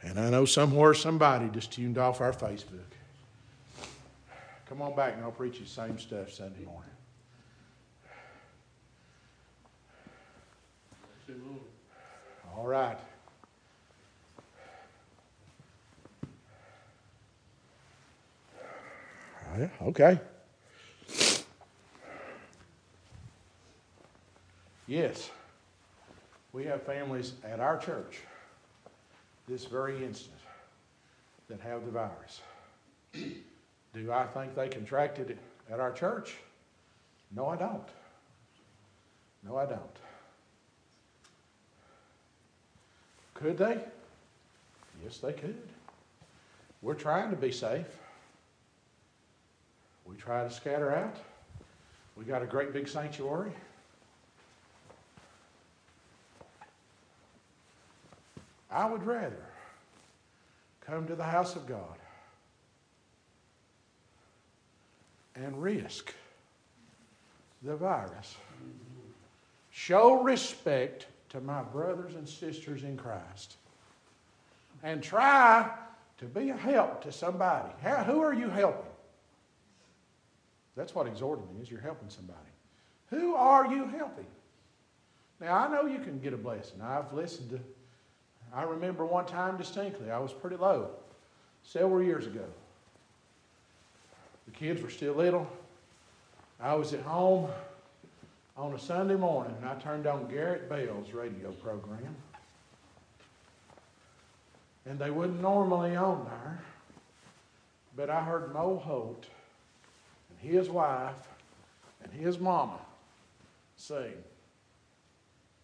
And 0.02 0.18
I 0.18 0.30
know 0.30 0.44
somewhere 0.44 0.94
somebody 0.94 1.48
just 1.48 1.72
tuned 1.72 1.98
off 1.98 2.20
our 2.20 2.32
Facebook. 2.32 2.80
Come 4.66 4.82
on 4.82 4.94
back 4.94 5.14
and 5.14 5.22
I'll 5.22 5.32
preach 5.32 5.58
you 5.58 5.64
the 5.64 5.70
same 5.70 5.98
stuff 5.98 6.32
Sunday 6.32 6.64
morning. 6.64 6.90
All 12.56 12.66
right. 12.66 12.98
Yeah, 19.58 19.68
okay. 19.82 20.20
Yes, 24.86 25.30
we 26.52 26.64
have 26.64 26.82
families 26.82 27.32
at 27.44 27.60
our 27.60 27.78
church 27.78 28.18
this 29.50 29.64
very 29.64 30.04
instant 30.04 30.38
that 31.48 31.60
have 31.60 31.84
the 31.84 31.90
virus. 31.90 32.40
Do 33.92 34.12
I 34.12 34.24
think 34.26 34.54
they 34.54 34.68
contracted 34.68 35.30
it 35.30 35.38
at 35.68 35.80
our 35.80 35.90
church? 35.90 36.36
No, 37.34 37.48
I 37.48 37.56
don't. 37.56 37.88
No, 39.44 39.56
I 39.56 39.66
don't. 39.66 39.80
Could 43.34 43.58
they? 43.58 43.78
Yes, 45.02 45.18
they 45.18 45.32
could. 45.32 45.56
We're 46.80 46.94
trying 46.94 47.30
to 47.30 47.36
be 47.36 47.50
safe. 47.50 47.86
We 50.06 50.14
try 50.14 50.44
to 50.44 50.50
scatter 50.50 50.94
out. 50.94 51.16
We 52.16 52.24
got 52.24 52.42
a 52.42 52.46
great 52.46 52.72
big 52.72 52.86
sanctuary. 52.86 53.52
I 58.70 58.86
would 58.86 59.04
rather 59.04 59.44
come 60.80 61.06
to 61.06 61.14
the 61.14 61.24
house 61.24 61.56
of 61.56 61.66
God 61.66 61.98
and 65.34 65.60
risk 65.60 66.14
the 67.62 67.76
virus. 67.76 68.36
Show 69.70 70.22
respect 70.22 71.06
to 71.30 71.40
my 71.40 71.62
brothers 71.62 72.14
and 72.14 72.28
sisters 72.28 72.82
in 72.82 72.96
Christ. 72.96 73.56
And 74.82 75.02
try 75.02 75.70
to 76.18 76.24
be 76.24 76.50
a 76.50 76.56
help 76.56 77.02
to 77.02 77.12
somebody. 77.12 77.70
How, 77.82 78.04
who 78.04 78.20
are 78.20 78.34
you 78.34 78.48
helping? 78.48 78.90
That's 80.76 80.94
what 80.94 81.06
exhorting 81.06 81.46
is. 81.60 81.70
You're 81.70 81.80
helping 81.80 82.08
somebody. 82.08 82.38
Who 83.10 83.34
are 83.34 83.66
you 83.72 83.86
helping? 83.86 84.26
Now, 85.40 85.56
I 85.56 85.68
know 85.68 85.86
you 85.86 85.98
can 85.98 86.20
get 86.20 86.32
a 86.32 86.36
blessing. 86.36 86.80
I've 86.82 87.12
listened 87.12 87.50
to, 87.50 87.60
I 88.54 88.62
remember 88.62 89.04
one 89.04 89.26
time 89.26 89.56
distinctly, 89.56 90.10
I 90.10 90.18
was 90.18 90.32
pretty 90.32 90.56
low 90.56 90.90
several 91.62 92.02
years 92.02 92.26
ago. 92.26 92.44
The 94.46 94.50
kids 94.52 94.82
were 94.82 94.90
still 94.90 95.14
little. 95.14 95.48
I 96.60 96.74
was 96.74 96.92
at 96.92 97.02
home 97.02 97.48
on 98.56 98.74
a 98.74 98.78
Sunday 98.78 99.14
morning 99.14 99.54
and 99.60 99.68
I 99.68 99.74
turned 99.76 100.06
on 100.06 100.28
Garrett 100.28 100.68
Bell's 100.68 101.12
radio 101.12 101.52
program. 101.52 102.14
And 104.86 104.98
they 104.98 105.10
wouldn't 105.10 105.40
normally 105.40 105.94
on 105.94 106.24
there, 106.24 106.60
but 107.96 108.10
I 108.10 108.24
heard 108.24 108.52
Mo 108.52 108.78
Holt 108.78 109.26
and 110.28 110.50
his 110.50 110.68
wife 110.68 111.28
and 112.02 112.12
his 112.12 112.38
mama 112.38 112.78
sing. 113.76 114.14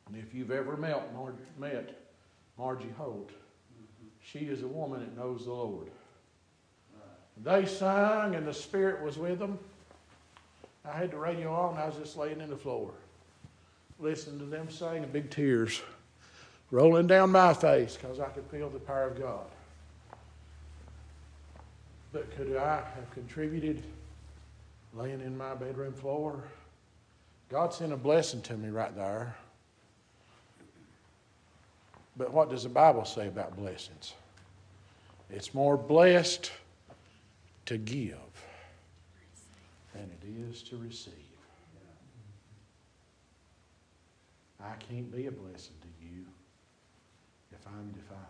And 0.07 0.17
if 0.17 0.33
you've 0.33 0.53
ever 0.53 0.77
met, 0.77 1.11
met 1.59 2.06
Margie 2.59 2.93
Holt, 2.97 3.29
mm-hmm. 3.29 4.07
she 4.21 4.47
is 4.47 4.63
a 4.63 4.69
woman 4.69 5.01
that 5.01 5.17
knows 5.17 5.45
the 5.45 5.53
Lord. 5.53 5.91
They 7.43 7.67
sang 7.67 8.35
and 8.35 8.47
the 8.47 8.55
Spirit 8.55 9.03
was 9.03 9.19
with 9.19 9.39
them. 9.39 9.59
I 10.85 10.97
had 10.97 11.11
the 11.11 11.19
radio 11.19 11.53
on 11.53 11.77
I 11.77 11.87
was 11.87 11.97
just 11.97 12.17
laying 12.17 12.41
in 12.41 12.49
the 12.49 12.57
floor, 12.57 12.93
listening 13.99 14.39
to 14.39 14.47
them 14.47 14.71
sing, 14.71 15.03
and 15.03 15.13
big 15.13 15.31
tears 15.31 15.83
rolling 16.71 17.07
down 17.07 17.31
my 17.31 17.53
face 17.53 17.97
because 17.97 18.21
I 18.21 18.29
could 18.29 18.47
feel 18.47 18.71
the 18.71 18.79
power 18.79 19.05
of 19.05 19.19
God. 19.19 19.47
But 22.13 22.35
could 22.37 22.57
I 22.57 22.77
have 22.77 23.11
contributed 23.13 23.83
laying 24.95 25.21
in 25.21 25.37
my 25.37 25.55
bedroom 25.55 25.93
floor? 25.93 26.45
God 27.51 27.75
sent 27.75 27.93
a 27.93 27.97
blessing 27.97 28.43
to 28.43 28.57
me 28.57 28.71
right 28.71 28.95
there. 28.97 29.37
But 32.17 32.33
what 32.33 32.51
does 32.51 32.63
the 32.63 32.69
Bible 32.69 33.05
say 33.05 33.29
about 33.29 33.57
blessings? 33.57 34.15
It's 35.29 35.53
more 35.53 35.77
blessed 35.77 36.51
to 37.67 37.77
give 37.79 38.17
than 39.93 40.05
it 40.05 40.51
is 40.51 40.63
to 40.65 40.77
receive. 40.77 41.13
I 44.61 44.75
can't 44.77 45.15
be 45.15 45.27
a 45.27 45.31
blessing 45.31 45.75
to 45.83 46.07
you 46.07 46.25
if 47.53 47.59
I'm 47.67 47.91
defiled, 47.91 48.21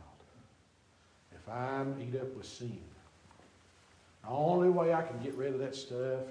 if 1.32 1.48
I'm 1.48 1.96
eat 2.00 2.20
up 2.20 2.34
with 2.34 2.46
sin. 2.46 2.78
The 4.22 4.28
only 4.28 4.68
way 4.68 4.92
I 4.92 5.02
can 5.02 5.18
get 5.22 5.34
rid 5.34 5.54
of 5.54 5.60
that 5.60 5.76
stuff 5.76 6.24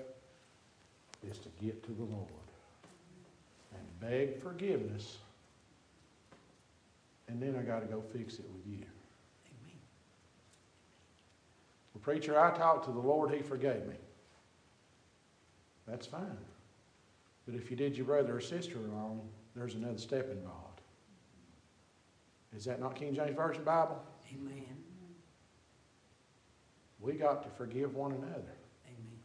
is 1.28 1.38
to 1.40 1.50
get 1.64 1.84
to 1.86 1.92
the 1.92 2.04
Lord 2.04 2.28
and 3.74 4.00
beg 4.00 4.42
forgiveness, 4.42 5.18
and 7.28 7.42
then 7.42 7.56
I 7.60 7.64
got 7.64 7.80
to 7.82 7.88
go 7.88 8.02
fix 8.02 8.36
it 8.36 8.46
with 8.54 8.66
you. 8.66 8.86
Amen. 9.48 9.80
Well, 11.94 12.02
preacher, 12.02 12.40
I 12.40 12.52
talked 12.52 12.86
to 12.86 12.92
the 12.92 13.00
Lord, 13.00 13.32
He 13.32 13.42
forgave 13.42 13.86
me. 13.88 13.96
That's 15.88 16.06
fine. 16.06 16.38
But 17.46 17.56
if 17.56 17.70
you 17.70 17.78
did 17.78 17.96
your 17.96 18.06
brother 18.06 18.38
or 18.38 18.42
sister 18.42 18.78
wrong, 18.78 19.22
there's 19.56 19.76
another 19.76 19.98
step 19.98 20.32
involved. 20.32 20.82
Is 22.56 22.66
that 22.66 22.80
not 22.80 22.96
King 22.96 23.14
James 23.14 23.36
Version 23.36 23.64
Bible? 23.64 24.02
Amen. 24.32 24.64
We 27.00 27.14
got 27.14 27.44
to 27.44 27.50
forgive 27.50 27.94
one 27.94 28.14
another. 28.14 28.56
Amen. 28.88 29.20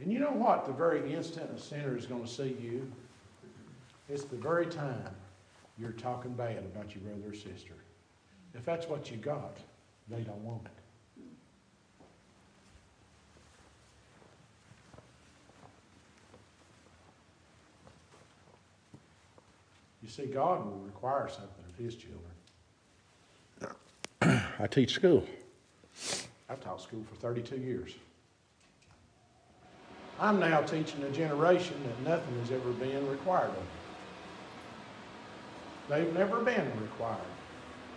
And 0.00 0.12
you 0.12 0.18
know 0.18 0.32
what? 0.32 0.66
The 0.66 0.72
very 0.72 1.14
instant 1.14 1.50
a 1.54 1.58
sinner 1.58 1.96
is 1.96 2.04
going 2.04 2.24
to 2.24 2.28
see 2.28 2.56
you, 2.60 2.90
it's 4.08 4.24
the 4.24 4.36
very 4.36 4.66
time 4.66 5.14
you're 5.78 5.92
talking 5.92 6.32
bad 6.32 6.58
about 6.58 6.94
your 6.94 7.04
brother 7.04 7.30
or 7.30 7.34
sister. 7.34 7.74
If 8.54 8.64
that's 8.64 8.86
what 8.88 9.10
you 9.10 9.16
got, 9.16 9.58
they 10.08 10.22
don't 10.22 10.42
want 10.42 10.64
it. 10.64 10.72
You 20.02 20.08
see, 20.08 20.26
God 20.26 20.64
will 20.64 20.78
require 20.78 21.28
something 21.28 21.64
of 21.68 21.76
His 21.76 21.94
children. 21.94 22.24
I 24.58 24.66
teach 24.66 24.94
school. 24.94 25.24
I've 26.48 26.60
taught 26.60 26.80
school 26.80 27.04
for 27.08 27.14
32 27.16 27.58
years. 27.58 27.94
I'm 30.18 30.40
now 30.40 30.62
teaching 30.62 31.02
a 31.04 31.10
generation 31.10 31.76
that 31.84 32.10
nothing 32.10 32.38
has 32.40 32.50
ever 32.50 32.70
been 32.72 33.08
required 33.08 33.50
of 33.50 33.54
them. 33.54 33.66
They've 35.88 36.12
never 36.12 36.40
been 36.40 36.70
required. 36.80 37.18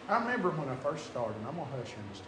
I 0.07 0.19
remember 0.19 0.49
when 0.51 0.69
I 0.69 0.75
first 0.75 1.05
started, 1.07 1.35
I'm 1.47 1.55
going 1.55 1.67
to 1.67 1.77
hush 1.77 1.93
in 1.93 1.99
a 1.99 2.03
minute. 2.03 2.23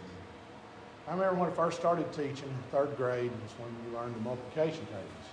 I 1.06 1.12
remember 1.12 1.40
when 1.40 1.50
I 1.50 1.52
first 1.52 1.78
started 1.78 2.10
teaching, 2.12 2.52
third 2.70 2.96
grade 2.96 3.30
and 3.30 3.42
was 3.42 3.52
when 3.58 3.70
you 3.84 3.96
learned 3.96 4.14
the 4.14 4.20
multiplication 4.20 4.86
tables. 4.86 5.26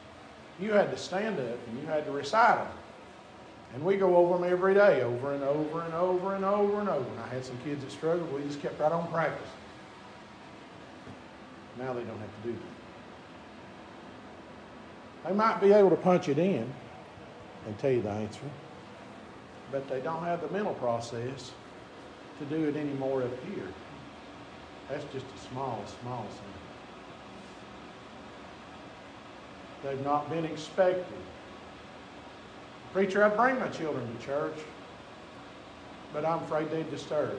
You 0.60 0.74
had 0.74 0.92
to 0.92 0.98
stand 0.98 1.40
up 1.40 1.58
and 1.68 1.80
you 1.80 1.86
had 1.86 2.06
to 2.06 2.12
recite 2.12 2.58
them. 2.58 2.68
And 3.74 3.86
we 3.86 3.96
go 3.96 4.18
over 4.18 4.38
them 4.38 4.52
every 4.52 4.74
day, 4.74 5.02
over 5.02 5.34
and 5.34 5.44
over 5.44 5.82
and 5.82 5.94
over 5.94 6.36
and 6.36 6.44
over 6.44 6.82
and 6.82 6.90
over. 6.90 7.10
And 7.10 7.20
I 7.20 7.28
had 7.28 7.46
some 7.46 7.58
kids 7.64 7.84
that 7.84 7.92
struggled. 7.92 8.32
We 8.34 8.42
just 8.42 8.62
kept 8.62 8.80
right 8.80 8.92
on 8.92 9.10
practicing. 9.10 9.48
Now 11.78 11.94
they 11.94 12.02
don't 12.02 12.20
have 12.20 12.44
to 12.44 12.50
do 12.50 12.54
that. 15.24 15.30
They 15.30 15.36
might 15.36 15.62
be 15.62 15.72
able 15.72 15.90
to 15.92 15.96
punch 15.96 16.28
it 16.28 16.38
in 16.38 16.70
and 17.66 17.80
tell 17.80 17.92
you 17.92 18.02
the 18.02 18.10
answer, 18.10 18.42
but 19.72 19.88
they 19.88 20.02
don't 20.02 20.24
have 20.24 20.42
the 20.42 20.50
mental 20.50 20.74
process 20.76 21.52
to 22.40 22.46
do 22.46 22.68
it 22.68 22.76
anymore 22.76 23.24
up 23.24 23.32
here. 23.56 23.68
That's 24.90 25.06
just 25.14 25.26
a 25.26 25.50
small, 25.50 25.84
small 26.02 26.24
thing. 26.24 26.52
They've 29.84 30.04
not 30.04 30.30
been 30.30 30.46
expected. 30.46 31.06
Preacher, 32.94 33.24
I'd 33.24 33.38
bring 33.38 33.60
my 33.60 33.70
children 33.70 34.06
to 34.18 34.26
church, 34.26 34.58
but 36.14 36.26
I'm 36.26 36.44
afraid 36.44 36.70
they'd 36.70 36.90
disturb. 36.92 37.38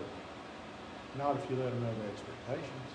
Not 1.18 1.36
if 1.36 1.50
you 1.50 1.56
let 1.56 1.70
them 1.70 1.82
know 1.82 1.90
the 2.02 2.08
expectations. 2.10 2.90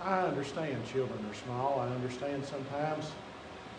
I 0.00 0.20
understand 0.20 0.86
children 0.86 1.18
are 1.28 1.34
small. 1.34 1.80
I 1.80 1.88
understand 1.88 2.44
sometimes 2.44 3.10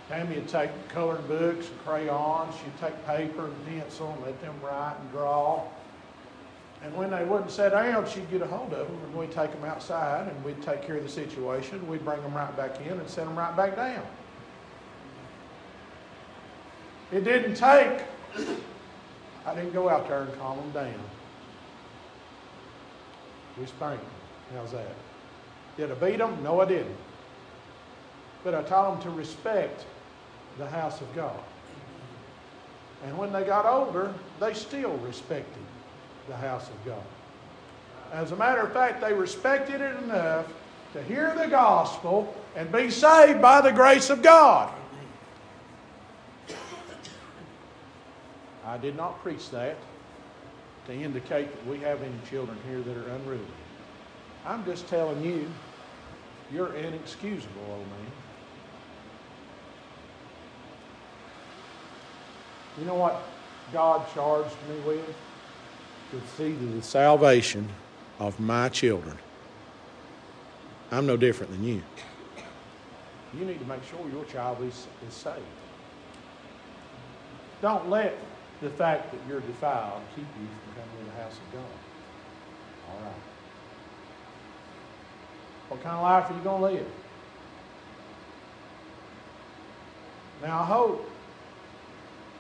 Tammy 0.10 0.38
would 0.38 0.47
take 0.47 0.72
colored 0.89 1.26
books 1.28 1.68
and 1.70 1.80
crayons. 1.86 2.55
She'd 2.55 2.78
take 2.82 3.05
paper 3.05 3.45
and 3.45 3.66
pencil 3.68 4.12
and 4.12 4.26
let 4.26 4.41
them 4.41 4.55
write 4.64 4.95
and 4.99 5.12
draw. 5.12 5.64
And 6.84 6.95
when 6.95 7.12
they 7.12 7.24
wouldn't 7.24 7.51
sit 7.51 7.70
down, 7.70 8.10
she'd 8.10 8.30
get 8.32 8.41
a 8.41 8.47
hold 8.47 8.74
of 8.74 8.88
them 8.88 8.97
and 9.05 9.16
we'd 9.16 9.32
take 9.32 9.51
them 9.51 9.64
outside 9.66 10.28
and 10.28 10.43
we'd 10.43 10.62
take 10.64 10.82
care 10.82 10.97
of 10.97 11.03
the 11.03 11.10
situation. 11.10 11.88
We'd 11.88 12.03
bring 12.03 12.24
them 12.24 12.34
right 12.34 12.55
back 12.57 12.82
in 12.82 12.93
and 12.93 13.07
set 13.07 13.26
them 13.26 13.38
right 13.38 13.55
back 13.55 13.76
down. 13.76 14.03
It 17.12 17.24
didn't 17.24 17.53
take, 17.55 18.03
I 19.45 19.55
didn't 19.55 19.74
go 19.74 19.89
out 19.89 20.07
there 20.07 20.24
and 20.24 20.39
calm 20.39 20.57
them 20.57 20.72
down. 20.72 20.99
We 23.60 23.66
spanked 23.68 24.01
them. 24.01 24.12
How's 24.55 24.72
that? 24.72 24.95
Did 25.78 25.91
I 25.91 25.95
beat 25.95 26.18
them? 26.18 26.41
No, 26.41 26.62
I 26.62 26.66
didn't. 26.66 26.95
But 28.43 28.55
I 28.55 28.64
taught 28.64 28.99
them 28.99 29.12
to 29.12 29.16
respect 29.16 29.86
the 30.60 30.70
house 30.70 31.01
of 31.01 31.16
God. 31.16 31.39
And 33.05 33.18
when 33.18 33.32
they 33.32 33.43
got 33.43 33.66
older, 33.66 34.14
they 34.39 34.53
still 34.53 34.97
respected 34.97 35.64
the 36.28 36.36
house 36.36 36.70
of 36.70 36.86
God. 36.86 37.03
As 38.12 38.32
a 38.32 38.36
matter 38.36 38.62
of 38.62 38.74
fact, 38.74 39.01
they 39.01 39.14
respected 39.14 39.82
it 39.82 40.03
enough 40.03 40.45
to 40.93 41.01
hear 41.03 41.34
the 41.36 41.47
gospel 41.47 42.36
and 42.55 42.72
be 42.72 42.91
saved 42.91 43.41
by 43.41 43.62
the 43.62 43.72
grace 43.72 44.10
of 44.10 44.22
God. 44.22 44.74
I 48.66 48.78
did 48.78 48.95
not 48.95 49.22
preach 49.24 49.49
that 49.51 49.78
to 50.88 50.93
indicate 50.93 51.51
that 51.51 51.68
we 51.68 51.80
have 51.80 52.01
any 52.01 52.20
children 52.30 52.57
here 52.68 52.82
that 52.82 52.97
are 52.97 53.10
unruly. 53.16 53.41
I'm 54.45 54.66
just 54.66 54.88
telling 54.88 55.24
you, 55.24 55.49
you're 56.51 56.74
inexcusable, 56.74 57.62
old 57.70 57.88
man. 57.88 58.12
You 62.80 62.86
know 62.86 62.95
what 62.95 63.21
God 63.73 64.05
charged 64.13 64.55
me 64.69 64.75
with? 64.86 65.05
To 66.11 66.21
see 66.38 66.53
to 66.55 66.65
the 66.75 66.82
salvation 66.82 67.69
of 68.19 68.39
my 68.39 68.69
children. 68.69 69.17
I'm 70.91 71.05
no 71.05 71.17
different 71.17 71.51
than 71.51 71.63
you. 71.63 71.84
You 73.38 73.45
need 73.45 73.59
to 73.59 73.65
make 73.65 73.84
sure 73.84 73.99
your 74.11 74.25
child 74.25 74.57
is, 74.63 74.88
is 75.07 75.13
saved. 75.13 75.38
Don't 77.61 77.89
let 77.89 78.17
the 78.61 78.69
fact 78.69 79.11
that 79.11 79.19
you're 79.30 79.41
defiled 79.41 80.01
keep 80.15 80.25
you 80.25 80.47
from 80.47 80.82
coming 80.82 81.05
to 81.05 81.11
the 81.15 81.23
house 81.23 81.34
of 81.34 81.53
God. 81.53 81.63
All 82.89 83.01
right. 83.03 83.13
What 85.67 85.84
kind 85.84 85.95
of 85.95 86.01
life 86.01 86.32
are 86.32 86.34
you 86.34 86.41
going 86.41 86.61
to 86.61 86.80
live? 86.80 86.91
Now, 90.41 90.61
I 90.61 90.65
hope 90.65 91.09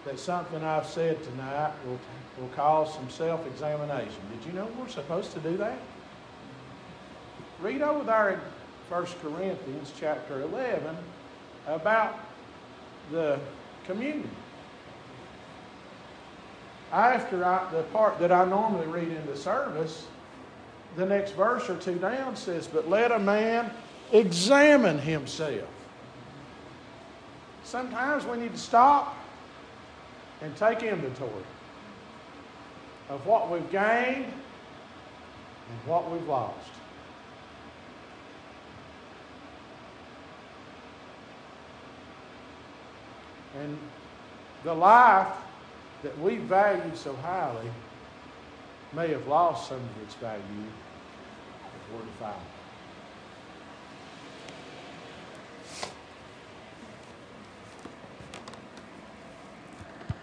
that 0.09 0.19
something 0.19 0.63
I've 0.63 0.87
said 0.87 1.21
tonight 1.23 1.71
will, 1.85 1.99
will 2.39 2.49
cause 2.55 2.93
some 2.95 3.09
self 3.11 3.45
examination. 3.45 4.21
Did 4.35 4.47
you 4.47 4.53
know 4.53 4.67
we're 4.79 4.87
supposed 4.87 5.33
to 5.33 5.39
do 5.39 5.55
that? 5.57 5.77
Read 7.61 7.83
over 7.83 8.03
there 8.03 8.31
in 8.31 8.39
1 8.89 9.05
Corinthians 9.21 9.93
chapter 9.99 10.41
11 10.41 10.97
about 11.67 12.17
the 13.11 13.39
communion. 13.85 14.29
After 16.91 17.45
I, 17.45 17.71
the 17.71 17.83
part 17.83 18.17
that 18.19 18.31
I 18.31 18.45
normally 18.45 18.87
read 18.87 19.09
in 19.09 19.25
the 19.27 19.37
service, 19.37 20.07
the 20.95 21.05
next 21.05 21.33
verse 21.33 21.69
or 21.69 21.77
two 21.77 21.99
down 21.99 22.35
says, 22.35 22.65
But 22.65 22.89
let 22.89 23.11
a 23.11 23.19
man 23.19 23.69
examine 24.11 24.97
himself. 24.97 25.69
Sometimes 27.63 28.25
we 28.25 28.37
need 28.37 28.53
to 28.53 28.57
stop 28.57 29.15
and 30.41 30.55
take 30.55 30.83
inventory 30.83 31.43
of 33.09 33.25
what 33.25 33.49
we've 33.49 33.69
gained 33.71 34.25
and 34.25 35.85
what 35.85 36.09
we've 36.11 36.27
lost. 36.27 36.69
And 43.59 43.77
the 44.63 44.73
life 44.73 45.27
that 46.03 46.17
we 46.19 46.37
value 46.37 46.95
so 46.95 47.13
highly 47.15 47.69
may 48.93 49.09
have 49.09 49.27
lost 49.27 49.69
some 49.69 49.77
of 49.77 50.03
its 50.03 50.15
value 50.15 50.41
if 50.41 51.93
we're 51.93 52.05
defiled. 52.05 52.58